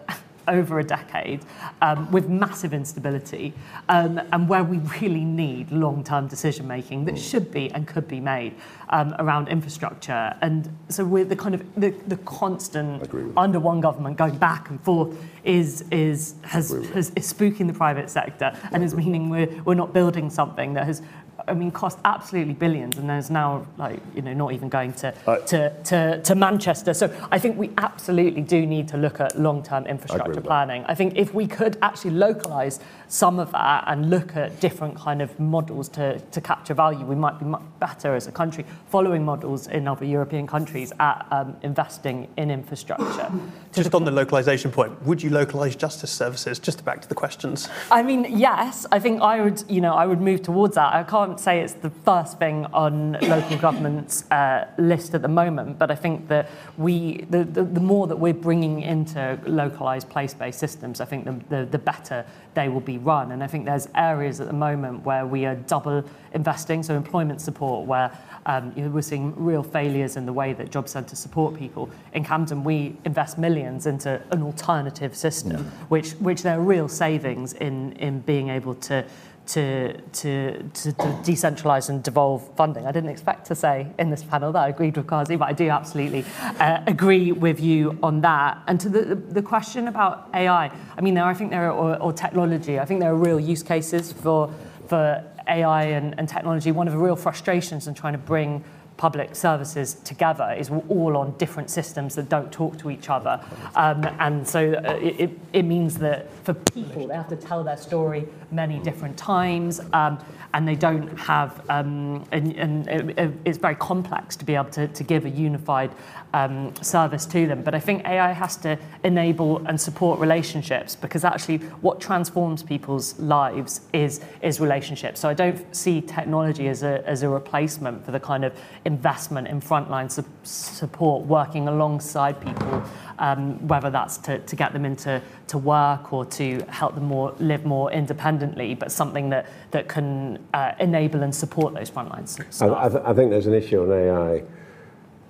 over 0.47 0.79
a 0.79 0.83
decade 0.83 1.41
um, 1.81 2.11
with 2.11 2.29
massive 2.29 2.73
instability 2.73 3.53
um, 3.89 4.19
and 4.31 4.47
where 4.47 4.63
we 4.63 4.77
really 5.01 5.23
need 5.23 5.71
long-term 5.71 6.27
decision 6.27 6.67
making 6.67 7.05
that 7.05 7.17
should 7.17 7.51
be 7.51 7.71
and 7.71 7.87
could 7.87 8.07
be 8.07 8.19
made 8.19 8.55
um, 8.89 9.15
around 9.19 9.49
infrastructure. 9.49 10.35
And 10.41 10.75
so 10.89 11.05
we're 11.05 11.25
the 11.25 11.35
kind 11.35 11.55
of 11.55 11.63
the, 11.75 11.89
the 12.07 12.17
constant 12.17 13.09
under 13.35 13.59
one 13.59 13.81
government 13.81 14.17
going 14.17 14.37
back 14.37 14.69
and 14.69 14.81
forth 14.81 15.17
is 15.43 15.85
is 15.91 16.35
has, 16.43 16.71
has 16.93 17.11
is 17.15 17.31
spooking 17.33 17.67
the 17.67 17.73
private 17.73 18.09
sector 18.09 18.57
and 18.71 18.83
is 18.83 18.95
meaning 18.95 19.29
we're 19.29 19.47
we're 19.63 19.75
not 19.75 19.93
building 19.93 20.29
something 20.29 20.73
that 20.73 20.85
has 20.85 21.01
I 21.47 21.53
mean, 21.53 21.71
cost 21.71 21.97
absolutely 22.05 22.53
billions, 22.53 22.97
and 22.97 23.09
there's 23.09 23.29
now 23.29 23.65
like 23.77 23.99
you 24.15 24.21
know 24.21 24.33
not 24.33 24.53
even 24.53 24.69
going 24.69 24.93
to 24.93 25.13
I- 25.27 25.39
to, 25.39 25.83
to 25.83 26.21
to 26.21 26.35
Manchester. 26.35 26.93
So 26.93 27.13
I 27.31 27.39
think 27.39 27.57
we 27.57 27.71
absolutely 27.77 28.41
do 28.41 28.65
need 28.65 28.87
to 28.89 28.97
look 28.97 29.19
at 29.19 29.39
long-term 29.39 29.87
infrastructure 29.87 30.29
with 30.29 30.43
that. 30.43 30.45
planning. 30.45 30.83
I 30.87 30.95
think 30.95 31.17
if 31.17 31.33
we 31.33 31.47
could 31.47 31.77
actually 31.81 32.11
localise 32.11 32.79
some 33.07 33.39
of 33.39 33.51
that 33.53 33.85
and 33.87 34.09
look 34.09 34.35
at 34.35 34.59
different 34.59 34.95
kind 34.97 35.21
of 35.21 35.39
models 35.39 35.89
to 35.89 36.19
to 36.19 36.41
capture 36.41 36.73
value, 36.73 37.05
we 37.05 37.15
might 37.15 37.39
be 37.39 37.45
much 37.45 37.61
better 37.79 38.15
as 38.15 38.27
a 38.27 38.31
country 38.31 38.65
following 38.89 39.23
models 39.23 39.67
in 39.67 39.87
other 39.87 40.05
European 40.05 40.47
countries 40.47 40.91
at 40.99 41.25
um, 41.31 41.55
investing 41.61 42.27
in 42.37 42.51
infrastructure. 42.51 43.31
Just 43.73 43.93
on 43.93 44.03
the 44.05 44.11
localisation 44.11 44.71
point, 44.71 45.01
would 45.03 45.21
you 45.21 45.29
localise 45.29 45.75
justice 45.75 46.11
services? 46.11 46.59
Just 46.59 46.83
back 46.83 47.01
to 47.01 47.07
the 47.07 47.15
questions. 47.15 47.69
I 47.91 48.01
mean, 48.03 48.25
yes, 48.29 48.85
I 48.91 48.99
think 48.99 49.21
I 49.21 49.41
would, 49.41 49.63
you 49.69 49.81
know, 49.81 49.93
I 49.93 50.05
would 50.05 50.19
move 50.19 50.41
towards 50.41 50.75
that. 50.75 50.93
I 50.93 51.03
can't 51.03 51.36
say 51.39 51.61
it's 51.61 51.73
the 51.73 51.89
first 51.89 52.39
thing 52.39 52.65
on 52.67 53.13
local 53.13 53.57
government's 53.67 54.29
uh, 54.31 54.67
list 54.77 55.13
at 55.13 55.21
the 55.21 55.27
moment, 55.27 55.77
but 55.79 55.91
I 55.91 55.95
think 55.95 56.27
that 56.27 56.49
we, 56.77 57.25
the, 57.29 57.43
the, 57.43 57.63
the 57.63 57.79
more 57.79 58.07
that 58.07 58.17
we're 58.17 58.33
bringing 58.33 58.81
into 58.81 59.39
localised 59.45 60.09
place-based 60.09 60.59
systems, 60.59 61.01
I 61.01 61.05
think 61.05 61.25
the, 61.25 61.39
the, 61.49 61.65
the 61.65 61.79
better 61.79 62.25
they 62.53 62.69
will 62.69 62.81
be 62.81 62.97
run. 62.97 63.31
And 63.31 63.43
I 63.43 63.47
think 63.47 63.65
there's 63.65 63.87
areas 63.93 64.41
at 64.41 64.47
the 64.47 64.53
moment 64.53 65.05
where 65.05 65.27
we 65.27 65.45
are 65.45 65.55
double 65.55 66.03
investing, 66.33 66.81
so 66.81 66.95
employment 66.95 67.39
support, 67.39 67.85
where 67.85 68.11
um, 68.47 68.73
you 68.75 68.83
know, 68.83 68.89
we're 68.89 69.01
seeing 69.01 69.33
real 69.35 69.61
failures 69.61 70.15
in 70.15 70.25
the 70.25 70.33
way 70.33 70.53
that 70.53 70.71
job 70.71 70.87
centres 70.87 71.19
support 71.19 71.55
people. 71.55 71.89
In 72.13 72.23
Camden, 72.23 72.63
we 72.63 72.95
invest 73.05 73.37
millions 73.37 73.85
into 73.85 74.21
an 74.31 74.41
alternative 74.41 75.15
system, 75.15 75.65
which, 75.89 76.13
which 76.13 76.41
there 76.41 76.57
are 76.57 76.61
real 76.61 76.87
savings 76.87 77.53
in, 77.53 77.91
in 77.93 78.21
being 78.21 78.49
able 78.49 78.73
to, 78.75 79.05
to, 79.47 79.93
to, 80.01 80.63
to, 80.63 80.91
to 80.91 81.07
decentralise 81.23 81.89
and 81.89 82.03
devolve 82.03 82.47
funding. 82.55 82.85
I 82.85 82.91
didn't 82.91 83.09
expect 83.09 83.47
to 83.47 83.55
say 83.55 83.87
in 83.97 84.09
this 84.09 84.23
panel 84.23 84.51
that 84.51 84.59
I 84.59 84.69
agreed 84.69 84.97
with 84.97 85.07
Kwasi, 85.07 85.39
but 85.39 85.47
I 85.47 85.53
do 85.53 85.69
absolutely 85.69 86.25
uh, 86.59 86.81
agree 86.85 87.31
with 87.31 87.59
you 87.59 87.97
on 88.03 88.21
that. 88.21 88.61
And 88.67 88.79
to 88.81 88.89
the, 88.89 89.15
the, 89.15 89.41
question 89.41 89.87
about 89.87 90.29
AI, 90.33 90.69
I 90.97 91.01
mean, 91.01 91.13
there, 91.13 91.23
I 91.23 91.33
think 91.33 91.51
there 91.51 91.71
are, 91.71 91.71
or, 91.71 92.01
or 92.01 92.13
technology, 92.13 92.79
I 92.79 92.85
think 92.85 92.99
there 92.99 93.11
are 93.11 93.15
real 93.15 93.39
use 93.39 93.63
cases 93.63 94.11
for, 94.11 94.53
for 94.87 95.23
AI 95.47 95.83
and, 95.83 96.13
and 96.17 96.27
technology. 96.27 96.71
One 96.71 96.87
of 96.87 96.93
the 96.93 96.99
real 96.99 97.15
frustrations 97.15 97.87
in 97.87 97.93
trying 97.93 98.13
to 98.13 98.19
bring 98.19 98.63
public 98.97 99.35
services 99.35 99.95
together 100.03 100.55
is 100.57 100.69
all 100.89 101.15
on 101.15 101.37
different 101.37 101.69
systems 101.69 102.15
that 102.15 102.29
don't 102.29 102.51
talk 102.51 102.77
to 102.79 102.89
each 102.89 103.09
other. 103.09 103.39
Um, 103.75 104.03
and 104.19 104.47
so 104.47 104.73
uh, 104.73 104.93
it, 105.01 105.31
it, 105.53 105.63
means 105.63 105.97
that 105.99 106.31
for 106.43 106.53
people, 106.53 107.07
they 107.07 107.13
have 107.13 107.29
to 107.29 107.35
tell 107.35 107.63
their 107.63 107.77
story 107.77 108.27
many 108.51 108.79
different 108.79 109.17
times. 109.17 109.79
Um, 109.93 110.17
and 110.53 110.67
they 110.67 110.75
don't 110.75 111.15
have, 111.17 111.61
um, 111.69 112.25
and, 112.31 112.55
and 112.55 112.87
it, 112.87 113.33
it's 113.45 113.57
very 113.57 113.75
complex 113.75 114.35
to 114.37 114.45
be 114.45 114.55
able 114.55 114.69
to, 114.71 114.87
to 114.87 115.03
give 115.03 115.25
a 115.25 115.29
unified 115.29 115.91
um, 116.33 116.73
service 116.81 117.25
to 117.27 117.47
them. 117.47 117.61
But 117.61 117.75
I 117.75 117.79
think 117.79 118.05
AI 118.05 118.31
has 118.31 118.57
to 118.57 118.77
enable 119.03 119.65
and 119.67 119.79
support 119.79 120.19
relationships 120.19 120.95
because 120.95 121.23
actually 121.23 121.57
what 121.81 121.99
transforms 121.99 122.63
people's 122.63 123.19
lives 123.19 123.81
is, 123.93 124.21
is 124.41 124.59
relationships. 124.59 125.19
So 125.19 125.29
I 125.29 125.33
don't 125.33 125.75
see 125.75 126.01
technology 126.01 126.67
as 126.69 126.83
a, 126.83 127.07
as 127.07 127.23
a 127.23 127.29
replacement 127.29 128.05
for 128.05 128.11
the 128.11 128.19
kind 128.19 128.45
of 128.45 128.53
investment 128.87 129.47
in 129.47 129.61
frontline 129.61 130.09
su- 130.09 130.23
support, 130.43 131.25
working 131.25 131.67
alongside 131.67 132.39
people, 132.41 132.81
um, 133.19 133.67
whether 133.67 133.89
that's 133.89 134.17
to, 134.17 134.39
to 134.39 134.55
get 134.55 134.71
them 134.73 134.85
into 134.85 135.21
to 135.47 135.57
work 135.57 136.13
or 136.13 136.25
to 136.25 136.61
help 136.69 136.95
them 136.95 137.03
more 137.03 137.35
live 137.39 137.65
more 137.65 137.91
independently, 137.91 138.73
but 138.73 138.91
something 138.91 139.29
that, 139.29 139.45
that 139.71 139.87
can 139.87 140.39
uh, 140.53 140.71
enable 140.79 141.21
and 141.21 141.35
support 141.35 141.73
those 141.73 141.91
frontline 141.91 142.27
staff. 142.27 142.61
I, 142.61 142.85
I, 142.85 142.89
th- 142.89 143.03
I 143.05 143.13
think 143.13 143.29
there's 143.29 143.47
an 143.47 143.53
issue 143.53 143.83
on 143.83 143.91
AI 143.91 144.43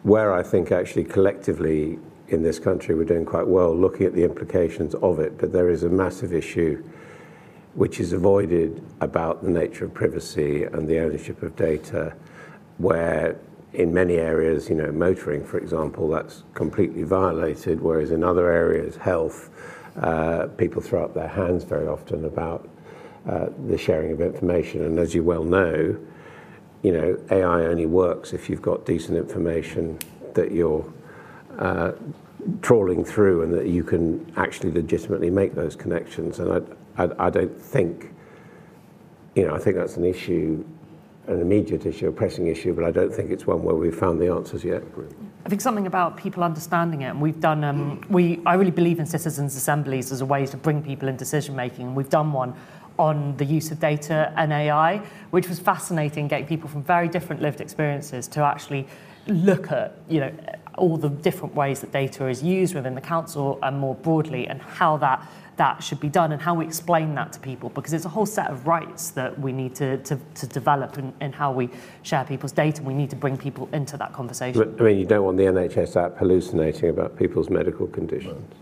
where 0.04 0.32
I 0.34 0.44
think 0.44 0.72
actually 0.72 1.04
collectively 1.04 2.00
in 2.30 2.44
this 2.44 2.60
country 2.60 2.94
we're 2.94 3.06
doing 3.06 3.26
quite 3.26 3.48
well 3.48 3.76
looking 3.76 4.06
at 4.06 4.14
the 4.14 4.24
implications 4.24 4.94
of 4.96 5.20
it, 5.20 5.38
but 5.40 5.52
there 5.52 5.70
is 5.70 5.84
a 5.84 5.90
massive 5.90 6.32
issue 6.32 6.84
which 7.74 8.00
is 8.00 8.14
avoided 8.14 8.84
about 9.02 9.44
the 9.44 9.50
nature 9.50 9.86
of 9.86 9.94
privacy 9.94 10.64
and 10.64 10.88
the 10.88 11.00
ownership 11.00 11.44
of 11.44 11.56
data, 11.56 12.14
where 12.78 13.36
in 13.78 13.94
many 13.94 14.16
areas, 14.16 14.70
you 14.70 14.76
know, 14.76 14.92
motoring, 14.92 15.46
for 15.46 15.60
example, 15.60 16.10
that's 16.10 16.44
completely 16.56 17.04
violated, 17.04 17.80
whereas 17.80 18.10
in 18.10 18.24
other 18.24 18.52
areas, 18.52 18.96
health, 18.96 19.52
uh, 20.02 20.48
people 20.58 20.82
throw 20.82 21.06
up 21.06 21.14
their 21.14 21.28
hands 21.28 21.64
very 21.64 21.88
often 21.88 22.26
about 22.26 22.68
uh, 23.30 23.50
the 23.68 23.78
sharing 23.78 24.12
of 24.12 24.20
information. 24.20 24.84
And 24.84 24.98
as 24.98 25.14
you 25.14 25.24
well 25.24 25.44
know, 25.44 25.96
you 26.82 26.92
know, 26.92 27.20
AI 27.30 27.66
only 27.66 27.86
works 27.86 28.34
if 28.34 28.50
you've 28.50 28.64
got 28.64 28.84
decent 28.84 29.16
information 29.16 30.00
that 30.34 30.52
you're 30.52 30.92
uh, 31.60 31.92
trawling 32.64 33.06
through 33.06 33.44
and 33.44 33.54
that 33.54 33.68
you 33.68 33.84
can 33.84 34.34
actually 34.38 34.72
legitimately 34.72 35.30
make 35.30 35.54
those 35.54 35.76
connections. 35.76 36.40
And 36.40 36.66
I, 36.98 37.04
I, 37.04 37.28
I 37.28 37.30
don't 37.30 37.62
think, 37.62 38.12
you 39.36 39.46
know, 39.46 39.54
I 39.54 39.60
think 39.60 39.76
that's 39.76 39.98
an 39.98 40.06
issue, 40.06 40.66
an 41.28 41.42
immediate 41.42 41.86
issue, 41.86 42.08
a 42.08 42.12
pressing 42.12 42.48
issue, 42.48 42.74
but 42.74 42.86
I 42.86 42.92
don't 42.92 43.14
think 43.14 43.32
it's 43.32 43.46
one 43.46 43.62
where 43.62 43.76
we've 43.76 43.96
found 43.96 44.20
the 44.20 44.32
answers 44.32 44.64
yet. 44.64 44.82
I 45.46 45.50
think 45.50 45.62
something 45.62 45.86
about 45.86 46.18
people 46.18 46.44
understanding 46.44 47.02
it, 47.02 47.10
and 47.10 47.22
we've 47.22 47.40
done. 47.40 47.64
Um, 47.64 48.02
we 48.10 48.42
I 48.46 48.56
really 48.56 48.72
believe 48.72 49.00
in 49.00 49.06
citizens' 49.06 49.56
assemblies 49.56 50.12
as 50.12 50.22
a 50.22 50.26
way 50.26 50.46
to 50.46 50.58
bring 50.58 50.82
people 50.82 51.10
in 51.10 51.18
decision 51.18 51.56
making, 51.56 51.88
and 51.88 51.96
we've 51.96 52.10
done 52.10 52.32
one 52.32 52.56
on 52.98 53.38
the 53.38 53.46
use 53.46 53.72
of 53.72 53.80
data 53.80 54.34
and 54.38 54.52
AI, 54.52 54.98
which 55.30 55.48
was 55.48 55.60
fascinating, 55.60 56.28
getting 56.28 56.48
people 56.48 56.68
from 56.68 56.82
very 56.82 57.08
different 57.08 57.42
lived 57.42 57.62
experiences 57.62 58.28
to 58.28 58.44
actually 58.44 58.88
look 59.28 59.72
at, 59.72 59.96
you 60.10 60.20
know, 60.20 60.32
all 60.78 60.98
the 60.98 61.10
different 61.10 61.54
ways 61.54 61.80
that 61.82 61.92
data 61.92 62.28
is 62.28 62.42
used 62.42 62.74
within 62.74 62.96
the 62.96 63.02
council 63.02 63.60
and 63.62 63.78
more 63.78 63.96
broadly, 63.96 64.48
and 64.48 64.62
how 64.62 64.98
that 64.98 65.28
that 65.58 65.84
should 65.84 66.00
be 66.00 66.08
done 66.10 66.32
and 66.32 66.42
how 66.42 66.54
we 66.54 66.66
explain 66.66 67.14
that 67.16 67.34
to 67.34 67.40
people 67.40 67.70
because 67.70 67.92
it's 67.94 68.06
a 68.06 68.10
whole 68.10 68.26
set 68.26 68.50
of 68.50 68.66
rights 68.68 69.10
that 69.12 69.38
we 69.40 69.52
need 69.52 69.76
to, 69.76 69.98
to, 69.98 70.18
to 70.36 70.48
develop 70.48 70.98
in, 70.98 71.12
in 71.20 71.34
how 71.34 71.52
we 71.52 71.70
share 72.04 72.24
people's 72.24 72.52
data. 72.52 72.82
We 72.82 72.94
need 72.94 73.10
to 73.10 73.16
bring 73.16 73.38
people 73.38 73.68
into 73.74 73.98
that 73.98 74.14
conversation. 74.14 74.60
But, 74.60 74.80
I 74.82 74.88
mean, 74.90 75.00
you 75.00 75.06
don't 75.06 75.24
want 75.26 75.38
the 75.38 75.44
NHS 75.44 75.96
app 75.96 76.18
hallucinating 76.18 76.90
about 76.90 77.18
people's 77.18 77.50
medical 77.50 77.88
conditions. 77.88 78.54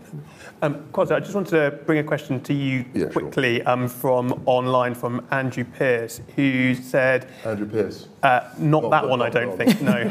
Um, 0.62 0.86
Kwasi, 0.92 1.12
I 1.14 1.20
just 1.20 1.34
wanted 1.34 1.50
to 1.50 1.70
bring 1.84 1.98
a 1.98 2.04
question 2.04 2.40
to 2.44 2.54
you 2.54 2.86
Yeah, 2.94 3.06
quickly 3.08 3.62
um, 3.64 3.88
from 3.88 4.42
online 4.46 4.94
from 4.94 5.26
Andrew 5.30 5.64
Pierce, 5.64 6.22
who 6.34 6.74
said, 6.74 7.28
Andrew 7.44 7.66
Pierce. 7.68 8.08
uh, 8.22 8.40
not 8.56 8.84
Not 8.84 8.90
that 8.90 9.02
that 9.02 9.08
one, 9.10 9.20
I 9.20 9.28
don't 9.28 9.50
no. 9.50 9.56
think, 9.56 9.82
no. 9.82 10.10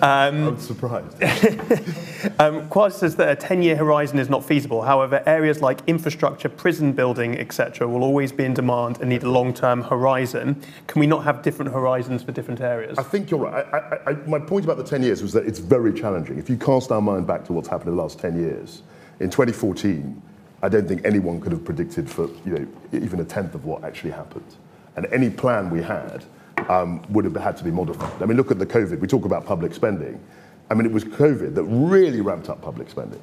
Um, 0.02 0.48
I'm 0.48 0.58
surprised. 0.60 1.16
Um, 2.40 2.68
Kwasi 2.68 2.92
says 2.92 3.16
that 3.16 3.28
a 3.30 3.36
10 3.36 3.62
year 3.62 3.76
horizon 3.76 4.18
is 4.18 4.28
not 4.28 4.44
feasible. 4.44 4.82
However, 4.82 5.22
areas 5.26 5.62
like 5.62 5.78
infrastructure, 5.86 6.25
prison 6.56 6.92
building, 6.92 7.38
etc., 7.38 7.86
will 7.86 8.02
always 8.02 8.32
be 8.32 8.44
in 8.44 8.54
demand 8.54 8.98
and 9.00 9.08
need 9.10 9.22
a 9.22 9.30
long 9.30 9.54
term 9.54 9.82
horizon. 9.82 10.60
Can 10.86 11.00
we 11.00 11.06
not 11.06 11.24
have 11.24 11.42
different 11.42 11.72
horizons 11.72 12.22
for 12.22 12.32
different 12.32 12.60
areas? 12.60 12.98
I 12.98 13.02
think 13.02 13.30
you're 13.30 13.40
right. 13.40 13.66
I, 13.72 13.78
I, 13.78 14.10
I, 14.10 14.12
my 14.26 14.38
point 14.38 14.64
about 14.64 14.76
the 14.76 14.84
10 14.84 15.02
years 15.02 15.22
was 15.22 15.32
that 15.32 15.46
it's 15.46 15.58
very 15.58 15.92
challenging. 15.92 16.38
If 16.38 16.50
you 16.50 16.56
cast 16.56 16.90
our 16.90 17.00
mind 17.00 17.26
back 17.26 17.44
to 17.46 17.52
what's 17.52 17.68
happened 17.68 17.90
in 17.90 17.96
the 17.96 18.02
last 18.02 18.18
10 18.18 18.38
years, 18.38 18.82
in 19.20 19.30
2014, 19.30 20.22
I 20.62 20.68
don't 20.68 20.88
think 20.88 21.04
anyone 21.04 21.40
could 21.40 21.52
have 21.52 21.64
predicted 21.64 22.10
for 22.10 22.28
you 22.44 22.58
know 22.58 22.66
even 22.92 23.20
a 23.20 23.24
tenth 23.24 23.54
of 23.54 23.64
what 23.64 23.84
actually 23.84 24.10
happened. 24.10 24.56
And 24.96 25.06
any 25.12 25.30
plan 25.30 25.70
we 25.70 25.82
had 25.82 26.24
um, 26.68 27.02
would 27.10 27.24
have 27.24 27.36
had 27.36 27.56
to 27.58 27.64
be 27.64 27.70
modified. 27.70 28.22
I 28.22 28.26
mean, 28.26 28.36
look 28.36 28.50
at 28.50 28.58
the 28.58 28.66
COVID. 28.66 28.98
We 28.98 29.06
talk 29.06 29.24
about 29.24 29.44
public 29.44 29.74
spending. 29.74 30.18
I 30.70 30.74
mean, 30.74 30.86
it 30.86 30.92
was 30.92 31.04
COVID 31.04 31.54
that 31.54 31.64
really 31.64 32.20
ramped 32.20 32.48
up 32.48 32.60
public 32.60 32.90
spending 32.90 33.20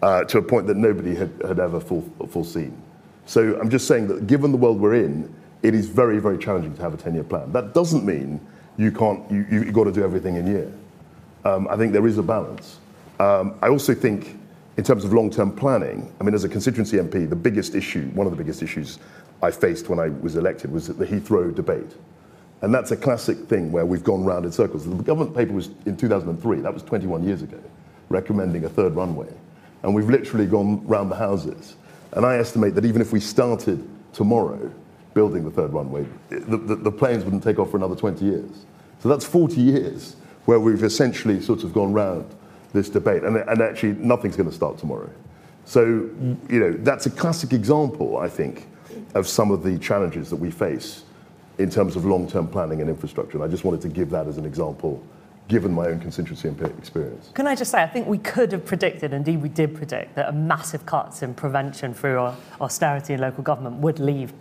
to 0.00 0.38
a 0.38 0.42
point 0.42 0.66
that 0.66 0.76
nobody 0.76 1.14
had, 1.14 1.30
had 1.46 1.58
ever 1.58 1.80
foreseen. 1.80 2.80
So 3.26 3.58
I'm 3.60 3.70
just 3.70 3.86
saying 3.86 4.08
that 4.08 4.26
given 4.26 4.50
the 4.50 4.58
world 4.58 4.80
we're 4.80 4.94
in, 4.94 5.32
it 5.62 5.74
is 5.74 5.88
very, 5.88 6.18
very 6.18 6.38
challenging 6.38 6.74
to 6.74 6.82
have 6.82 6.94
a 6.94 6.96
10-year 6.96 7.24
plan. 7.24 7.52
That 7.52 7.74
doesn't 7.74 8.04
mean 8.04 8.40
you 8.76 8.90
can't, 8.90 9.30
you, 9.30 9.46
you, 9.50 9.64
you've 9.64 9.74
got 9.74 9.84
to 9.84 9.92
do 9.92 10.02
everything 10.02 10.36
in 10.36 10.46
year. 10.46 10.72
Um, 11.44 11.68
I 11.68 11.76
think 11.76 11.92
there 11.92 12.06
is 12.06 12.18
a 12.18 12.22
balance. 12.22 12.78
Um, 13.18 13.54
I 13.60 13.68
also 13.68 13.94
think 13.94 14.38
in 14.76 14.84
terms 14.84 15.04
of 15.04 15.12
long-term 15.12 15.52
planning, 15.52 16.10
I 16.20 16.24
mean, 16.24 16.34
as 16.34 16.44
a 16.44 16.48
constituency 16.48 16.96
MP, 16.96 17.28
the 17.28 17.36
biggest 17.36 17.74
issue, 17.74 18.08
one 18.14 18.26
of 18.26 18.30
the 18.30 18.36
biggest 18.36 18.62
issues 18.62 18.98
I 19.42 19.50
faced 19.50 19.88
when 19.88 19.98
I 19.98 20.08
was 20.08 20.36
elected 20.36 20.72
was 20.72 20.86
the 20.88 21.06
Heathrow 21.06 21.54
debate. 21.54 21.92
And 22.62 22.74
that's 22.74 22.90
a 22.90 22.96
classic 22.96 23.38
thing 23.46 23.72
where 23.72 23.86
we've 23.86 24.04
gone 24.04 24.24
round 24.24 24.44
in 24.44 24.52
circles. 24.52 24.86
The 24.86 24.94
government 25.02 25.36
paper 25.36 25.52
was 25.52 25.70
in 25.86 25.96
2003, 25.96 26.60
that 26.60 26.72
was 26.72 26.82
21 26.82 27.24
years 27.24 27.42
ago, 27.42 27.58
recommending 28.08 28.64
a 28.64 28.68
third 28.68 28.94
runway. 28.94 29.28
And 29.82 29.94
we've 29.94 30.08
literally 30.08 30.46
gone 30.46 30.86
round 30.86 31.10
the 31.10 31.16
houses. 31.16 31.76
And 32.12 32.26
I 32.26 32.36
estimate 32.36 32.74
that 32.74 32.84
even 32.84 33.00
if 33.00 33.12
we 33.12 33.20
started 33.20 33.86
tomorrow 34.12 34.70
building 35.14 35.44
the 35.44 35.50
third 35.50 35.72
runway, 35.72 36.06
the, 36.28 36.56
the, 36.56 36.76
the 36.76 36.92
planes 36.92 37.24
wouldn't 37.24 37.42
take 37.42 37.58
off 37.58 37.70
for 37.70 37.76
another 37.76 37.96
20 37.96 38.24
years. 38.24 38.66
So 39.00 39.08
that's 39.08 39.24
40 39.24 39.60
years 39.60 40.16
where 40.44 40.60
we've 40.60 40.82
essentially 40.82 41.40
sort 41.40 41.64
of 41.64 41.72
gone 41.72 41.92
round 41.92 42.34
this 42.72 42.88
debate. 42.88 43.22
And, 43.22 43.36
and 43.36 43.60
actually, 43.60 43.92
nothing's 43.92 44.36
going 44.36 44.48
to 44.48 44.54
start 44.54 44.78
tomorrow. 44.78 45.10
So, 45.64 45.82
you 46.48 46.60
know, 46.60 46.72
that's 46.72 47.06
a 47.06 47.10
classic 47.10 47.52
example, 47.52 48.18
I 48.18 48.28
think, 48.28 48.66
of 49.14 49.28
some 49.28 49.50
of 49.50 49.62
the 49.62 49.78
challenges 49.78 50.30
that 50.30 50.36
we 50.36 50.50
face 50.50 51.04
in 51.58 51.70
terms 51.70 51.94
of 51.94 52.04
long-term 52.04 52.48
planning 52.48 52.80
and 52.80 52.88
infrastructure. 52.88 53.36
And 53.36 53.44
I 53.44 53.48
just 53.48 53.64
wanted 53.64 53.80
to 53.82 53.88
give 53.88 54.10
that 54.10 54.26
as 54.26 54.38
an 54.38 54.46
example, 54.46 55.02
given 55.50 55.72
my 55.72 55.88
own 55.88 55.98
constituency 55.98 56.48
and 56.48 56.60
experience. 56.78 57.30
Can 57.34 57.46
I 57.48 57.56
just 57.56 57.72
say, 57.72 57.82
I 57.82 57.88
think 57.88 58.06
we 58.06 58.18
could 58.18 58.52
have 58.52 58.64
predicted, 58.64 59.12
indeed 59.12 59.42
we 59.42 59.48
did 59.48 59.74
predict, 59.74 60.14
that 60.14 60.28
a 60.28 60.32
massive 60.32 60.86
cuts 60.86 61.22
in 61.22 61.34
prevention 61.34 61.92
through 61.92 62.32
austerity 62.60 63.14
in 63.14 63.20
local 63.20 63.42
government 63.42 63.76
would 63.78 63.98
lead 63.98 64.32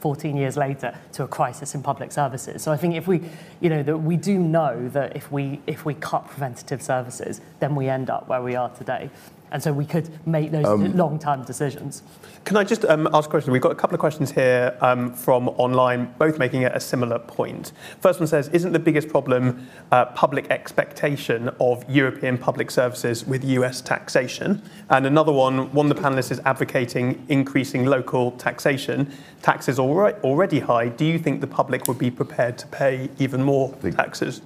14 0.00 0.36
years 0.36 0.56
later 0.56 0.94
to 1.12 1.22
a 1.22 1.28
crisis 1.28 1.74
in 1.74 1.82
public 1.82 2.12
services. 2.12 2.62
So 2.62 2.70
I 2.70 2.76
think 2.76 2.96
if 2.96 3.06
we, 3.06 3.22
you 3.60 3.70
know, 3.70 3.82
that 3.82 3.96
we 3.96 4.16
do 4.16 4.38
know 4.38 4.88
that 4.90 5.16
if 5.16 5.32
we 5.32 5.60
if 5.66 5.84
we 5.84 5.94
cut 5.94 6.26
preventative 6.26 6.82
services, 6.82 7.40
then 7.60 7.74
we 7.74 7.88
end 7.88 8.10
up 8.10 8.28
where 8.28 8.42
we 8.42 8.56
are 8.56 8.68
today. 8.70 9.10
And 9.52 9.62
so 9.62 9.70
we 9.72 9.84
could 9.84 10.08
make 10.26 10.50
those 10.50 10.64
long-term 10.94 11.44
decisions. 11.44 12.02
Can 12.44 12.56
I 12.56 12.64
just 12.64 12.86
um, 12.86 13.06
ask 13.12 13.28
a 13.28 13.30
question? 13.30 13.52
We've 13.52 13.62
got 13.62 13.70
a 13.70 13.76
couple 13.76 13.94
of 13.94 14.00
questions 14.00 14.32
here 14.32 14.76
um, 14.80 15.12
from 15.12 15.48
online, 15.50 16.12
both 16.18 16.38
making 16.38 16.62
it 16.62 16.72
a 16.74 16.80
similar 16.80 17.18
point. 17.18 17.72
First 18.00 18.18
one 18.18 18.26
says, 18.26 18.48
isn't 18.48 18.72
the 18.72 18.78
biggest 18.78 19.08
problem 19.08 19.68
uh, 19.92 20.06
public 20.06 20.50
expectation 20.50 21.50
of 21.60 21.88
European 21.88 22.38
public 22.38 22.70
services 22.70 23.26
with 23.26 23.44
US 23.44 23.82
taxation? 23.82 24.62
And 24.88 25.06
another 25.06 25.32
one, 25.32 25.70
one 25.72 25.90
of 25.90 25.96
the 25.96 26.02
panelists 26.02 26.32
is 26.32 26.40
advocating 26.46 27.24
increasing 27.28 27.84
local 27.84 28.32
taxation. 28.32 29.12
Taxes 29.42 29.78
are 29.78 30.14
already 30.24 30.60
high. 30.60 30.88
Do 30.88 31.04
you 31.04 31.18
think 31.18 31.42
the 31.42 31.46
public 31.46 31.86
would 31.88 31.98
be 31.98 32.10
prepared 32.10 32.56
to 32.58 32.66
pay 32.68 33.10
even 33.18 33.42
more 33.42 33.72
taxes? 33.94 34.40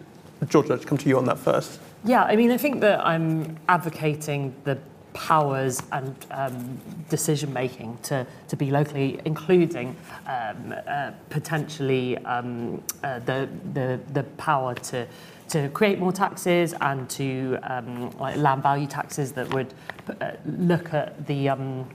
George, 0.49 0.67
let's 0.67 0.85
come 0.85 0.99
to 0.99 1.09
you 1.09 1.17
on 1.17 1.25
that 1.27 1.39
first. 1.39 1.81
Yeah, 2.05 2.25
I 2.25 2.37
mean, 2.37 2.51
I 2.51 2.59
think 2.59 2.81
that 2.83 3.05
I'm 3.05 3.57
advocating 3.69 4.55
the 4.65 4.79
powers 5.17 5.83
and 5.93 6.15
um, 6.31 6.79
decision 7.09 7.53
making 7.53 7.97
to, 8.03 8.27
to 8.49 8.57
be 8.57 8.71
locally, 8.71 9.19
including 9.25 9.97
um, 10.27 10.75
uh, 10.87 11.11
potentially 11.31 12.19
um, 12.19 12.83
uh, 13.03 13.19
the, 13.21 13.49
the, 13.73 13.99
the 14.13 14.23
power 14.37 14.75
to, 14.75 15.07
to 15.49 15.69
create 15.71 15.99
more 15.99 16.13
taxes 16.13 16.75
and 16.83 17.09
to 17.09 17.59
um, 17.63 18.11
like 18.19 18.37
land 18.37 18.63
value 18.63 18.87
taxes 18.87 19.33
that 19.33 19.53
would 19.55 19.73
uh, 20.21 20.33
look 20.45 20.93
at 20.93 21.27
the 21.27 21.49
um, 21.49 21.89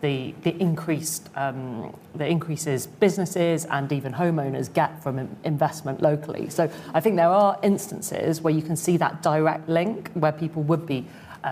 the, 0.00 0.32
the 0.42 0.56
increased 0.60 1.28
um, 1.34 1.92
the 2.14 2.24
increases 2.24 2.86
businesses 2.86 3.64
and 3.64 3.90
even 3.90 4.12
homeowners 4.12 4.72
get 4.72 5.02
from 5.02 5.28
investment 5.42 6.00
locally. 6.00 6.48
So 6.50 6.70
I 6.94 7.00
think 7.00 7.16
there 7.16 7.30
are 7.30 7.58
instances 7.64 8.40
where 8.40 8.54
you 8.54 8.62
can 8.62 8.76
see 8.76 8.96
that 8.98 9.22
direct 9.22 9.68
link 9.68 10.10
where 10.12 10.30
people 10.30 10.62
would 10.62 10.86
be 10.86 11.04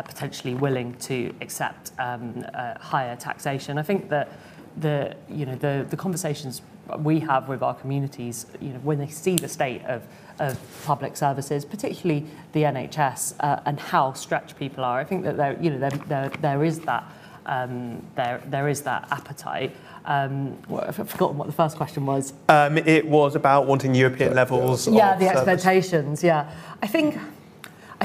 potentially 0.03 0.55
willing 0.55 0.95
to 0.95 1.35
accept 1.41 1.93
um, 1.99 2.45
uh, 2.55 2.79
higher 2.79 3.17
taxation. 3.17 3.79
I 3.79 3.83
think 3.83 4.09
that 4.11 4.33
the 4.79 5.17
you 5.29 5.47
know 5.47 5.57
the 5.57 5.87
the 5.89 5.97
conversations 5.97 6.63
we 6.99 7.19
have 7.21 7.49
with 7.49 7.63
our 7.63 7.75
communities, 7.75 8.47
you 8.61 8.69
know, 8.69 8.79
when 8.81 8.99
they 8.99 9.09
see 9.09 9.37
the 9.37 9.49
state 9.49 9.85
of 9.87 10.03
of 10.39 10.59
public 10.85 11.17
services, 11.17 11.65
particularly 11.65 12.27
the 12.53 12.63
NHS, 12.63 13.35
uh, 13.41 13.61
and 13.65 13.81
how 13.81 14.13
stretched 14.13 14.59
people 14.59 14.85
are. 14.85 15.01
I 15.01 15.05
think 15.05 15.25
that 15.25 15.37
there, 15.37 15.57
you 15.61 15.71
know, 15.71 15.79
there, 15.79 15.91
there, 15.91 16.29
there 16.41 16.65
is 16.65 16.81
that 16.81 17.05
um, 17.47 18.05
there, 18.17 18.43
there 18.47 18.69
is 18.69 18.83
that 18.83 19.09
appetite. 19.11 19.75
Um, 20.05 20.59
I've 20.71 20.97
forgotten 21.09 21.39
what 21.39 21.47
the 21.47 21.53
first 21.53 21.77
question 21.77 22.07
was. 22.07 22.33
Um, 22.49 22.79
it 22.79 23.07
was 23.07 23.35
about 23.35 23.67
wanting 23.67 23.95
European 23.95 24.35
levels. 24.35 24.87
Yeah, 24.87 25.17
the 25.17 25.27
service. 25.27 25.39
expectations. 25.39 26.25
Yeah, 26.25 26.53
I 26.83 26.87
think. 26.87 27.19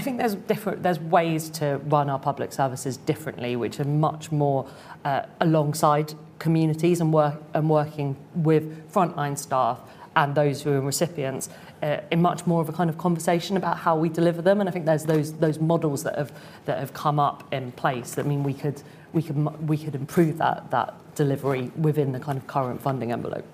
I 0.01 0.03
think 0.03 0.17
there's 0.17 0.33
different. 0.33 0.81
There's 0.81 0.99
ways 0.99 1.47
to 1.51 1.79
run 1.85 2.09
our 2.09 2.17
public 2.17 2.51
services 2.53 2.97
differently, 2.97 3.55
which 3.55 3.79
are 3.79 3.85
much 3.85 4.31
more 4.31 4.67
uh, 5.05 5.27
alongside 5.39 6.15
communities 6.39 7.01
and 7.01 7.13
work 7.13 7.39
and 7.53 7.69
working 7.69 8.15
with 8.33 8.91
frontline 8.91 9.37
staff 9.37 9.79
and 10.15 10.33
those 10.33 10.63
who 10.63 10.71
are 10.71 10.81
recipients 10.81 11.49
uh, 11.83 11.97
in 12.09 12.19
much 12.19 12.47
more 12.47 12.63
of 12.63 12.67
a 12.67 12.73
kind 12.73 12.89
of 12.89 12.97
conversation 12.97 13.57
about 13.57 13.77
how 13.77 13.95
we 13.95 14.09
deliver 14.09 14.41
them. 14.41 14.59
And 14.59 14.67
I 14.67 14.71
think 14.71 14.87
there's 14.87 15.05
those 15.05 15.33
those 15.33 15.59
models 15.59 16.01
that 16.01 16.17
have 16.17 16.31
that 16.65 16.79
have 16.79 16.93
come 16.95 17.19
up 17.19 17.43
in 17.53 17.71
place 17.73 18.15
that 18.15 18.25
mean 18.25 18.41
we 18.41 18.55
could 18.55 18.81
we 19.13 19.21
could 19.21 19.37
we 19.69 19.77
could 19.77 19.93
improve 19.93 20.39
that 20.39 20.71
that 20.71 20.95
delivery 21.13 21.71
within 21.77 22.11
the 22.11 22.19
kind 22.19 22.39
of 22.39 22.47
current 22.47 22.81
funding 22.81 23.11
envelope. 23.11 23.45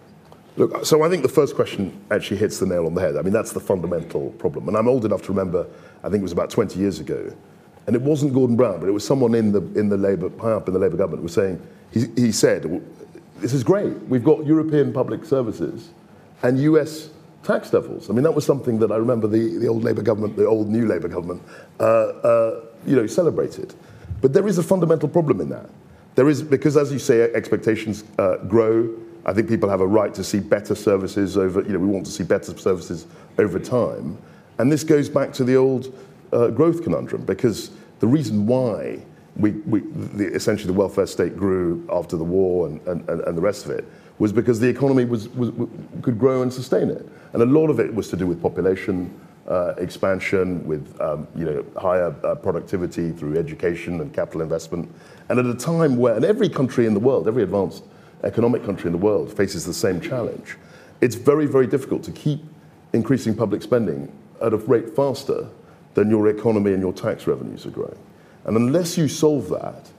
Look, 0.57 0.85
so 0.85 1.03
I 1.03 1.09
think 1.09 1.21
the 1.21 1.29
first 1.29 1.55
question 1.55 2.01
actually 2.09 2.37
hits 2.37 2.57
the 2.57 2.65
nail 2.65 2.87
on 2.87 2.95
the 2.95 3.01
head. 3.01 3.15
I 3.15 3.21
mean, 3.21 3.33
that's 3.33 3.51
the 3.51 3.59
fundamental 3.59 4.31
problem. 4.39 4.67
And 4.67 4.75
I'm 4.75 4.87
old 4.87 5.05
enough 5.05 5.21
to 5.23 5.27
remember, 5.27 5.67
I 6.07 6.09
think 6.09 6.21
it 6.21 6.23
was 6.23 6.31
about 6.31 6.49
20 6.49 6.79
years 6.79 7.01
ago, 7.01 7.33
and 7.85 7.93
it 7.93 8.01
wasn't 8.01 8.33
Gordon 8.33 8.55
Brown, 8.55 8.79
but 8.79 8.87
it 8.87 8.93
was 8.93 9.05
someone 9.05 9.35
in 9.35 9.51
the, 9.51 9.61
in 9.77 9.89
the 9.89 9.97
Labour, 9.97 10.31
high 10.39 10.53
up 10.53 10.65
in 10.69 10.73
the 10.73 10.79
Labour 10.79 10.95
government, 10.95 11.21
was 11.21 11.33
saying, 11.33 11.61
he, 11.91 12.05
he 12.15 12.31
said, 12.31 12.81
this 13.39 13.51
is 13.51 13.61
great. 13.61 13.93
We've 14.07 14.23
got 14.23 14.45
European 14.45 14.93
public 14.93 15.25
services 15.25 15.89
and 16.43 16.59
US 16.59 17.09
tax 17.43 17.73
levels. 17.73 18.09
I 18.09 18.13
mean, 18.13 18.23
that 18.23 18.33
was 18.33 18.45
something 18.45 18.79
that 18.79 18.89
I 18.89 18.95
remember 18.95 19.27
the, 19.27 19.57
the 19.57 19.67
old 19.67 19.83
Labour 19.83 20.01
government, 20.01 20.37
the 20.37 20.45
old 20.45 20.69
new 20.69 20.87
Labour 20.87 21.09
government, 21.09 21.41
uh, 21.81 21.83
uh, 21.83 22.61
you 22.85 22.95
know, 22.95 23.05
celebrated. 23.05 23.75
But 24.21 24.31
there 24.31 24.47
is 24.47 24.57
a 24.57 24.63
fundamental 24.63 25.09
problem 25.09 25.41
in 25.41 25.49
that. 25.49 25.69
There 26.15 26.29
is, 26.29 26.41
because 26.41 26.77
as 26.77 26.89
you 26.89 26.99
say, 26.99 27.21
expectations 27.33 28.05
uh, 28.17 28.37
grow. 28.37 28.89
I 29.25 29.33
think 29.33 29.49
people 29.49 29.69
have 29.69 29.81
a 29.81 29.87
right 29.87 30.13
to 30.13 30.23
see 30.23 30.39
better 30.39 30.73
services 30.73 31.37
over, 31.37 31.63
you 31.63 31.73
know, 31.73 31.79
we 31.79 31.87
want 31.87 32.05
to 32.05 32.11
see 32.13 32.23
better 32.23 32.57
services 32.57 33.07
over 33.37 33.59
time. 33.59 34.17
And 34.57 34.71
this 34.71 34.83
goes 34.83 35.09
back 35.09 35.33
to 35.33 35.43
the 35.43 35.55
old 35.55 35.93
uh, 36.33 36.47
growth 36.47 36.83
conundrum, 36.83 37.23
because 37.25 37.71
the 37.99 38.07
reason 38.07 38.45
why 38.47 38.99
we, 39.35 39.51
we 39.51 39.81
the, 39.81 40.33
essentially 40.33 40.67
the 40.67 40.77
welfare 40.77 41.05
state 41.05 41.37
grew 41.37 41.87
after 41.91 42.17
the 42.17 42.23
war 42.23 42.67
and, 42.67 42.81
and, 42.87 43.07
and 43.09 43.37
the 43.37 43.41
rest 43.41 43.65
of 43.65 43.71
it 43.71 43.85
was 44.19 44.33
because 44.33 44.59
the 44.59 44.67
economy 44.67 45.05
was, 45.05 45.29
was, 45.29 45.51
could 46.01 46.17
grow 46.17 46.41
and 46.41 46.51
sustain 46.51 46.89
it. 46.89 47.07
And 47.33 47.41
a 47.41 47.45
lot 47.45 47.69
of 47.69 47.79
it 47.79 47.93
was 47.93 48.09
to 48.09 48.17
do 48.17 48.25
with 48.25 48.41
population 48.41 49.13
uh, 49.47 49.75
expansion, 49.77 50.65
with 50.65 50.99
um, 50.99 51.27
you 51.35 51.45
know, 51.45 51.65
higher 51.79 52.15
uh, 52.23 52.35
productivity 52.35 53.11
through 53.11 53.37
education 53.37 54.01
and 54.01 54.11
capital 54.13 54.41
investment. 54.41 54.91
And 55.29 55.39
at 55.39 55.45
a 55.45 55.53
time 55.53 55.97
where, 55.97 56.15
and 56.15 56.25
every 56.25 56.49
country 56.49 56.87
in 56.87 56.93
the 56.93 56.99
world, 56.99 57.27
every 57.27 57.43
advanced 57.43 57.83
economic 58.23 58.65
country 58.65 58.87
in 58.87 58.91
the 58.91 58.97
world 58.97 59.31
faces 59.31 59.65
the 59.65 59.73
same 59.73 60.01
challenge, 60.01 60.57
it's 60.99 61.15
very, 61.15 61.45
very 61.45 61.67
difficult 61.67 62.03
to 62.03 62.11
keep 62.11 62.43
increasing 62.93 63.35
public 63.35 63.61
spending 63.61 64.11
at 64.41 64.53
a 64.53 64.57
rate 64.57 64.95
faster 64.95 65.47
than 65.93 66.09
your 66.09 66.27
economy 66.27 66.73
and 66.73 66.81
your 66.81 66.93
tax 66.93 67.27
revenues 67.27 67.65
are 67.65 67.71
growing. 67.71 67.97
And 68.45 68.55
unless 68.55 68.97
you 68.97 69.07
solve 69.07 69.49
that, 69.49 69.89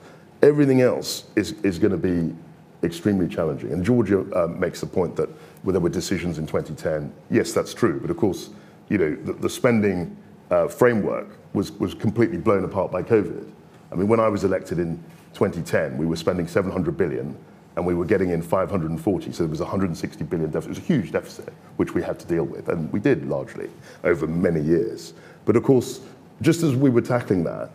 everything 0.43 0.81
else 0.81 1.25
is, 1.37 1.53
is 1.63 1.79
going 1.79 1.93
to 1.93 1.99
be 1.99 2.35
extremely 2.83 3.29
challenging. 3.29 3.73
And 3.73 3.85
Georgia 3.85 4.21
uh, 4.35 4.47
makes 4.47 4.81
the 4.81 4.87
point 4.87 5.17
that 5.17 5.29
well, 5.65 5.73
there 5.73 5.81
were 5.81 5.89
decisions 5.89 6.39
in 6.39 6.47
2010. 6.47 7.13
Yes, 7.31 7.53
that's 7.53 7.75
true. 7.75 8.01
But 8.01 8.11
of 8.11 8.17
course, 8.17 8.51
you 8.89 8.99
know, 8.99 9.17
the, 9.17 9.33
the 9.33 9.51
spending 9.51 10.17
uh, 10.51 10.69
framework 10.69 11.37
was, 11.53 11.73
was 11.73 11.95
completely 11.95 12.39
blown 12.39 12.65
apart 12.65 12.91
by 12.91 13.03
COVID. 13.03 13.51
I 13.91 13.95
mean, 13.95 14.09
when 14.09 14.21
I 14.21 14.29
was 14.29 14.45
elected 14.45 14.79
in 14.79 15.03
2010, 15.35 15.99
we 15.99 16.07
were 16.07 16.17
spending 16.17 16.47
700 16.47 16.97
billion 16.97 17.37
and 17.79 17.87
we 17.87 17.95
were 17.95 18.05
getting 18.05 18.31
in 18.31 18.43
540. 18.43 19.31
So 19.31 19.45
there 19.45 19.49
was 19.49 19.61
160 19.61 20.25
billion 20.25 20.51
deficit. 20.51 20.71
It 20.71 20.71
was 20.71 20.79
a 20.79 20.93
huge 20.93 21.13
deficit, 21.13 21.53
which 21.77 21.95
we 21.95 22.03
had 22.03 22.19
to 22.19 22.27
deal 22.27 22.43
with. 22.43 22.69
And 22.69 22.93
we 22.93 22.99
did 22.99 23.29
largely 23.29 23.71
over 24.03 24.27
many 24.27 24.61
years. 24.61 25.15
But 25.45 25.55
of 25.55 25.63
course, 25.63 26.01
just 26.43 26.65
as 26.65 26.75
we 26.75 26.91
were 26.91 27.01
tackling 27.01 27.45
that, 27.45 27.71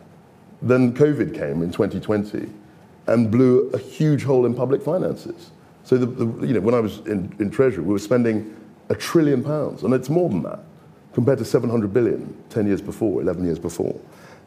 then 0.60 0.94
COVID 0.94 1.34
came 1.34 1.62
in 1.62 1.72
2020 1.72 2.50
and 3.06 3.30
blew 3.30 3.70
a 3.70 3.78
huge 3.78 4.24
hole 4.24 4.44
in 4.44 4.54
public 4.54 4.82
finances. 4.82 5.50
So, 5.84 5.96
the, 5.96 6.06
the, 6.06 6.46
you 6.46 6.52
know, 6.52 6.60
when 6.60 6.74
I 6.74 6.80
was 6.80 6.98
in, 7.06 7.34
in 7.38 7.50
Treasury, 7.50 7.82
we 7.82 7.92
were 7.92 7.98
spending 7.98 8.54
a 8.90 8.94
trillion 8.94 9.42
pounds, 9.42 9.84
and 9.84 9.94
it's 9.94 10.10
more 10.10 10.28
than 10.28 10.42
that, 10.42 10.60
compared 11.14 11.38
to 11.38 11.44
700 11.46 11.92
billion 11.94 12.34
10 12.50 12.66
years 12.66 12.82
before, 12.82 13.22
11 13.22 13.44
years 13.44 13.58
before. 13.58 13.98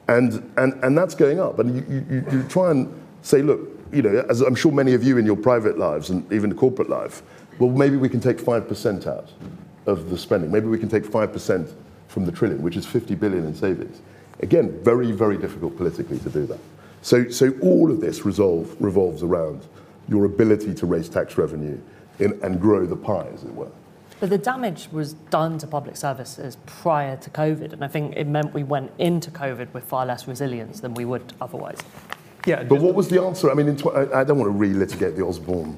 And, 0.08 0.34
and, 0.58 0.74
and 0.84 0.98
that's 0.98 1.16
going 1.16 1.40
up. 1.40 1.60
And 1.60 1.76
you, 1.76 2.06
you, 2.10 2.26
you 2.32 2.44
try 2.48 2.72
and 2.72 2.92
say, 3.22 3.42
look, 3.42 3.77
you 3.92 4.02
know, 4.02 4.26
as 4.30 4.42
I'm 4.42 4.56
sure 4.56 4.72
many 4.72 4.94
of 4.94 5.04
you 5.04 5.18
in 5.18 5.26
your 5.26 5.36
private 5.36 5.78
lives 5.78 6.10
and 6.10 6.32
even 6.32 6.50
the 6.50 6.56
corporate 6.56 6.90
life, 6.90 7.22
well, 7.60 7.70
maybe 7.70 7.98
we 7.98 8.10
can 8.10 8.20
take 8.20 8.38
5% 8.38 9.08
out 9.08 9.32
of 9.86 10.10
the 10.10 10.18
spending. 10.18 10.52
Maybe 10.52 10.68
we 10.68 10.78
can 10.78 10.90
take 10.90 11.04
5% 11.04 11.74
from 12.08 12.26
the 12.26 12.32
trillion, 12.32 12.62
which 12.62 12.78
is 12.78 12.86
50 12.86 13.16
billion 13.16 13.46
in 13.46 13.56
savings. 13.56 14.02
Again, 14.42 14.78
very, 14.84 15.12
very 15.12 15.38
difficult 15.38 15.76
politically 15.78 16.20
to 16.20 16.30
do 16.30 16.46
that. 16.46 16.60
So, 17.02 17.30
so 17.30 17.54
all 17.62 17.92
of 17.92 18.02
this 18.02 18.26
resolve, 18.26 18.76
revolves 18.80 19.24
around 19.24 19.66
your 20.08 20.26
ability 20.26 20.74
to 20.76 20.86
raise 20.86 21.10
tax 21.10 21.38
revenue 21.38 21.80
in, 22.20 22.40
and 22.44 22.60
grow 22.60 22.86
the 22.86 22.96
pie, 22.96 23.28
as 23.34 23.44
it 23.44 23.54
were. 23.54 23.72
But 24.20 24.32
the 24.32 24.38
damage 24.38 24.90
was 24.92 25.14
done 25.14 25.60
to 25.60 25.68
public 25.68 25.96
services 25.96 26.58
prior 26.66 27.18
to 27.18 27.30
COVID, 27.30 27.74
and 27.74 27.84
I 27.84 27.88
think 27.88 28.16
it 28.16 28.28
meant 28.28 28.54
we 28.54 28.64
went 28.64 28.92
into 28.98 29.30
COVID 29.30 29.74
with 29.74 29.84
far 29.84 30.06
less 30.06 30.28
resilience 30.28 30.80
than 30.80 30.96
we 30.96 31.06
would 31.06 31.34
otherwise. 31.40 31.78
Yeah, 32.48 32.64
but 32.64 32.80
what 32.80 32.96
was 32.96 33.10
the 33.10 33.22
answer? 33.22 33.52
I 33.52 33.54
mean, 33.56 33.76
tw- 33.76 33.94
I 33.94 34.24
don't 34.24 34.40
want 34.40 34.50
to 34.50 34.58
relitigate 34.58 35.18
the 35.18 35.26
Osborne, 35.26 35.78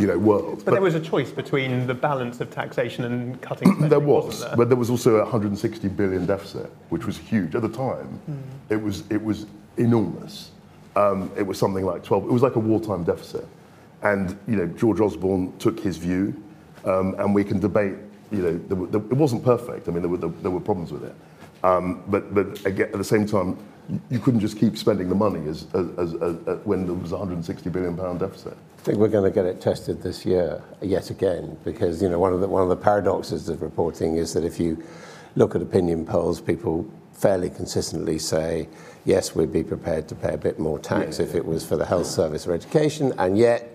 you 0.00 0.06
know, 0.06 0.16
world. 0.16 0.58
but, 0.58 0.66
but, 0.66 0.70
there 0.70 0.80
was 0.80 0.94
a 0.94 1.00
choice 1.00 1.32
between 1.32 1.88
the 1.88 1.94
balance 1.94 2.40
of 2.40 2.52
taxation 2.52 3.04
and 3.04 3.42
cutting. 3.42 3.66
Spending, 3.72 3.88
there 3.88 3.98
was, 3.98 4.44
there? 4.44 4.56
but 4.56 4.68
there 4.68 4.76
was 4.76 4.90
also 4.90 5.16
a 5.16 5.22
160 5.22 5.88
billion 5.88 6.24
deficit, 6.24 6.70
which 6.90 7.04
was 7.04 7.18
huge 7.18 7.56
at 7.56 7.62
the 7.62 7.68
time. 7.68 8.20
Mm. 8.30 8.38
It 8.70 8.80
was 8.80 9.02
it 9.10 9.20
was 9.20 9.46
enormous. 9.76 10.52
Um, 10.94 11.32
it 11.36 11.44
was 11.44 11.58
something 11.58 11.84
like 11.84 12.04
12. 12.04 12.26
It 12.26 12.30
was 12.30 12.42
like 12.42 12.54
a 12.54 12.60
wartime 12.60 13.02
deficit. 13.02 13.48
And 14.02 14.38
you 14.46 14.54
know, 14.54 14.66
George 14.68 15.00
Osborne 15.00 15.52
took 15.58 15.80
his 15.80 15.96
view, 15.96 16.40
um, 16.84 17.16
and 17.18 17.34
we 17.34 17.42
can 17.42 17.58
debate. 17.58 17.96
You 18.30 18.42
know, 18.70 18.88
it 18.92 19.16
wasn't 19.16 19.44
perfect. 19.44 19.88
I 19.88 19.90
mean, 19.90 20.02
there 20.02 20.10
were, 20.10 20.16
there, 20.16 20.50
were 20.50 20.60
problems 20.60 20.92
with 20.92 21.02
it. 21.02 21.14
Um, 21.64 22.04
but 22.06 22.32
but 22.32 22.64
again, 22.66 22.90
at 22.92 22.98
the 22.98 23.04
same 23.04 23.26
time, 23.26 23.58
you 24.10 24.18
couldn't 24.18 24.40
just 24.40 24.58
keep 24.58 24.78
spending 24.78 25.08
the 25.08 25.14
money 25.14 25.46
as, 25.48 25.66
as, 25.74 25.86
as, 25.98 26.14
as 26.14 26.36
uh, 26.46 26.58
when 26.64 26.86
there 26.86 26.94
was 26.94 27.12
a 27.12 27.16
160 27.16 27.68
billion 27.70 27.96
pound 27.96 28.20
deficit. 28.20 28.56
I 28.78 28.82
think 28.82 28.98
we're 28.98 29.08
going 29.08 29.30
to 29.30 29.34
get 29.34 29.46
it 29.46 29.60
tested 29.60 30.02
this 30.02 30.24
year 30.24 30.62
yet 30.82 31.10
again 31.10 31.56
because 31.64 32.02
you 32.02 32.08
know 32.08 32.18
one 32.18 32.32
of 32.32 32.40
the 32.40 32.48
one 32.48 32.62
of 32.62 32.68
the 32.68 32.76
paradoxes 32.76 33.48
of 33.48 33.62
reporting 33.62 34.16
is 34.16 34.32
that 34.34 34.44
if 34.44 34.60
you 34.60 34.82
look 35.36 35.54
at 35.54 35.62
opinion 35.62 36.04
polls, 36.04 36.40
people 36.40 36.90
fairly 37.12 37.48
consistently 37.50 38.18
say 38.18 38.68
yes, 39.04 39.34
we'd 39.34 39.52
be 39.52 39.62
prepared 39.62 40.08
to 40.08 40.14
pay 40.14 40.34
a 40.34 40.38
bit 40.38 40.58
more 40.58 40.78
tax 40.78 41.18
yeah. 41.18 41.26
if 41.26 41.34
it 41.34 41.44
was 41.44 41.64
for 41.64 41.76
the 41.76 41.84
health 41.84 42.06
service 42.06 42.46
or 42.46 42.52
education, 42.52 43.12
and 43.18 43.38
yet 43.38 43.70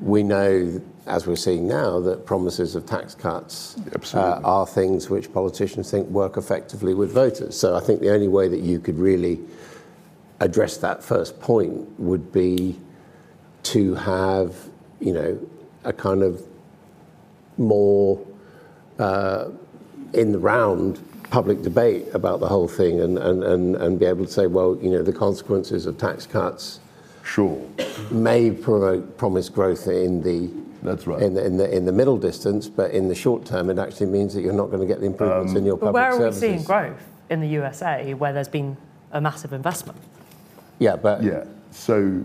we 0.00 0.22
know, 0.22 0.80
as 1.06 1.26
we're 1.26 1.36
seeing 1.36 1.68
now, 1.68 2.00
that 2.00 2.24
promises 2.24 2.74
of 2.74 2.86
tax 2.86 3.14
cuts 3.14 3.76
uh, 4.14 4.40
are 4.42 4.66
things 4.66 5.10
which 5.10 5.32
politicians 5.32 5.90
think 5.90 6.08
work 6.08 6.36
effectively 6.36 6.94
with 6.94 7.12
voters. 7.12 7.58
So 7.58 7.76
I 7.76 7.80
think 7.80 8.00
the 8.00 8.10
only 8.10 8.28
way 8.28 8.48
that 8.48 8.60
you 8.60 8.80
could 8.80 8.98
really 8.98 9.40
address 10.40 10.78
that 10.78 11.02
first 11.02 11.38
point 11.40 11.98
would 11.98 12.32
be 12.32 12.78
to 13.62 13.94
have, 13.94 14.56
you 15.00 15.12
know, 15.12 15.38
a 15.84 15.92
kind 15.92 16.22
of 16.22 16.42
more 17.58 18.24
uh, 18.98 19.50
in 20.14 20.32
the 20.32 20.38
round 20.38 20.98
public 21.30 21.62
debate 21.62 22.06
about 22.12 22.40
the 22.40 22.48
whole 22.48 22.68
thing 22.68 23.00
and, 23.00 23.18
and, 23.18 23.44
and, 23.44 23.76
and 23.76 23.98
be 23.98 24.06
able 24.06 24.24
to 24.24 24.30
say, 24.30 24.46
well, 24.46 24.76
you 24.80 24.90
know, 24.90 25.02
the 25.02 25.12
consequences 25.12 25.86
of 25.86 25.96
tax 25.96 26.26
cuts 26.26 26.80
sure 27.24 27.64
may 28.10 28.50
promote 28.50 29.16
promise 29.16 29.48
growth 29.48 29.86
in 29.86 30.22
the 30.22 30.50
that's 30.82 31.06
right 31.06 31.22
in 31.22 31.34
the, 31.34 31.44
in 31.44 31.56
the 31.56 31.76
in 31.76 31.84
the 31.84 31.92
middle 31.92 32.16
distance, 32.16 32.68
but 32.68 32.90
in 32.92 33.08
the 33.08 33.14
short 33.14 33.44
term, 33.44 33.68
it 33.68 33.78
actually 33.78 34.06
means 34.06 34.34
that 34.34 34.42
you're 34.42 34.52
not 34.52 34.66
going 34.66 34.80
to 34.80 34.86
get 34.86 35.00
the 35.00 35.06
improvements 35.06 35.52
um, 35.52 35.58
in 35.58 35.64
your 35.64 35.76
public 35.76 35.94
where 35.94 36.10
are 36.10 36.18
services. 36.18 36.42
we 36.42 36.48
seeing 36.48 36.64
growth 36.64 37.06
in 37.28 37.40
the 37.40 37.48
USA, 37.48 38.14
where 38.14 38.32
there's 38.32 38.48
been 38.48 38.76
a 39.12 39.20
massive 39.20 39.52
investment? 39.52 39.98
Yeah, 40.78 40.96
but 40.96 41.22
yeah, 41.22 41.44
so 41.70 42.24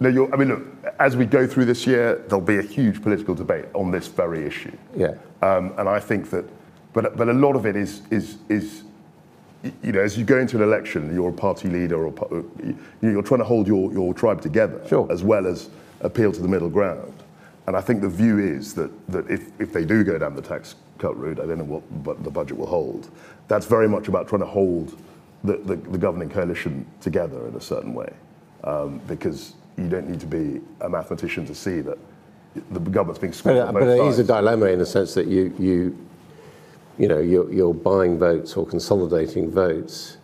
No, 0.00 0.08
you're, 0.08 0.32
I 0.34 0.36
mean, 0.36 0.48
look, 0.48 0.94
as 0.98 1.16
we 1.16 1.24
go 1.24 1.46
through 1.46 1.66
this 1.66 1.86
year, 1.86 2.16
there'll 2.28 2.44
be 2.44 2.58
a 2.58 2.62
huge 2.62 3.02
political 3.02 3.34
debate 3.34 3.66
on 3.74 3.90
this 3.90 4.06
very 4.08 4.44
issue. 4.44 4.76
Yeah. 4.96 5.14
Um, 5.40 5.72
and 5.78 5.88
I 5.88 6.00
think 6.00 6.30
that, 6.30 6.44
but, 6.92 7.16
but 7.16 7.28
a 7.28 7.32
lot 7.32 7.54
of 7.56 7.64
it 7.64 7.76
is, 7.76 8.02
is, 8.10 8.38
is, 8.48 8.82
you 9.82 9.92
know, 9.92 10.00
as 10.00 10.18
you 10.18 10.24
go 10.24 10.38
into 10.38 10.56
an 10.56 10.62
election, 10.62 11.14
you're 11.14 11.30
a 11.30 11.32
party 11.32 11.68
leader 11.68 12.06
or 12.06 12.44
you're 13.00 13.22
trying 13.22 13.40
to 13.40 13.44
hold 13.44 13.66
your, 13.66 13.92
your 13.92 14.12
tribe 14.12 14.40
together 14.40 14.82
Sure. 14.88 15.10
as 15.10 15.22
well 15.22 15.46
as 15.46 15.70
appeal 16.00 16.32
to 16.32 16.40
the 16.40 16.48
middle 16.48 16.68
ground. 16.68 17.12
And 17.66 17.76
I 17.76 17.80
think 17.80 18.02
the 18.02 18.08
view 18.08 18.38
is 18.38 18.74
that, 18.74 18.90
that 19.08 19.30
if, 19.30 19.48
if 19.58 19.72
they 19.72 19.84
do 19.84 20.04
go 20.04 20.18
down 20.18 20.36
the 20.36 20.42
tax 20.42 20.74
cut 20.98 21.18
route, 21.18 21.40
I 21.40 21.46
don't 21.46 21.58
know 21.58 21.64
what 21.64 22.04
but 22.04 22.22
the 22.22 22.30
budget 22.30 22.58
will 22.58 22.66
hold, 22.66 23.08
that's 23.48 23.66
very 23.66 23.88
much 23.88 24.08
about 24.08 24.28
trying 24.28 24.42
to 24.42 24.46
hold 24.46 24.98
the, 25.44 25.56
the, 25.58 25.76
the 25.76 25.98
governing 25.98 26.28
coalition 26.28 26.86
together 27.00 27.46
in 27.48 27.54
a 27.54 27.60
certain 27.60 27.94
way. 27.94 28.12
Um, 28.64 29.00
because 29.06 29.54
you 29.76 29.88
don't 29.88 30.08
need 30.08 30.20
to 30.20 30.26
be 30.26 30.60
a 30.80 30.88
mathematician 30.88 31.46
to 31.46 31.54
see 31.54 31.80
that 31.80 31.98
the 32.70 32.80
government's 32.80 33.18
being 33.18 33.32
But, 33.32 33.36
squeezed 33.36 33.72
but 33.72 33.80
both 33.80 34.06
it 34.06 34.08
is 34.08 34.18
a 34.18 34.24
dilemma 34.24 34.66
in 34.66 34.78
the 34.78 34.86
sense 34.86 35.14
that 35.14 35.26
you, 35.26 35.54
you, 35.58 36.06
you 36.98 37.08
know, 37.08 37.18
you're, 37.18 37.50
you're 37.52 37.74
buying 37.74 38.18
votes 38.18 38.56
or 38.56 38.66
consolidating 38.66 39.50
votes, 39.50 40.18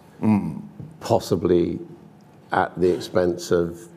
possibly 1.00 1.80
at 2.52 2.78
the 2.80 2.90
expense 2.92 3.50
of, 3.50 3.88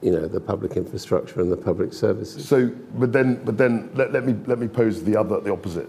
you 0.00 0.10
know, 0.10 0.26
the 0.26 0.40
public 0.40 0.76
infrastructure 0.76 1.40
and 1.40 1.50
the 1.50 1.56
public 1.56 1.92
services. 1.92 2.46
So, 2.46 2.68
but 2.94 3.12
then, 3.12 3.42
but 3.44 3.56
then 3.56 3.90
let, 3.94 4.12
let 4.12 4.24
me 4.24 4.34
let 4.46 4.58
me 4.58 4.68
pose 4.68 5.04
the 5.04 5.16
other, 5.16 5.40
the 5.40 5.52
opposite. 5.52 5.88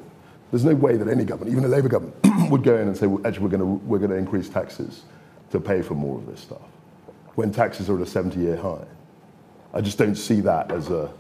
There's 0.52 0.66
no 0.66 0.76
way 0.76 0.98
that 0.98 1.08
any 1.08 1.26
government, 1.26 1.52
even 1.52 1.66
a 1.66 1.68
Labour 1.68 1.90
government, 1.90 2.16
would 2.52 2.64
go 2.64 2.76
in 2.78 2.88
and 2.88 2.96
say, 2.96 3.08
well, 3.08 3.26
actually, 3.26 3.44
we're 3.44 3.58
going 3.58 3.62
to 3.62 3.86
we're 3.86 3.98
going 3.98 4.12
to 4.12 4.18
increase 4.18 4.50
taxes 4.50 5.04
to 5.52 5.60
pay 5.60 5.82
for 5.82 5.96
more 5.96 6.18
of 6.18 6.28
this 6.28 6.42
stuff, 6.42 6.62
when 7.36 7.52
taxes 7.52 7.90
are 7.90 7.96
at 8.00 8.08
a 8.08 8.10
70-year 8.10 8.58
high. 8.58 8.86
I 9.74 9.82
just 9.82 9.98
don't 9.98 10.16
see 10.16 10.42
that 10.42 10.72
as 10.72 10.90
a 10.90 11.12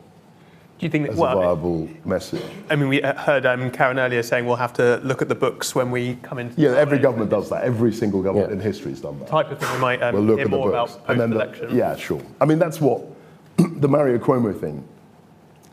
Do 0.79 0.85
you 0.87 0.89
think 0.89 1.05
that, 1.05 1.13
as 1.13 1.17
a 1.17 1.21
well, 1.21 1.39
viable 1.39 1.87
message. 2.03 2.41
I 2.69 2.75
mean, 2.75 2.89
we 2.89 2.99
heard 3.01 3.45
um, 3.45 3.69
Karen 3.71 3.99
earlier 3.99 4.23
saying 4.23 4.45
we'll 4.45 4.55
have 4.55 4.73
to 4.73 4.97
look 5.03 5.21
at 5.21 5.29
the 5.29 5.35
books 5.35 5.75
when 5.75 5.91
we 5.91 6.15
come 6.23 6.39
into 6.39 6.59
Yeah, 6.59 6.71
every 6.71 6.97
government 6.99 7.29
does 7.29 7.49
that. 7.51 7.63
Every 7.63 7.93
single 7.93 8.21
government 8.21 8.49
Yeah. 8.49 8.55
in 8.57 8.61
history 8.61 8.91
has 8.91 8.99
done 9.01 9.19
that. 9.19 9.27
type 9.27 9.51
of 9.51 9.59
thing 9.59 9.71
we 9.73 9.79
might 9.79 10.01
um, 10.01 10.15
We'll 10.15 10.23
look 10.23 10.37
hear 10.39 10.45
at 10.45 10.51
the 10.51 10.57
more 10.57 10.71
books. 10.71 10.95
about 10.95 11.09
And 11.09 11.19
then 11.21 11.29
the- 11.29 11.39
post-election. 11.45 11.77
yeah, 11.77 11.95
sure. 11.95 12.21
I 12.41 12.45
mean, 12.45 12.59
that's 12.59 12.81
what 12.81 13.01
the 13.57 13.87
Mario 13.87 14.17
Cuomo 14.17 14.59
thing. 14.59 14.83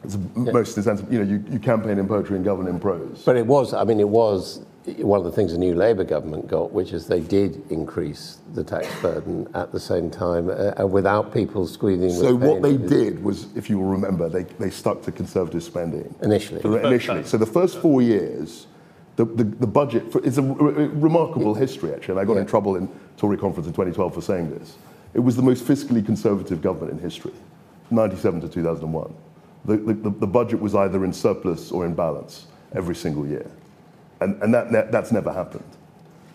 It's 0.05 0.17
most 0.35 0.77
insensitive. 0.77 1.13
You 1.13 1.25
know, 1.25 1.31
you, 1.31 1.45
you 1.51 1.59
campaign 1.59 1.99
in 1.99 2.07
poetry 2.07 2.37
and 2.37 2.45
govern 2.45 2.67
in 2.69 2.79
prose. 2.79 3.23
But 3.25 3.37
it 3.37 3.47
was, 3.47 3.75
I 3.75 3.85
mean, 3.85 4.01
it 4.01 4.09
was 4.09 4.65
one 4.99 5.19
of 5.19 5.25
the 5.25 5.33
things 5.33 5.53
the 5.53 5.59
new 5.59 5.75
Labour 5.75 6.05
government 6.05 6.49
got, 6.49 6.73
which 6.73 6.93
is 6.93 7.07
they 7.07 7.21
did 7.21 7.63
increase 7.71 8.39
the 8.55 8.65
tax 8.65 8.87
burden 9.01 9.49
at 9.55 9.73
the 9.73 9.81
same 9.81 10.11
time 10.11 10.49
uh, 10.49 10.73
and 10.77 10.91
without 10.91 11.33
people 11.33 11.67
squeezing. 11.67 12.11
So 12.11 12.35
what 12.35 12.63
they 12.63 12.77
did 12.77 13.23
was, 13.23 13.47
if 13.57 13.71
you 13.71 13.79
will 13.79 13.89
remember, 13.89 14.29
they, 14.29 14.45
they 14.45 14.71
stuck 14.71 15.03
to 15.03 15.13
conservative 15.13 15.63
spending. 15.63 16.15
Initially. 16.23 16.63
So 16.63 16.77
initially. 16.77 17.25
So 17.25 17.39
the 17.39 17.47
first 17.47 17.79
four 17.79 18.03
years, 18.03 18.67
the, 19.17 19.25
the, 19.25 19.45
the 19.45 19.67
budget, 19.67 20.11
for, 20.11 20.25
it's 20.25 20.39
a 20.39 20.43
re- 20.43 20.87
remarkable 20.87 21.55
history 21.55 21.93
actually, 21.93 22.13
and 22.13 22.21
I 22.21 22.25
got 22.25 22.39
in 22.39 22.47
trouble 22.47 22.77
in 22.77 22.89
Tory 23.17 23.37
conference 23.37 23.67
in 23.67 23.73
2012 23.73 24.15
for 24.15 24.23
saying 24.23 24.51
this. 24.51 24.77
It 25.15 25.21
was 25.21 25.37
the 25.37 25.43
most 25.43 25.65
fiscally 25.65 26.05
conservative 26.05 26.63
government 26.63 26.93
in 26.93 26.99
history, 26.99 27.33
97 27.91 28.43
to 28.43 28.49
2001. 28.49 29.15
The, 29.65 29.77
the, 29.77 29.93
the 29.93 30.11
the 30.11 30.27
budget 30.27 30.61
was 30.61 30.75
either 30.75 31.05
in 31.05 31.13
surplus 31.13 31.71
or 31.71 31.85
in 31.85 31.95
balance 31.95 32.47
every 32.75 32.95
single 32.95 33.27
year. 33.27 33.51
And, 34.21 34.41
and 34.43 34.53
that, 34.53 34.71
that, 34.73 34.93
that's 34.93 35.13
never 35.13 35.33
happened. 35.33 35.65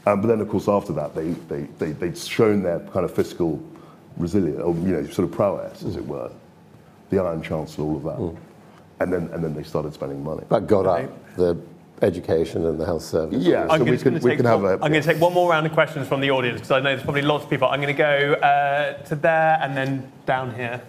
Um, 0.08 0.22
but 0.22 0.28
then, 0.28 0.42
of 0.42 0.50
course, 0.50 0.68
after 0.68 0.94
that, 0.94 1.16
they, 1.16 1.30
they, 1.50 1.62
they, 1.80 1.92
they'd 1.92 2.18
shown 2.18 2.62
their 2.64 2.80
kind 2.80 3.06
of 3.06 3.14
fiscal 3.14 3.62
resilience, 4.18 4.60
or, 4.62 4.74
you 4.76 4.94
know, 4.94 5.06
sort 5.08 5.28
of 5.28 5.32
prowess, 5.32 5.84
as 5.84 5.96
it 5.96 6.06
were. 6.06 6.32
The 7.10 7.20
Iron 7.20 7.42
Chancellor, 7.42 7.86
all 7.86 7.98
of 7.98 8.04
that. 8.04 9.04
And, 9.04 9.12
then, 9.12 9.30
and 9.34 9.44
then 9.44 9.54
they 9.54 9.64
started 9.64 9.94
spending 9.94 10.24
money. 10.24 10.44
But 10.48 10.68
got 10.68 10.86
up 10.86 11.36
the 11.36 11.58
education 12.02 12.66
and 12.66 12.80
the 12.80 12.86
health 12.86 13.04
service. 13.04 13.44
Yeah, 13.44 13.68
I'm 13.70 13.80
so 13.80 13.84
we 13.86 13.98
can, 13.98 14.14
gonna 14.14 14.24
we 14.24 14.30
take 14.32 14.38
can 14.38 14.46
have 14.46 14.62
one- 14.62 14.72
a. 14.72 14.74
I'm 14.76 14.92
going 14.92 15.02
to 15.02 15.14
take 15.14 15.22
one 15.22 15.34
more 15.34 15.50
round 15.50 15.66
of 15.66 15.74
questions 15.74 16.08
from 16.08 16.22
the 16.22 16.32
audience 16.32 16.62
because 16.62 16.72
I 16.72 16.80
know 16.80 16.90
there's 16.92 17.04
probably 17.04 17.22
lots 17.22 17.44
of 17.44 17.50
people. 17.50 17.68
I'm 17.68 17.82
going 17.82 17.96
to 17.96 17.98
go 17.98 18.34
uh, 18.34 18.94
to 19.04 19.16
there 19.16 19.60
and 19.62 19.76
then 19.76 20.12
down 20.26 20.54
here, 20.56 20.82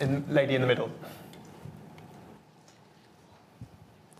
in, 0.00 0.24
lady 0.28 0.54
in 0.54 0.60
the 0.60 0.66
middle. 0.66 0.90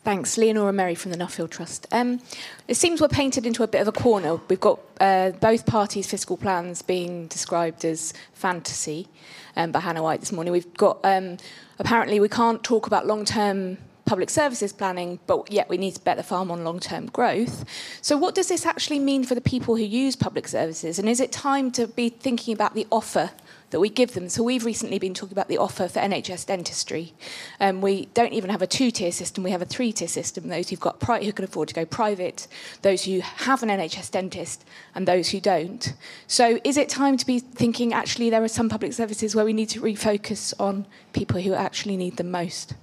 Thanks, 0.07 0.39
Leonora 0.39 0.73
Merry 0.73 0.95
from 0.95 1.11
the 1.11 1.19
Nuffield 1.19 1.51
Trust. 1.51 1.89
Um, 1.91 2.21
it 2.69 2.77
seems 2.77 3.01
we're 3.01 3.09
painted 3.09 3.45
into 3.45 3.65
a 3.65 3.67
bit 3.67 3.81
of 3.81 3.89
a 3.89 3.93
corner. 3.93 4.37
We've 4.49 4.61
got 4.61 4.79
uh, 5.01 5.33
both 5.33 5.67
parties' 5.67 6.07
fiscal 6.07 6.37
plans 6.37 6.81
being 6.81 7.27
described 7.27 7.85
as 7.85 8.15
fantasy 8.33 9.09
um, 9.57 9.73
by 9.73 9.81
Hannah 9.81 10.05
White 10.05 10.21
this 10.21 10.31
morning. 10.31 10.53
We've 10.53 10.73
got 10.75 11.01
um, 11.03 11.39
apparently 11.81 12.21
we 12.21 12.29
can't 12.29 12.63
talk 12.63 12.87
about 12.87 13.09
long-term 13.09 13.79
public 14.05 14.31
services 14.31 14.73
planning, 14.73 15.19
but 15.27 15.51
yet 15.51 15.69
we 15.69 15.77
need 15.77 15.97
to 15.97 16.01
bet 16.01 16.19
the 16.19 16.23
farm 16.23 16.53
on 16.53 16.63
long-term 16.63 17.07
growth. 17.07 17.65
So, 18.01 18.17
what 18.17 18.37
does 18.37 18.47
this 18.47 18.65
actually 18.65 19.01
mean 19.01 19.25
for 19.25 19.35
the 19.35 19.41
people 19.41 19.75
who 19.75 19.83
use 19.83 20.15
public 20.15 20.47
services? 20.47 21.01
And 21.01 21.09
is 21.09 21.19
it 21.19 21.33
time 21.33 21.73
to 21.73 21.89
be 21.89 22.11
thinking 22.11 22.55
about 22.55 22.75
the 22.75 22.87
offer? 22.93 23.33
That 23.71 23.81
we 23.81 23.89
give 23.89 24.15
them. 24.15 24.29
So 24.29 24.43
we've 24.43 24.65
recently 24.65 24.99
been 24.99 25.15
talking 25.15 25.33
about 25.33 25.49
the 25.49 25.59
offer 25.59 25.89
for 25.89 26.01
NHS 26.01 26.47
dentistry. 26.47 27.13
Um, 27.61 27.81
we 27.81 28.07
don't 28.15 28.33
even 28.33 28.51
have 28.51 28.63
a 28.63 28.67
two-tier 28.67 29.13
system; 29.13 29.45
we 29.45 29.51
have 29.51 29.63
a 29.63 29.67
three-tier 29.67 30.09
system. 30.09 30.49
Those 30.49 30.71
who've 30.71 30.81
got 30.81 31.01
pri- 31.01 31.25
who 31.25 31.33
can 31.33 31.45
afford 31.45 31.69
to 31.69 31.75
go 31.75 31.85
private, 31.85 32.47
those 32.83 33.05
who 33.05 33.21
have 33.21 33.63
an 33.63 33.69
NHS 33.69 34.11
dentist, 34.11 34.65
and 34.95 35.07
those 35.07 35.31
who 35.31 35.41
don't. 35.41 35.95
So 36.27 36.61
is 36.65 36.77
it 36.77 36.89
time 36.89 37.17
to 37.17 37.27
be 37.27 37.39
thinking 37.39 37.93
actually 37.93 38.31
there 38.31 38.43
are 38.43 38.49
some 38.49 38.69
public 38.69 38.93
services 38.93 39.35
where 39.35 39.45
we 39.45 39.53
need 39.53 39.69
to 39.71 39.81
refocus 39.81 40.55
on 40.59 40.87
people 41.13 41.41
who 41.41 41.55
actually 41.55 41.97
need 41.97 42.17
them 42.17 42.31
most? 42.31 42.75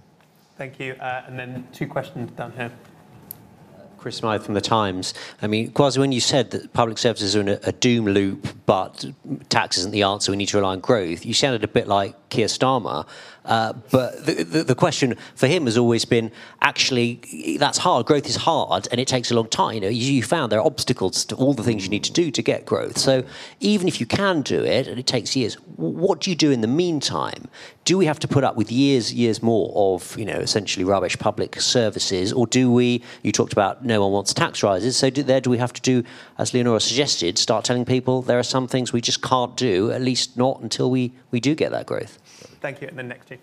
Thank 0.58 0.80
you. 0.80 0.94
Uh, 0.94 1.24
and 1.28 1.38
then 1.38 1.68
two 1.74 1.88
questions 1.88 2.32
down 2.32 2.52
here. 2.54 2.72
Chris 4.04 4.18
Smyth 4.18 4.44
from 4.44 4.54
The 4.54 4.60
Times. 4.60 5.14
I 5.42 5.48
mean, 5.48 5.72
Kwasi, 5.72 5.98
when 5.98 6.12
you 6.12 6.20
said 6.20 6.52
that 6.52 6.74
public 6.74 6.98
services 6.98 7.38
are 7.38 7.40
in 7.40 7.48
a, 7.48 7.60
a 7.64 7.72
doom 7.72 8.04
loop, 8.06 8.50
but 8.66 9.06
tax 9.48 9.78
isn't 9.78 9.92
the 9.92 10.04
answer, 10.04 10.30
we 10.30 10.36
need 10.36 10.48
to 10.48 10.58
rely 10.58 10.74
on 10.74 10.82
growth, 10.82 11.26
you 11.26 11.34
sounded 11.34 11.64
a 11.64 11.70
bit 11.70 11.88
like 11.88 12.14
Keir 12.34 12.48
Starmer. 12.48 13.06
Uh, 13.46 13.74
but 13.92 14.26
the, 14.26 14.44
the, 14.44 14.64
the 14.64 14.76
question 14.76 15.16
for 15.36 15.48
him 15.48 15.66
has 15.66 15.78
always 15.78 16.06
been 16.06 16.32
actually, 16.62 17.58
that's 17.60 17.78
hard. 17.78 18.06
Growth 18.06 18.26
is 18.26 18.38
hard 18.38 18.88
and 18.90 19.02
it 19.02 19.08
takes 19.08 19.32
a 19.32 19.36
long 19.36 19.50
time. 19.50 19.76
You 19.76 19.82
know, 19.82 19.90
you, 19.90 20.14
you 20.14 20.24
found 20.24 20.52
there 20.52 20.60
are 20.60 20.66
obstacles 20.66 21.26
to 21.26 21.36
all 21.36 21.54
the 21.54 21.64
things 21.64 21.84
you 21.84 21.90
need 21.90 22.06
to 22.06 22.12
do 22.12 22.32
to 22.32 22.42
get 22.42 22.66
growth. 22.66 22.98
So 22.98 23.24
even 23.60 23.88
if 23.88 24.00
you 24.00 24.06
can 24.06 24.42
do 24.44 24.64
it 24.64 24.88
and 24.88 24.98
it 24.98 25.06
takes 25.06 25.36
years, 25.36 25.56
what 25.76 26.22
do 26.22 26.30
you 26.30 26.38
do 26.38 26.52
in 26.52 26.62
the 26.62 26.68
meantime? 26.68 27.50
Do 27.86 27.98
we 27.98 28.06
have 28.06 28.20
to 28.20 28.30
put 28.30 28.46
up 28.46 28.56
with 28.56 28.72
years, 28.72 29.14
years 29.14 29.44
more 29.44 29.72
of, 29.76 30.18
you 30.18 30.26
know, 30.26 30.40
essentially 30.40 30.86
rubbish 30.86 31.20
public 31.20 31.60
services, 31.60 32.32
or 32.32 32.48
do 32.48 32.72
we? 32.72 33.04
You 33.24 33.34
talked 33.34 33.52
about 33.52 33.84
no 33.84 34.02
one 34.02 34.14
wants 34.14 34.34
tax 34.34 34.64
rises, 34.64 34.96
so 34.96 35.10
do, 35.10 35.22
there 35.22 35.42
do 35.42 35.50
we 35.50 35.58
have 35.58 35.74
to 35.74 35.82
do, 35.82 36.04
as 36.38 36.54
Leonora 36.54 36.80
suggested, 36.80 37.38
start 37.38 37.66
telling 37.66 37.84
people 37.84 38.22
there 38.22 38.40
are 38.40 38.44
some 38.44 38.70
things 38.70 38.94
we 38.94 39.02
just 39.02 39.22
can't 39.22 39.58
do, 39.58 39.92
at 39.92 40.02
least 40.02 40.38
not 40.38 40.62
until 40.62 40.90
we 40.90 41.12
we 41.32 41.42
do 41.42 41.56
get 41.56 41.72
that 41.72 41.86
growth. 41.86 42.20
Thank 42.64 42.82
you. 42.82 42.88
And 42.88 42.98
then 42.98 43.10
next 43.10 43.28
to 43.28 43.34
you. 43.36 43.42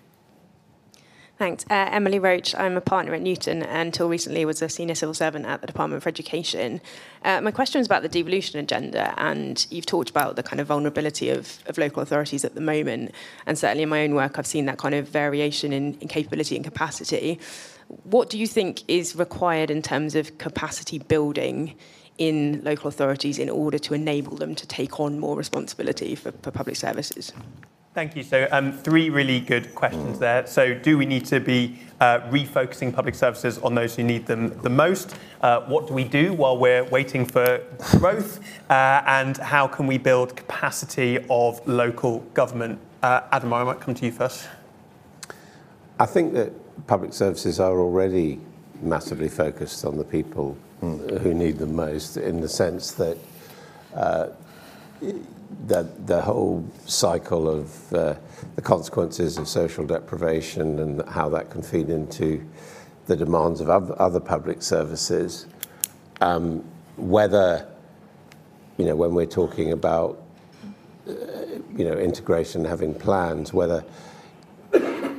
Thanks. 1.36 1.64
Uh, 1.70 1.88
Emily 1.90 2.18
Roach. 2.18 2.54
I'm 2.54 2.76
a 2.78 2.80
partner 2.80 3.12
at 3.12 3.20
Newton 3.20 3.62
and 3.62 3.88
until 3.88 4.08
recently 4.08 4.46
was 4.46 4.62
a 4.62 4.68
senior 4.70 4.94
civil 4.94 5.12
servant 5.12 5.44
at 5.44 5.60
the 5.60 5.66
Department 5.66 6.02
for 6.02 6.08
Education. 6.08 6.80
Uh, 7.22 7.42
my 7.42 7.50
question 7.50 7.82
is 7.82 7.86
about 7.86 8.00
the 8.00 8.08
devolution 8.08 8.58
agenda, 8.58 9.14
and 9.18 9.66
you've 9.70 9.84
talked 9.84 10.08
about 10.08 10.36
the 10.36 10.42
kind 10.42 10.58
of 10.58 10.68
vulnerability 10.68 11.28
of, 11.28 11.58
of 11.66 11.76
local 11.76 12.02
authorities 12.02 12.46
at 12.46 12.54
the 12.54 12.62
moment. 12.62 13.12
And 13.44 13.58
certainly 13.58 13.82
in 13.82 13.90
my 13.90 14.04
own 14.04 14.14
work, 14.14 14.38
I've 14.38 14.46
seen 14.46 14.64
that 14.66 14.78
kind 14.78 14.94
of 14.94 15.08
variation 15.08 15.72
in, 15.74 15.94
in 16.00 16.08
capability 16.08 16.56
and 16.56 16.64
capacity. 16.64 17.38
What 18.04 18.30
do 18.30 18.38
you 18.38 18.46
think 18.46 18.84
is 18.88 19.16
required 19.16 19.70
in 19.70 19.82
terms 19.82 20.14
of 20.14 20.38
capacity 20.38 20.98
building 20.98 21.74
in 22.16 22.62
local 22.64 22.88
authorities 22.88 23.38
in 23.38 23.50
order 23.50 23.78
to 23.78 23.92
enable 23.92 24.36
them 24.36 24.54
to 24.54 24.66
take 24.66 24.98
on 24.98 25.18
more 25.18 25.36
responsibility 25.36 26.14
for, 26.14 26.32
for 26.32 26.50
public 26.50 26.76
services? 26.76 27.34
Thank 27.93 28.14
you. 28.14 28.22
So, 28.22 28.47
um, 28.53 28.70
three 28.70 29.11
really 29.11 29.41
good 29.41 29.74
questions 29.74 30.20
there. 30.20 30.47
So, 30.47 30.74
do 30.74 30.97
we 30.97 31.07
need 31.07 31.24
to 31.26 31.41
be 31.41 31.80
uh, 32.01 32.20
refocusing 32.30 32.95
public 32.95 33.16
services 33.16 33.59
on 33.59 33.74
those 33.74 33.97
who 33.97 34.05
need 34.05 34.26
them 34.26 34.57
the 34.62 34.70
most? 34.70 35.16
Uh, 35.41 35.62
what 35.62 35.88
do 35.88 35.95
we 35.95 36.05
do 36.05 36.32
while 36.32 36.57
we're 36.57 36.84
waiting 36.84 37.26
for 37.26 37.61
growth? 37.99 38.38
Uh, 38.70 39.03
and 39.07 39.38
how 39.38 39.66
can 39.66 39.88
we 39.88 39.99
build 39.99 40.36
capacity 40.36 41.18
of 41.28 41.66
local 41.66 42.20
government? 42.32 42.78
Uh, 43.03 43.22
Adam, 43.32 43.53
I 43.53 43.64
might 43.64 43.80
come 43.80 43.95
to 43.95 44.07
you 44.07 44.12
first. 44.12 44.47
I 45.99 46.07
think 46.07 46.32
that 46.34 46.53
public 46.86 47.12
services 47.12 47.59
are 47.59 47.76
already 47.76 48.38
massively 48.82 49.28
focused 49.28 49.84
on 49.84 49.99
the 49.99 50.05
people 50.05 50.57
who 50.80 51.34
need 51.34 51.59
them 51.59 51.74
most, 51.74 52.16
in 52.16 52.41
the 52.41 52.49
sense 52.49 52.93
that 52.93 53.18
that 55.66 56.07
the 56.07 56.20
whole 56.20 56.64
cycle 56.86 57.48
of 57.48 57.92
uh, 57.92 58.14
the 58.57 58.62
consequences 58.62 59.38
of 59.38 59.48
social 59.48 59.86
deprivation 59.86 60.78
and 60.78 61.09
how 61.09 61.28
that 61.28 61.51
can 61.51 61.62
feed 61.62 61.88
into 61.90 62.44
the 63.07 63.16
demands 63.16 63.61
of 63.61 63.68
oth- 63.68 63.90
other 63.92 64.20
public 64.20 64.62
services, 64.62 65.46
um, 66.20 66.64
whether 66.96 67.66
you 68.76 68.84
know 68.84 68.96
when 68.96 69.14
we're 69.14 69.26
talking 69.26 69.72
about 69.72 70.22
uh, 71.09 71.12
you 71.76 71.84
know 71.84 71.94
integration, 71.94 72.64
having 72.64 72.94
plans, 72.94 73.53
whether 73.53 73.84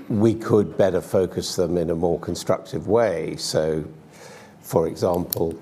we 0.09 0.33
could 0.33 0.77
better 0.77 0.99
focus 0.99 1.55
them 1.55 1.77
in 1.77 1.89
a 1.89 1.95
more 1.95 2.19
constructive 2.19 2.87
way. 2.87 3.35
So, 3.37 3.85
for 4.59 4.87
example, 4.87 5.57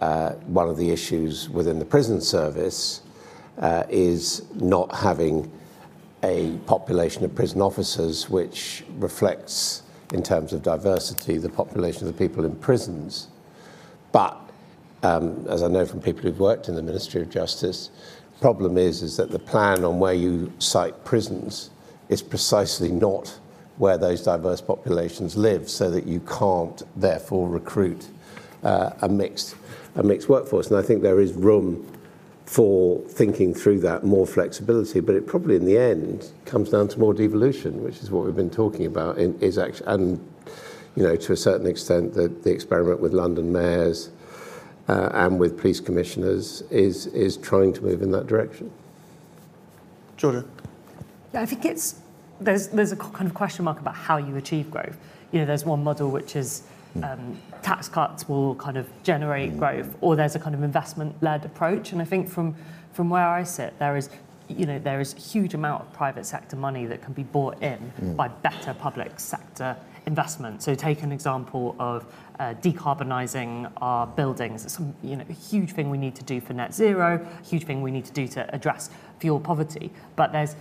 uh, 0.00 0.30
one 0.46 0.68
of 0.68 0.76
the 0.76 0.90
issues 0.90 1.48
within 1.48 1.78
the 1.78 1.84
prison 1.84 2.20
service 2.20 3.02
is 3.88 4.42
not 4.54 4.94
having 4.94 5.50
a 6.22 6.56
population 6.66 7.24
of 7.24 7.34
prison 7.34 7.60
officers 7.60 8.30
which 8.30 8.84
reflects, 8.98 9.82
in 10.12 10.22
terms 10.22 10.52
of 10.52 10.62
diversity, 10.62 11.38
the 11.38 11.48
population 11.48 12.06
of 12.06 12.16
the 12.16 12.18
people 12.18 12.44
in 12.44 12.56
prisons. 12.56 13.28
But 14.12 14.36
um, 15.02 15.46
as 15.48 15.62
I 15.62 15.68
know 15.68 15.84
from 15.84 16.00
people 16.00 16.22
who've 16.22 16.40
worked 16.40 16.68
in 16.68 16.74
the 16.74 16.82
Ministry 16.82 17.20
of 17.20 17.28
Justice, 17.28 17.90
the 18.34 18.40
problem 18.40 18.78
is 18.78 19.02
is 19.02 19.16
that 19.16 19.30
the 19.30 19.38
plan 19.38 19.84
on 19.84 19.98
where 19.98 20.14
you 20.14 20.52
site 20.58 21.04
prisons 21.04 21.70
is 22.08 22.22
precisely 22.22 22.90
not 22.90 23.38
where 23.76 23.98
those 23.98 24.22
diverse 24.22 24.60
populations 24.60 25.36
live, 25.36 25.68
so 25.68 25.90
that 25.90 26.06
you 26.06 26.20
can't 26.20 26.82
therefore 26.96 27.48
recruit 27.48 28.08
uh, 28.62 28.90
a 29.02 29.08
mixed 29.08 29.56
a 29.96 30.02
mixed 30.02 30.28
workforce. 30.28 30.68
And 30.68 30.76
I 30.78 30.82
think 30.82 31.02
there 31.02 31.20
is 31.20 31.32
room 31.32 31.86
for 32.46 33.00
thinking 33.08 33.54
through 33.54 33.80
that 33.80 34.04
more 34.04 34.26
flexibility, 34.26 35.00
but 35.00 35.14
it 35.14 35.26
probably 35.26 35.56
in 35.56 35.64
the 35.64 35.78
end 35.78 36.30
comes 36.44 36.70
down 36.70 36.88
to 36.88 36.98
more 36.98 37.14
devolution, 37.14 37.82
which 37.82 38.02
is 38.02 38.10
what 38.10 38.24
we've 38.24 38.36
been 38.36 38.50
talking 38.50 38.86
about. 38.86 39.18
In, 39.18 39.38
is 39.40 39.56
actually, 39.56 39.86
and 39.86 40.34
you 40.94 41.02
know, 41.02 41.16
to 41.16 41.32
a 41.32 41.36
certain 41.36 41.66
extent, 41.66 42.14
the, 42.14 42.28
the 42.28 42.50
experiment 42.50 43.00
with 43.00 43.12
London 43.12 43.50
mayors 43.50 44.10
uh, 44.88 45.10
and 45.14 45.40
with 45.40 45.58
police 45.58 45.80
commissioners 45.80 46.62
is 46.70 47.06
is 47.08 47.36
trying 47.38 47.72
to 47.72 47.82
move 47.82 48.02
in 48.02 48.10
that 48.10 48.26
direction. 48.26 48.70
Georgia. 50.16 50.44
Yeah, 51.32 51.40
I 51.40 51.46
think 51.46 51.64
it's 51.64 51.96
there's 52.40 52.68
there's 52.68 52.92
a 52.92 52.96
kind 52.96 53.26
of 53.26 53.34
question 53.34 53.64
mark 53.64 53.80
about 53.80 53.94
how 53.94 54.18
you 54.18 54.36
achieve 54.36 54.70
growth. 54.70 54.96
You 55.32 55.40
know, 55.40 55.46
there's 55.46 55.64
one 55.64 55.82
model 55.82 56.10
which 56.10 56.36
is 56.36 56.62
um, 57.02 57.38
tax 57.62 57.88
cuts 57.88 58.28
will 58.28 58.54
kind 58.54 58.76
of 58.76 58.88
generate 59.02 59.58
growth, 59.58 59.96
or 60.00 60.16
there's 60.16 60.36
a 60.36 60.38
kind 60.38 60.54
of 60.54 60.62
investment-led 60.62 61.44
approach. 61.44 61.92
And 61.92 62.00
I 62.00 62.04
think 62.04 62.28
from 62.28 62.54
from 62.92 63.10
where 63.10 63.26
I 63.26 63.42
sit, 63.42 63.76
there 63.78 63.96
is 63.96 64.08
you 64.48 64.66
know 64.66 64.78
there 64.78 65.00
is 65.00 65.14
a 65.14 65.18
huge 65.18 65.54
amount 65.54 65.82
of 65.82 65.92
private 65.92 66.26
sector 66.26 66.56
money 66.56 66.86
that 66.86 67.02
can 67.02 67.12
be 67.12 67.24
bought 67.24 67.62
in 67.62 67.92
mm. 68.00 68.16
by 68.16 68.28
better 68.28 68.74
public 68.74 69.18
sector 69.18 69.76
investment. 70.06 70.62
So 70.62 70.74
take 70.74 71.02
an 71.02 71.12
example 71.12 71.74
of 71.78 72.04
uh, 72.38 72.54
decarbonising 72.54 73.72
our 73.78 74.06
buildings. 74.06 74.64
It's 74.64 74.74
some, 74.74 74.94
you 75.02 75.16
know, 75.16 75.24
a 75.28 75.32
huge 75.32 75.72
thing 75.72 75.88
we 75.90 75.98
need 75.98 76.14
to 76.16 76.24
do 76.24 76.40
for 76.40 76.52
net 76.52 76.74
zero, 76.74 77.26
a 77.40 77.44
huge 77.46 77.64
thing 77.64 77.80
we 77.80 77.90
need 77.90 78.04
to 78.04 78.12
do 78.12 78.28
to 78.28 78.54
address 78.54 78.90
fuel 79.18 79.40
poverty. 79.40 79.92
But 80.16 80.32
there's 80.32 80.56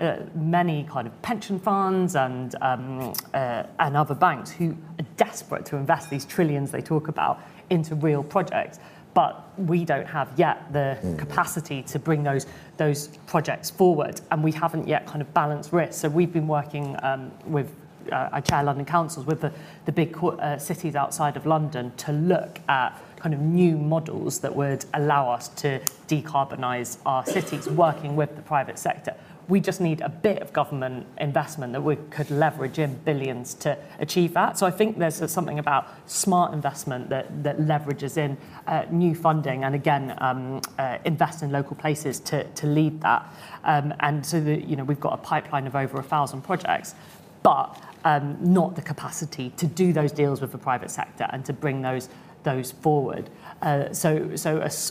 uh, 0.00 0.16
many 0.34 0.84
kind 0.84 1.06
of 1.06 1.22
pension 1.22 1.58
funds 1.58 2.14
and, 2.14 2.54
um, 2.60 3.12
uh, 3.34 3.64
and 3.80 3.96
other 3.96 4.14
banks 4.14 4.50
who 4.50 4.76
are 4.98 5.06
desperate 5.16 5.66
to 5.66 5.76
invest 5.76 6.10
these 6.10 6.24
trillions 6.24 6.70
they 6.70 6.80
talk 6.80 7.08
about 7.08 7.40
into 7.70 7.94
real 7.96 8.22
projects. 8.22 8.78
But 9.14 9.48
we 9.58 9.84
don't 9.84 10.06
have 10.06 10.30
yet 10.36 10.72
the 10.72 10.96
mm. 11.02 11.18
capacity 11.18 11.82
to 11.84 11.98
bring 11.98 12.22
those, 12.22 12.46
those 12.76 13.08
projects 13.26 13.68
forward, 13.68 14.20
and 14.30 14.44
we 14.44 14.52
haven't 14.52 14.86
yet 14.86 15.06
kind 15.06 15.20
of 15.20 15.34
balanced 15.34 15.72
risk. 15.72 16.00
So 16.00 16.08
we've 16.08 16.32
been 16.32 16.46
working 16.46 16.96
um, 17.02 17.32
with 17.44 17.74
uh, 18.12 18.28
I 18.32 18.40
chair 18.40 18.62
London 18.62 18.86
councils 18.86 19.26
with 19.26 19.40
the, 19.40 19.52
the 19.84 19.92
big 19.92 20.16
uh, 20.22 20.56
cities 20.56 20.94
outside 20.94 21.36
of 21.36 21.46
London 21.46 21.92
to 21.98 22.12
look 22.12 22.60
at 22.68 22.98
kind 23.16 23.34
of 23.34 23.40
new 23.40 23.76
models 23.76 24.38
that 24.38 24.54
would 24.54 24.84
allow 24.94 25.30
us 25.30 25.48
to 25.48 25.80
decarbonise 26.06 26.98
our 27.04 27.26
cities, 27.26 27.68
working 27.68 28.14
with 28.14 28.36
the 28.36 28.42
private 28.42 28.78
sector 28.78 29.14
we 29.48 29.60
just 29.60 29.80
need 29.80 30.02
a 30.02 30.10
bit 30.10 30.42
of 30.42 30.52
government 30.52 31.06
investment 31.18 31.72
that 31.72 31.82
we 31.82 31.96
could 32.10 32.30
leverage 32.30 32.78
in 32.78 32.94
billions 32.96 33.54
to 33.54 33.76
achieve 33.98 34.34
that. 34.34 34.58
So 34.58 34.66
I 34.66 34.70
think 34.70 34.98
there's 34.98 35.30
something 35.30 35.58
about 35.58 35.88
smart 36.06 36.52
investment 36.52 37.08
that, 37.08 37.42
that 37.42 37.58
leverages 37.58 38.18
in 38.18 38.36
uh, 38.66 38.84
new 38.90 39.14
funding 39.14 39.64
and 39.64 39.74
again 39.74 40.14
um, 40.18 40.60
uh, 40.78 40.98
invest 41.06 41.42
in 41.42 41.50
local 41.50 41.76
places 41.76 42.20
to, 42.20 42.44
to 42.44 42.66
lead 42.66 43.00
that. 43.00 43.26
Um, 43.64 43.94
and 44.00 44.24
so 44.24 44.36
you 44.36 44.76
know 44.76 44.84
we've 44.84 45.00
got 45.00 45.14
a 45.14 45.22
pipeline 45.22 45.66
of 45.66 45.74
over 45.74 45.98
a 45.98 46.02
thousand 46.02 46.42
projects, 46.42 46.94
but 47.42 47.82
um, 48.04 48.36
not 48.40 48.76
the 48.76 48.82
capacity 48.82 49.50
to 49.56 49.66
do 49.66 49.92
those 49.92 50.12
deals 50.12 50.40
with 50.42 50.52
the 50.52 50.58
private 50.58 50.90
sector 50.90 51.26
and 51.30 51.44
to 51.46 51.52
bring 51.52 51.80
those 51.82 52.10
those 52.44 52.70
forward. 52.70 53.30
Uh, 53.60 53.92
so 53.92 54.30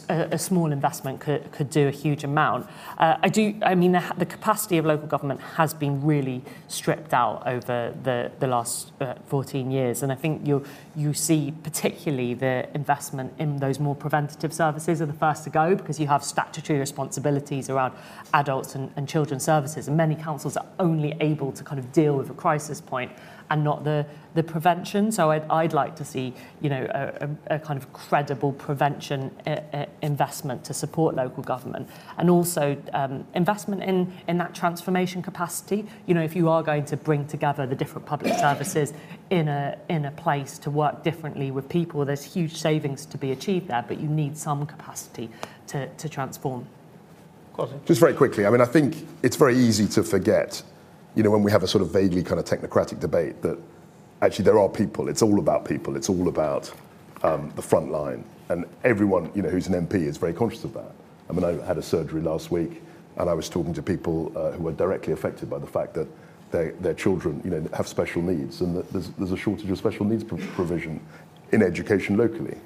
a, 0.09 0.37
small 0.37 0.73
investment 0.73 1.21
could, 1.21 1.69
do 1.69 1.87
a 1.87 1.91
huge 1.91 2.25
amount. 2.25 2.67
Uh, 2.97 3.15
I 3.21 3.75
mean, 3.75 3.93
the, 3.93 4.25
capacity 4.25 4.77
of 4.77 4.85
local 4.85 5.07
government 5.07 5.39
has 5.39 5.73
been 5.73 6.05
really 6.05 6.43
stripped 6.67 7.13
out 7.13 7.47
over 7.47 7.93
the 8.03 8.47
last 8.47 8.91
uh, 8.99 9.15
14 9.27 9.71
years, 9.71 10.03
and 10.03 10.11
I 10.11 10.15
think 10.15 10.45
you 10.45 11.13
see 11.13 11.53
particularly 11.63 12.33
the 12.33 12.67
investment 12.73 13.33
in 13.39 13.57
those 13.57 13.79
more 13.79 13.95
preventative 13.95 14.53
services 14.53 15.01
are 15.01 15.05
the 15.05 15.13
first 15.13 15.45
to 15.45 15.49
go 15.49 15.75
because 15.75 15.97
you 15.99 16.07
have 16.07 16.23
statutory 16.23 16.79
responsibilities 16.79 17.69
around 17.69 17.93
adults 18.33 18.75
and 18.75 19.07
children's 19.07 19.43
services, 19.43 19.87
and 19.87 19.95
many 19.95 20.15
councils 20.15 20.57
are 20.57 20.65
only 20.79 21.15
able 21.21 21.53
to 21.53 21.63
kind 21.63 21.79
of 21.79 21.91
deal 21.93 22.17
with 22.17 22.29
a 22.29 22.33
crisis 22.33 22.81
point 22.81 23.11
and 23.49 23.63
not 23.63 23.83
the, 23.83 24.05
the 24.35 24.43
prevention. 24.43 25.11
So 25.11 25.31
I'd, 25.31 25.43
I'd 25.49 25.73
like 25.73 25.95
to 25.97 26.05
see, 26.05 26.33
you 26.61 26.69
know, 26.69 26.87
a, 26.89 27.55
a, 27.55 27.59
kind 27.59 27.77
of 27.77 27.91
credible 27.93 28.53
prevention 28.53 29.31
uh, 29.45 29.61
uh, 29.73 29.85
investment 30.01 30.63
to 30.65 30.73
support 30.73 31.15
local 31.15 31.43
government, 31.43 31.89
and 32.17 32.29
also 32.29 32.77
um, 32.93 33.25
investment 33.33 33.83
in 33.83 34.13
in 34.27 34.37
that 34.37 34.53
transformation 34.53 35.21
capacity. 35.21 35.87
You 36.05 36.13
know, 36.13 36.23
if 36.23 36.35
you 36.35 36.49
are 36.49 36.63
going 36.63 36.85
to 36.85 36.97
bring 36.97 37.25
together 37.27 37.65
the 37.65 37.75
different 37.75 38.05
public 38.05 38.33
services 38.35 38.93
in 39.29 39.47
a 39.47 39.77
in 39.89 40.05
a 40.05 40.11
place 40.11 40.57
to 40.59 40.69
work 40.71 41.03
differently 41.03 41.51
with 41.51 41.69
people, 41.69 42.05
there's 42.05 42.23
huge 42.23 42.57
savings 42.57 43.05
to 43.07 43.17
be 43.17 43.31
achieved 43.31 43.67
there, 43.67 43.83
but 43.87 43.99
you 43.99 44.07
need 44.07 44.37
some 44.37 44.65
capacity 44.65 45.29
to, 45.67 45.87
to 45.87 46.09
transform. 46.09 46.67
Just 47.85 47.99
very 47.99 48.13
quickly, 48.13 48.45
I 48.45 48.51
mean, 48.51 48.61
I 48.61 48.65
think 48.65 49.07
it's 49.23 49.35
very 49.35 49.57
easy 49.57 49.87
to 49.87 50.03
forget 50.03 50.61
you 51.17 51.23
know, 51.23 51.31
when 51.31 51.41
we 51.41 51.51
have 51.51 51.63
a 51.63 51.67
sort 51.67 51.81
of 51.81 51.89
vaguely 51.89 52.21
kind 52.21 52.39
of 52.39 52.45
technocratic 52.45 52.99
debate, 52.99 53.41
that 53.41 53.57
actually 54.21 54.45
there 54.45 54.59
are 54.59 54.69
people. 54.69 55.09
It's 55.09 55.23
all 55.23 55.39
about 55.39 55.65
people. 55.65 55.95
It's 55.95 56.09
all 56.09 56.27
about 56.27 56.71
um, 57.23 57.51
the 57.55 57.61
front 57.63 57.91
line. 57.91 58.23
And 58.49 58.65
everyone, 58.83 59.31
you 59.33 59.41
know, 59.41 59.49
who's 59.49 59.65
an 59.65 59.87
MP 59.87 59.95
is 59.95 60.17
very 60.17 60.33
conscious 60.33 60.63
of 60.63 60.75
that. 60.75 60.91
I 61.27 61.33
mean, 61.33 61.43
I 61.43 61.65
had 61.65 61.79
a 61.79 61.81
surgery 61.81 62.21
last 62.21 62.51
week, 62.51 62.83
and 63.17 63.31
I 63.31 63.33
was 63.33 63.49
talking 63.49 63.73
to 63.73 63.81
people 63.81 64.31
uh, 64.35 64.51
who 64.51 64.63
were 64.63 64.73
directly 64.73 65.11
affected 65.11 65.49
by 65.49 65.57
the 65.57 65.65
fact 65.65 65.95
that 65.95 66.07
their, 66.51 66.73
their 66.73 66.93
children, 66.93 67.41
you 67.43 67.49
know, 67.49 67.67
have 67.73 67.87
special 67.87 68.21
needs, 68.21 68.61
and 68.61 68.77
that 68.77 68.87
there's, 68.93 69.09
there's 69.09 69.31
a 69.31 69.37
shortage 69.37 69.71
of 69.71 69.77
special 69.79 70.05
needs 70.05 70.23
provision 70.23 71.01
in 71.51 71.63
education 71.63 72.15
locally. 72.15 72.57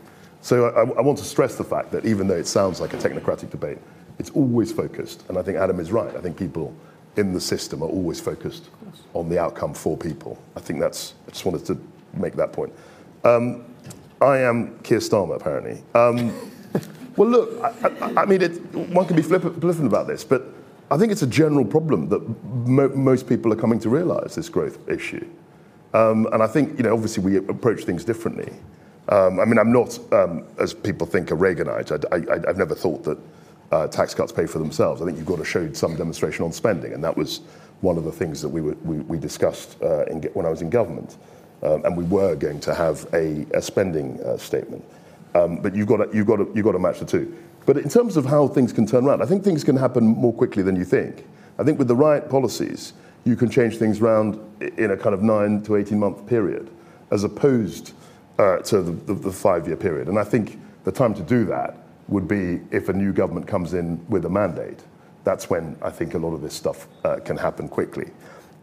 So 0.42 0.68
I, 0.68 0.82
I 0.82 1.02
want 1.02 1.18
to 1.20 1.24
stress 1.24 1.56
the 1.56 1.64
fact 1.64 1.90
that 1.92 2.06
even 2.06 2.28
though 2.28 2.36
it 2.36 2.48
sounds 2.48 2.82
like 2.82 2.94
a 2.94 2.98
technocratic 2.98 3.50
debate, 3.50 3.78
it's 4.20 4.32
always 4.32 4.74
focused. 4.74 5.24
And 5.30 5.38
I 5.38 5.42
think 5.42 5.58
Adam 5.58 5.80
is 5.80 5.94
right. 5.94 6.14
I 6.18 6.20
think 6.20 6.38
people 6.38 6.76
in 7.18 7.34
the 7.34 7.42
system 7.42 7.84
are 7.84 7.90
always 7.90 8.20
focused 8.20 8.70
on 9.14 9.30
the 9.30 9.40
outcome 9.40 9.74
for 9.74 9.98
people. 9.98 10.42
I 10.56 10.60
think 10.60 10.80
that's, 10.80 11.14
I 11.28 11.32
just 11.32 11.46
wanted 11.46 11.66
to 11.66 11.78
make 12.14 12.36
that 12.36 12.54
point. 12.54 12.74
Um, 13.24 13.66
I 14.22 14.40
am 14.40 14.78
Keir 14.80 15.00
Starmer, 15.00 15.36
apparently. 15.36 15.84
Um, 15.96 16.34
well, 17.18 17.30
look, 17.30 17.64
I, 17.64 17.90
I, 18.06 18.22
I 18.22 18.26
mean, 18.26 18.42
it, 18.42 18.52
one 18.74 19.06
can 19.06 19.16
be 19.16 19.22
flippant 19.22 19.86
about 19.86 20.08
this, 20.08 20.24
but 20.24 20.44
I 20.90 20.98
think 20.98 21.12
it's 21.12 21.22
a 21.22 21.28
general 21.28 21.66
problem 21.66 22.10
that 22.10 22.22
mo- 22.44 22.90
most 22.90 23.28
people 23.28 23.52
are 23.52 23.56
coming 23.56 23.80
to 23.80 23.90
realize 23.90 24.36
this 24.36 24.50
growth 24.50 24.78
issue. 24.90 25.28
Um, 25.94 26.28
and 26.32 26.42
I 26.42 26.48
think, 26.48 26.78
you 26.78 26.84
know, 26.84 26.94
obviously 26.94 27.24
we 27.24 27.38
approach 27.38 27.84
things 27.84 28.06
differently. 28.06 28.54
Um, 29.10 29.40
I 29.40 29.46
mean, 29.46 29.58
I'm 29.58 29.72
not, 29.72 30.00
um, 30.14 30.46
as 30.60 30.74
people 30.74 31.08
think, 31.08 31.32
a 31.32 31.34
Reaganite. 31.34 32.06
I, 32.12 32.50
I've 32.50 32.58
never 32.58 32.76
thought 32.76 33.04
that 33.04 33.18
uh, 33.72 33.88
tax 33.88 34.14
cuts 34.14 34.32
pay 34.32 34.46
for 34.46 34.60
themselves. 34.60 35.02
I 35.02 35.06
think 35.06 35.18
you've 35.18 35.28
got 35.28 35.38
to 35.38 35.46
show 35.46 35.72
some 35.74 35.96
demonstration 35.96 36.46
on 36.46 36.52
spending, 36.52 36.94
and 36.94 37.04
that 37.04 37.16
was 37.16 37.42
one 37.82 37.98
of 37.98 38.04
the 38.04 38.12
things 38.12 38.42
that 38.42 38.50
we, 38.50 38.62
were, 38.62 38.76
we, 38.84 38.98
we, 39.00 39.18
discussed 39.18 39.82
uh, 39.82 40.06
in, 40.06 40.22
when 40.34 40.46
I 40.46 40.50
was 40.50 40.62
in 40.62 40.70
government. 40.70 41.18
Um, 41.64 41.86
and 41.86 41.96
we 41.96 42.04
were 42.06 42.36
going 42.36 42.60
to 42.62 42.74
have 42.74 43.08
a, 43.14 43.46
a 43.54 43.62
spending 43.62 44.20
uh, 44.24 44.38
statement. 44.38 44.84
Um, 45.36 45.58
but 45.62 45.76
you've 45.76 45.88
got, 45.88 45.98
to, 45.98 46.10
you've, 46.16 46.26
got 46.26 46.38
to, 46.38 46.52
you've 46.56 46.66
got 46.66 46.72
to 46.72 46.80
match 46.80 47.00
the 47.00 47.06
two. 47.06 47.38
But 47.66 47.78
in 47.78 47.88
terms 47.88 48.18
of 48.18 48.26
how 48.26 48.48
things 48.48 48.74
can 48.74 48.88
turn 48.88 49.06
around, 49.06 49.22
I 49.22 49.26
think 49.26 49.44
things 49.44 49.64
can 49.64 49.78
happen 49.78 50.04
more 50.04 50.34
quickly 50.34 50.64
than 50.64 50.76
you 50.76 50.84
think. 50.84 51.28
I 51.60 51.64
think 51.64 51.78
with 51.78 51.88
the 51.88 51.96
right 51.96 52.28
policies, 52.28 52.94
you 53.24 53.36
can 53.36 53.50
change 53.50 53.78
things 53.78 54.02
around 54.02 54.40
in 54.78 54.92
a 54.92 54.98
kind 54.98 55.14
of 55.14 55.22
nine 55.22 55.62
to 55.64 55.76
18 55.76 56.00
month 56.00 56.26
period, 56.26 56.70
as 57.12 57.24
opposed 57.24 57.94
uh, 58.40 58.58
to 58.58 58.82
the, 58.82 58.92
the, 58.92 59.14
the 59.14 59.32
five 59.32 59.68
year 59.68 59.76
period. 59.76 60.08
And 60.08 60.18
I 60.18 60.24
think 60.24 60.60
the 60.84 60.92
time 60.92 61.14
to 61.14 61.22
do 61.22 61.46
that 61.46 61.78
would 62.12 62.28
be 62.28 62.60
if 62.72 62.90
a 62.90 62.94
new 62.94 63.12
government 63.14 63.48
comes 63.48 63.74
in 63.74 64.06
with 64.10 64.26
a 64.26 64.30
mandate. 64.30 64.80
That's 65.24 65.50
when 65.50 65.78
I 65.82 65.90
think 65.90 66.14
a 66.14 66.18
lot 66.18 66.34
of 66.34 66.42
this 66.42 66.54
stuff 66.54 66.88
uh, 67.06 67.20
can 67.24 67.38
happen 67.38 67.68
quickly. 67.68 68.12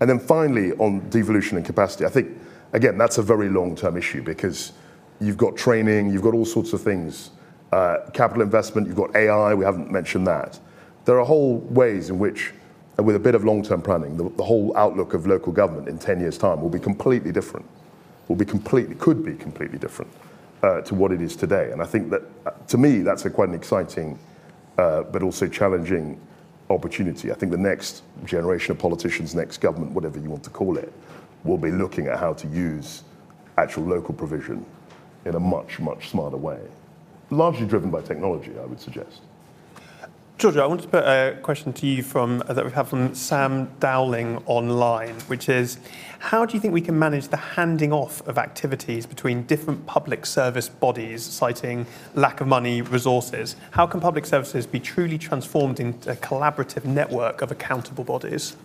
And 0.01 0.09
then 0.09 0.19
finally, 0.19 0.73
on 0.75 1.09
devolution 1.09 1.57
and 1.57 1.67
capacity, 1.67 2.05
I 2.05 2.11
think, 2.11 2.39
again, 2.73 2.99
that's 2.99 3.19
a 3.19 3.23
very 3.23 3.49
long 3.49 3.75
term 3.75 3.97
issue 3.97 4.23
because 4.23 4.73
you've 5.19 5.39
got 5.39 5.57
training, 5.57 6.13
you've 6.13 6.23
got 6.23 6.35
all 6.35 6.45
sorts 6.45 6.73
of 6.73 6.83
things, 6.83 7.31
uh, 7.73 7.99
capital 8.13 8.43
investment, 8.43 8.87
you've 8.87 8.97
got 8.97 9.17
AI, 9.17 9.55
we 9.55 9.65
haven't 9.65 9.91
mentioned 9.91 10.27
that. 10.27 10.61
There 11.07 11.19
are 11.19 11.25
whole 11.25 11.59
ways 11.71 12.11
in 12.11 12.19
which 12.19 12.53
with 12.99 13.17
a 13.17 13.21
bit 13.21 13.35
of 13.35 13.45
long-term 13.45 13.81
planning, 13.81 14.17
the, 14.17 14.29
the 14.31 14.45
whole 14.45 14.77
outlook 14.77 15.15
of 15.15 15.27
local 15.27 15.53
government 15.53 15.89
in 15.89 15.99
10 15.99 16.21
years' 16.21 16.37
time 16.37 16.61
will 16.61 16.69
be 16.69 16.81
completely 16.81 17.33
different. 17.33 17.65
Will 18.27 18.37
be 18.37 18.45
completely, 18.45 18.95
could 18.97 19.25
be 19.25 19.35
completely 19.35 19.79
different 19.79 20.11
uh, 20.63 20.81
to 20.83 20.95
what 20.95 21.13
it 21.13 21.21
is 21.21 21.37
today. 21.37 21.71
And 21.71 21.83
I 21.83 21.87
think 21.87 22.11
that, 22.11 22.23
uh, 22.47 22.51
to 22.69 22.79
me, 22.79 23.01
that's 23.01 23.25
a 23.25 23.31
quite 23.31 23.49
an 23.49 23.55
exciting, 23.55 24.19
uh, 24.77 25.03
but 25.05 25.23
also 25.23 25.47
challenging 25.47 26.21
opportunity. 26.71 27.31
I 27.31 27.35
think 27.35 27.53
the 27.53 27.59
next 27.59 28.03
generation 28.25 28.73
of 28.73 28.79
politicians, 28.79 29.35
next 29.35 29.59
government, 29.59 29.93
whatever 29.93 30.19
you 30.19 30.31
want 30.31 30.45
to 30.45 30.51
call 30.51 30.77
it, 30.77 30.93
will 31.45 31.59
be 31.59 31.71
looking 31.71 32.09
at 32.09 32.19
how 32.19 32.33
to 32.35 32.49
use 32.49 33.05
actual 33.57 33.85
local 33.85 34.15
provision 34.15 34.65
in 35.25 35.35
a 35.35 35.41
much, 35.41 35.79
much 35.79 36.09
smarter 36.09 36.37
way. 36.37 36.61
Largely 37.31 37.67
driven 37.67 37.91
by 37.91 38.01
technology, 38.03 38.53
I 38.59 38.65
would 38.65 38.81
suggest. 38.81 39.23
Georgia, 40.39 40.63
I 40.63 40.67
want 40.67 40.83
to 40.83 40.89
put 40.89 41.03
a 41.03 41.37
question 41.43 41.73
to 41.73 41.85
you 41.85 42.01
from 42.01 42.45
uh, 42.47 42.53
that 42.53 42.65
we've 42.65 42.89
from 42.89 43.13
Sam 43.13 43.69
Dowling 43.81 44.41
online, 44.47 45.17
which 45.27 45.49
is 45.49 45.79
how 46.21 46.47
do 46.47 46.55
you 46.55 46.61
think 46.61 46.73
we 46.73 46.81
can 46.81 46.97
manage 46.97 47.27
the 47.27 47.37
handing 47.37 47.93
off 47.93 48.25
of 48.29 48.39
activities 48.39 49.05
between 49.05 49.43
different 49.47 49.85
public 49.87 50.25
service 50.25 50.69
bodies, 50.69 51.25
citing 51.25 51.87
lack 52.15 52.41
of 52.41 52.47
money, 52.47 52.83
resources? 52.83 53.57
How 53.73 53.85
can 53.89 54.01
public 54.01 54.27
services 54.27 54.65
be 54.65 54.79
truly 54.79 55.19
transformed 55.19 55.81
into 55.81 56.13
a 56.13 56.15
collaborative 56.15 56.85
network 56.85 57.43
of 57.43 57.51
accountable 57.51 58.05
bodies? 58.05 58.57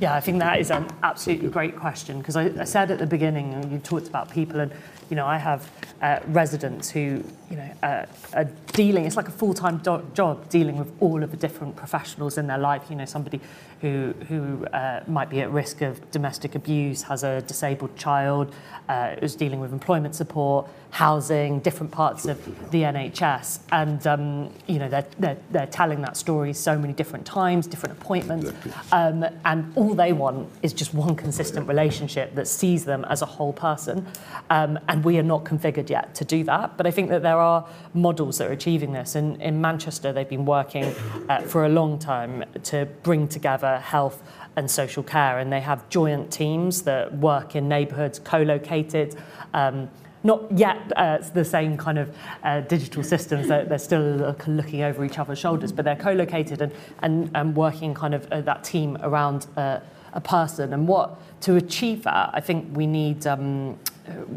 Yeah, 0.00 0.14
I 0.14 0.20
think 0.20 0.40
that 0.40 0.60
is 0.60 0.70
an 0.70 0.88
absolutely 1.02 1.48
great 1.48 1.74
question 1.74 2.18
because 2.18 2.36
I, 2.36 2.50
I, 2.60 2.64
said 2.64 2.90
at 2.90 2.98
the 2.98 3.06
beginning, 3.06 3.72
you 3.72 3.78
talked 3.78 4.08
about 4.08 4.30
people, 4.30 4.60
and 4.60 4.70
you 5.10 5.16
know, 5.16 5.26
I 5.26 5.38
have 5.38 5.70
uh, 6.02 6.20
residents 6.26 6.90
who, 6.90 7.24
you 7.50 7.56
know, 7.56 7.70
uh, 7.82 8.06
are 8.34 8.44
dealing. 8.72 9.04
It's 9.04 9.16
like 9.16 9.28
a 9.28 9.32
full-time 9.32 9.78
do- 9.78 10.06
job 10.14 10.48
dealing 10.48 10.76
with 10.76 10.92
all 11.00 11.22
of 11.22 11.30
the 11.30 11.36
different 11.36 11.76
professionals 11.76 12.38
in 12.38 12.46
their 12.46 12.58
life. 12.58 12.82
You 12.90 12.96
know, 12.96 13.04
somebody 13.04 13.40
who 13.80 14.14
who 14.28 14.66
uh, 14.66 15.02
might 15.06 15.30
be 15.30 15.40
at 15.40 15.50
risk 15.50 15.82
of 15.82 16.10
domestic 16.10 16.54
abuse, 16.54 17.02
has 17.02 17.22
a 17.24 17.40
disabled 17.42 17.96
child, 17.96 18.54
uh, 18.88 19.16
is 19.22 19.34
dealing 19.34 19.60
with 19.60 19.72
employment 19.72 20.14
support, 20.14 20.68
housing, 20.90 21.60
different 21.60 21.92
parts 21.92 22.26
of 22.26 22.44
the 22.70 22.82
NHS, 22.82 23.60
and 23.72 24.06
um, 24.06 24.52
you 24.66 24.78
know 24.78 24.88
they're, 24.88 25.06
they're, 25.18 25.36
they're 25.50 25.66
telling 25.66 26.00
that 26.02 26.16
story 26.16 26.52
so 26.52 26.78
many 26.78 26.92
different 26.92 27.26
times, 27.26 27.66
different 27.66 27.96
appointments, 28.00 28.52
um, 28.92 29.24
and 29.44 29.72
all 29.76 29.94
they 29.94 30.12
want 30.12 30.48
is 30.62 30.72
just 30.72 30.94
one 30.94 31.14
consistent 31.14 31.68
relationship 31.68 32.34
that 32.34 32.48
sees 32.48 32.84
them 32.84 33.04
as 33.08 33.22
a 33.22 33.26
whole 33.26 33.52
person, 33.52 34.06
um, 34.50 34.78
and 34.88 34.97
we 35.04 35.18
are 35.18 35.22
not 35.22 35.44
configured 35.44 35.90
yet 35.90 36.14
to 36.16 36.24
do 36.24 36.44
that. 36.44 36.76
But 36.76 36.86
I 36.86 36.90
think 36.90 37.08
that 37.10 37.22
there 37.22 37.38
are 37.38 37.66
models 37.94 38.38
that 38.38 38.48
are 38.48 38.52
achieving 38.52 38.92
this. 38.92 39.16
In, 39.16 39.40
in 39.40 39.60
Manchester, 39.60 40.12
they've 40.12 40.28
been 40.28 40.46
working 40.46 40.94
uh, 41.28 41.42
for 41.42 41.64
a 41.64 41.68
long 41.68 41.98
time 41.98 42.44
to 42.64 42.86
bring 43.02 43.28
together 43.28 43.78
health 43.78 44.22
and 44.56 44.70
social 44.70 45.02
care, 45.02 45.38
and 45.38 45.52
they 45.52 45.60
have 45.60 45.88
joint 45.88 46.32
teams 46.32 46.82
that 46.82 47.16
work 47.18 47.54
in 47.54 47.68
neighbourhoods, 47.68 48.18
co-located. 48.18 49.16
Um, 49.54 49.88
not 50.24 50.50
yet 50.50 50.92
uh, 50.96 51.18
the 51.32 51.44
same 51.44 51.76
kind 51.76 51.98
of 51.98 52.14
uh, 52.42 52.60
digital 52.62 53.04
systems. 53.04 53.48
They're, 53.48 53.64
they're 53.64 53.78
still 53.78 54.36
looking 54.46 54.82
over 54.82 55.04
each 55.04 55.18
other's 55.18 55.38
shoulders, 55.38 55.70
but 55.70 55.84
they're 55.84 55.96
co-located 55.96 56.60
and, 56.60 56.72
and, 57.02 57.30
and 57.34 57.56
working 57.56 57.94
kind 57.94 58.14
of 58.14 58.26
uh, 58.32 58.40
that 58.40 58.64
team 58.64 58.98
around 59.02 59.46
uh, 59.56 59.78
a 60.12 60.20
person. 60.20 60.72
And 60.72 60.88
what 60.88 61.20
to 61.42 61.56
achieve 61.56 62.02
that, 62.02 62.30
I 62.34 62.40
think 62.40 62.76
we 62.76 62.86
need. 62.86 63.26
Um, 63.26 63.78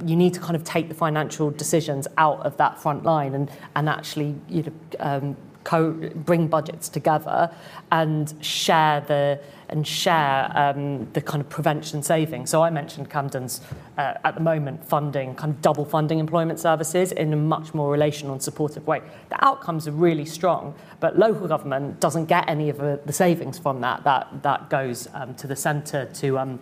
you 0.06 0.16
need 0.16 0.34
to 0.34 0.40
kind 0.40 0.56
of 0.56 0.64
take 0.64 0.90
the 0.90 0.96
financial 0.96 1.52
decisions 1.52 2.08
out 2.18 2.40
of 2.40 2.58
that 2.58 2.80
front 2.80 3.04
line 3.04 3.34
and, 3.36 3.52
and 3.76 3.90
actually 3.90 4.36
you 4.50 4.64
know, 4.64 4.72
um, 5.00 5.38
co- 5.64 5.92
bring 6.16 6.48
budgets 6.48 6.90
together 6.90 7.54
and 7.92 8.34
share 8.44 9.02
the 9.02 9.40
and 9.70 9.88
share 9.88 10.52
um, 10.54 11.10
the 11.14 11.22
kind 11.22 11.42
of 11.42 11.50
prevention 11.50 12.04
savings. 12.04 12.50
So 12.50 12.62
I 12.62 12.70
mentioned 12.70 13.10
Camden's 13.10 13.62
uh, 13.98 14.16
at 14.26 14.36
the 14.36 14.42
moment 14.42 14.84
funding, 14.84 15.34
kind 15.36 15.54
of 15.54 15.62
double 15.62 15.86
funding 15.86 16.20
employment 16.20 16.60
services 16.60 17.14
in 17.14 17.32
a 17.32 17.38
much 17.38 17.74
more 17.74 17.90
relational 17.90 18.34
and 18.34 18.44
supportive 18.44 18.86
way. 18.86 19.02
The 19.30 19.44
outcomes 19.46 19.88
are 19.88 19.94
really 19.94 20.26
strong, 20.26 20.76
but 21.00 21.18
local 21.18 21.48
government 21.48 22.02
doesn't 22.02 22.26
get 22.26 22.50
any 22.50 22.68
of 22.68 22.80
the 22.80 23.14
savings 23.14 23.58
from 23.58 23.80
that. 23.80 24.04
That, 24.04 24.44
that 24.44 24.70
goes 24.70 25.08
um, 25.14 25.36
to 25.36 25.48
the 25.48 25.56
centre 25.56 26.06
to 26.16 26.38
um, 26.38 26.60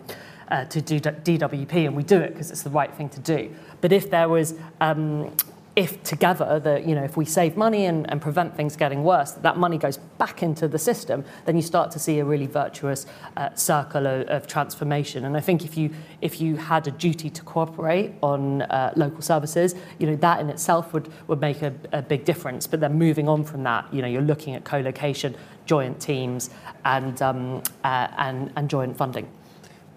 uh, 0.50 0.64
to 0.66 0.80
do 0.80 1.00
DWP, 1.00 1.86
and 1.86 1.96
we 1.96 2.02
do 2.02 2.18
it 2.18 2.32
because 2.32 2.50
it's 2.50 2.62
the 2.62 2.70
right 2.70 2.92
thing 2.94 3.08
to 3.10 3.20
do. 3.20 3.54
But 3.80 3.92
if 3.92 4.10
there 4.10 4.28
was 4.28 4.54
um, 4.80 5.32
if 5.76 6.02
together 6.02 6.58
that 6.58 6.84
you 6.84 6.94
know 6.94 7.04
if 7.04 7.16
we 7.16 7.24
save 7.24 7.56
money 7.56 7.86
and, 7.86 8.10
and 8.10 8.20
prevent 8.20 8.56
things 8.56 8.76
getting 8.76 9.04
worse 9.04 9.32
that, 9.32 9.56
money 9.56 9.78
goes 9.78 9.96
back 9.96 10.42
into 10.42 10.66
the 10.66 10.78
system 10.78 11.24
then 11.44 11.54
you 11.56 11.62
start 11.62 11.90
to 11.92 11.98
see 11.98 12.18
a 12.18 12.24
really 12.24 12.46
virtuous 12.46 13.06
uh, 13.36 13.54
circle 13.54 14.06
of, 14.06 14.26
of, 14.28 14.46
transformation. 14.46 15.24
And 15.24 15.36
i 15.36 15.40
think 15.40 15.64
if 15.64 15.76
you 15.76 15.90
if 16.20 16.40
you 16.40 16.56
had 16.56 16.88
a 16.88 16.90
duty 16.90 17.30
to 17.30 17.42
cooperate 17.42 18.12
on 18.22 18.62
uh, 18.62 18.92
local 18.96 19.22
services 19.22 19.74
you 19.98 20.06
know 20.08 20.16
that 20.16 20.40
in 20.40 20.50
itself 20.50 20.92
would 20.92 21.08
would 21.28 21.40
make 21.40 21.62
a, 21.62 21.72
a 21.92 22.02
big 22.02 22.24
difference. 22.24 22.66
But 22.66 22.80
then 22.80 22.98
moving 22.98 23.28
on 23.28 23.44
from 23.44 23.62
that 23.62 23.92
you 23.94 24.02
know 24.02 24.08
you're 24.08 24.22
looking 24.32 24.54
at 24.54 24.64
co-location 24.64 25.36
joint 25.66 26.00
teams 26.00 26.50
and 26.84 27.22
um, 27.22 27.62
uh, 27.84 28.08
and 28.18 28.52
and 28.56 28.68
joint 28.68 28.96
funding 28.96 29.28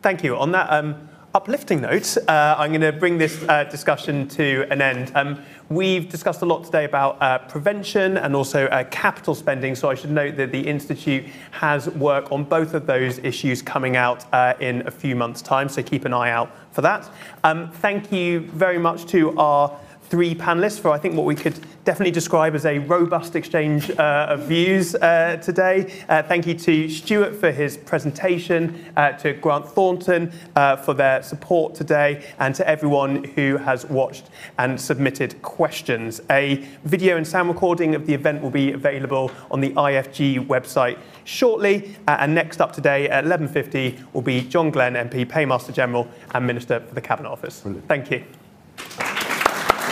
thank 0.03 0.21
you 0.21 0.35
on 0.35 0.51
that 0.51 0.69
um, 0.69 1.07
uplifting 1.33 1.79
note, 1.79 2.17
uh, 2.27 2.55
I'm 2.57 2.71
going 2.71 2.81
to 2.81 2.91
bring 2.91 3.17
this 3.17 3.41
uh, 3.47 3.63
discussion 3.63 4.27
to 4.27 4.67
an 4.69 4.81
end. 4.81 5.13
Um, 5.15 5.41
we've 5.69 6.09
discussed 6.09 6.41
a 6.41 6.45
lot 6.45 6.65
today 6.65 6.83
about 6.83 7.19
uh, 7.21 7.39
prevention 7.39 8.17
and 8.17 8.35
also 8.35 8.65
uh, 8.65 8.83
capital 8.91 9.33
spending, 9.33 9.75
so 9.75 9.89
I 9.89 9.95
should 9.95 10.11
note 10.11 10.35
that 10.35 10.51
the 10.51 10.59
Institute 10.59 11.25
has 11.51 11.89
work 11.89 12.33
on 12.33 12.43
both 12.43 12.73
of 12.73 12.85
those 12.85 13.17
issues 13.19 13.61
coming 13.61 13.95
out 13.95 14.25
uh, 14.33 14.55
in 14.59 14.85
a 14.85 14.91
few 14.91 15.15
months' 15.15 15.41
time, 15.41 15.69
so 15.69 15.81
keep 15.81 16.03
an 16.03 16.13
eye 16.13 16.31
out 16.31 16.51
for 16.71 16.81
that. 16.81 17.09
Um, 17.45 17.71
thank 17.71 18.11
you 18.11 18.41
very 18.41 18.77
much 18.77 19.05
to 19.07 19.35
our 19.39 19.79
three 20.13 20.35
panelists 20.35 20.79
for, 20.79 20.91
I 20.91 20.99
think, 20.99 21.15
what 21.15 21.25
we 21.25 21.33
could 21.33 21.59
definitely 21.85 22.11
describe 22.11 22.53
as 22.53 22.67
a 22.67 22.77
robust 22.77 23.35
exchange 23.35 23.89
uh, 23.89 24.27
of 24.29 24.41
views 24.41 24.93
uh, 24.93 25.37
today. 25.37 25.91
Uh, 26.07 26.21
thank 26.21 26.45
you 26.45 26.53
to 26.53 26.87
Stuart 26.87 27.35
for 27.35 27.49
his 27.49 27.77
presentation, 27.77 28.85
uh, 28.95 29.13
to 29.13 29.33
Grant 29.33 29.67
Thornton 29.67 30.31
uh, 30.55 30.75
for 30.75 30.93
their 30.93 31.23
support 31.23 31.73
today, 31.73 32.23
and 32.37 32.53
to 32.53 32.67
everyone 32.67 33.23
who 33.23 33.57
has 33.57 33.87
watched 33.87 34.29
and 34.59 34.79
submitted 34.79 35.41
questions. 35.41 36.21
A 36.29 36.57
video 36.83 37.17
and 37.17 37.27
sound 37.27 37.49
recording 37.49 37.95
of 37.95 38.05
the 38.05 38.13
event 38.13 38.43
will 38.43 38.51
be 38.51 38.71
available 38.71 39.31
on 39.49 39.61
the 39.61 39.71
IFG 39.71 40.45
website 40.45 40.99
shortly. 41.23 41.95
And 42.07 42.35
next 42.35 42.61
up 42.61 42.71
today 42.71 43.09
at 43.09 43.23
11.50 43.23 44.13
will 44.13 44.21
be 44.21 44.41
John 44.41 44.69
Glen, 44.69 44.93
MP, 44.93 45.25
Paymaster 45.25 45.73
General 45.73 46.07
and 46.35 46.45
Minister 46.45 46.81
for 46.81 46.93
the 46.93 47.01
Cabinet 47.01 47.29
Office. 47.29 47.61
Brilliant. 47.61 47.87
Thank 47.87 48.11
you. 48.11 48.23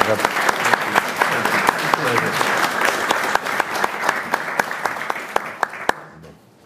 Ja. 0.08 0.51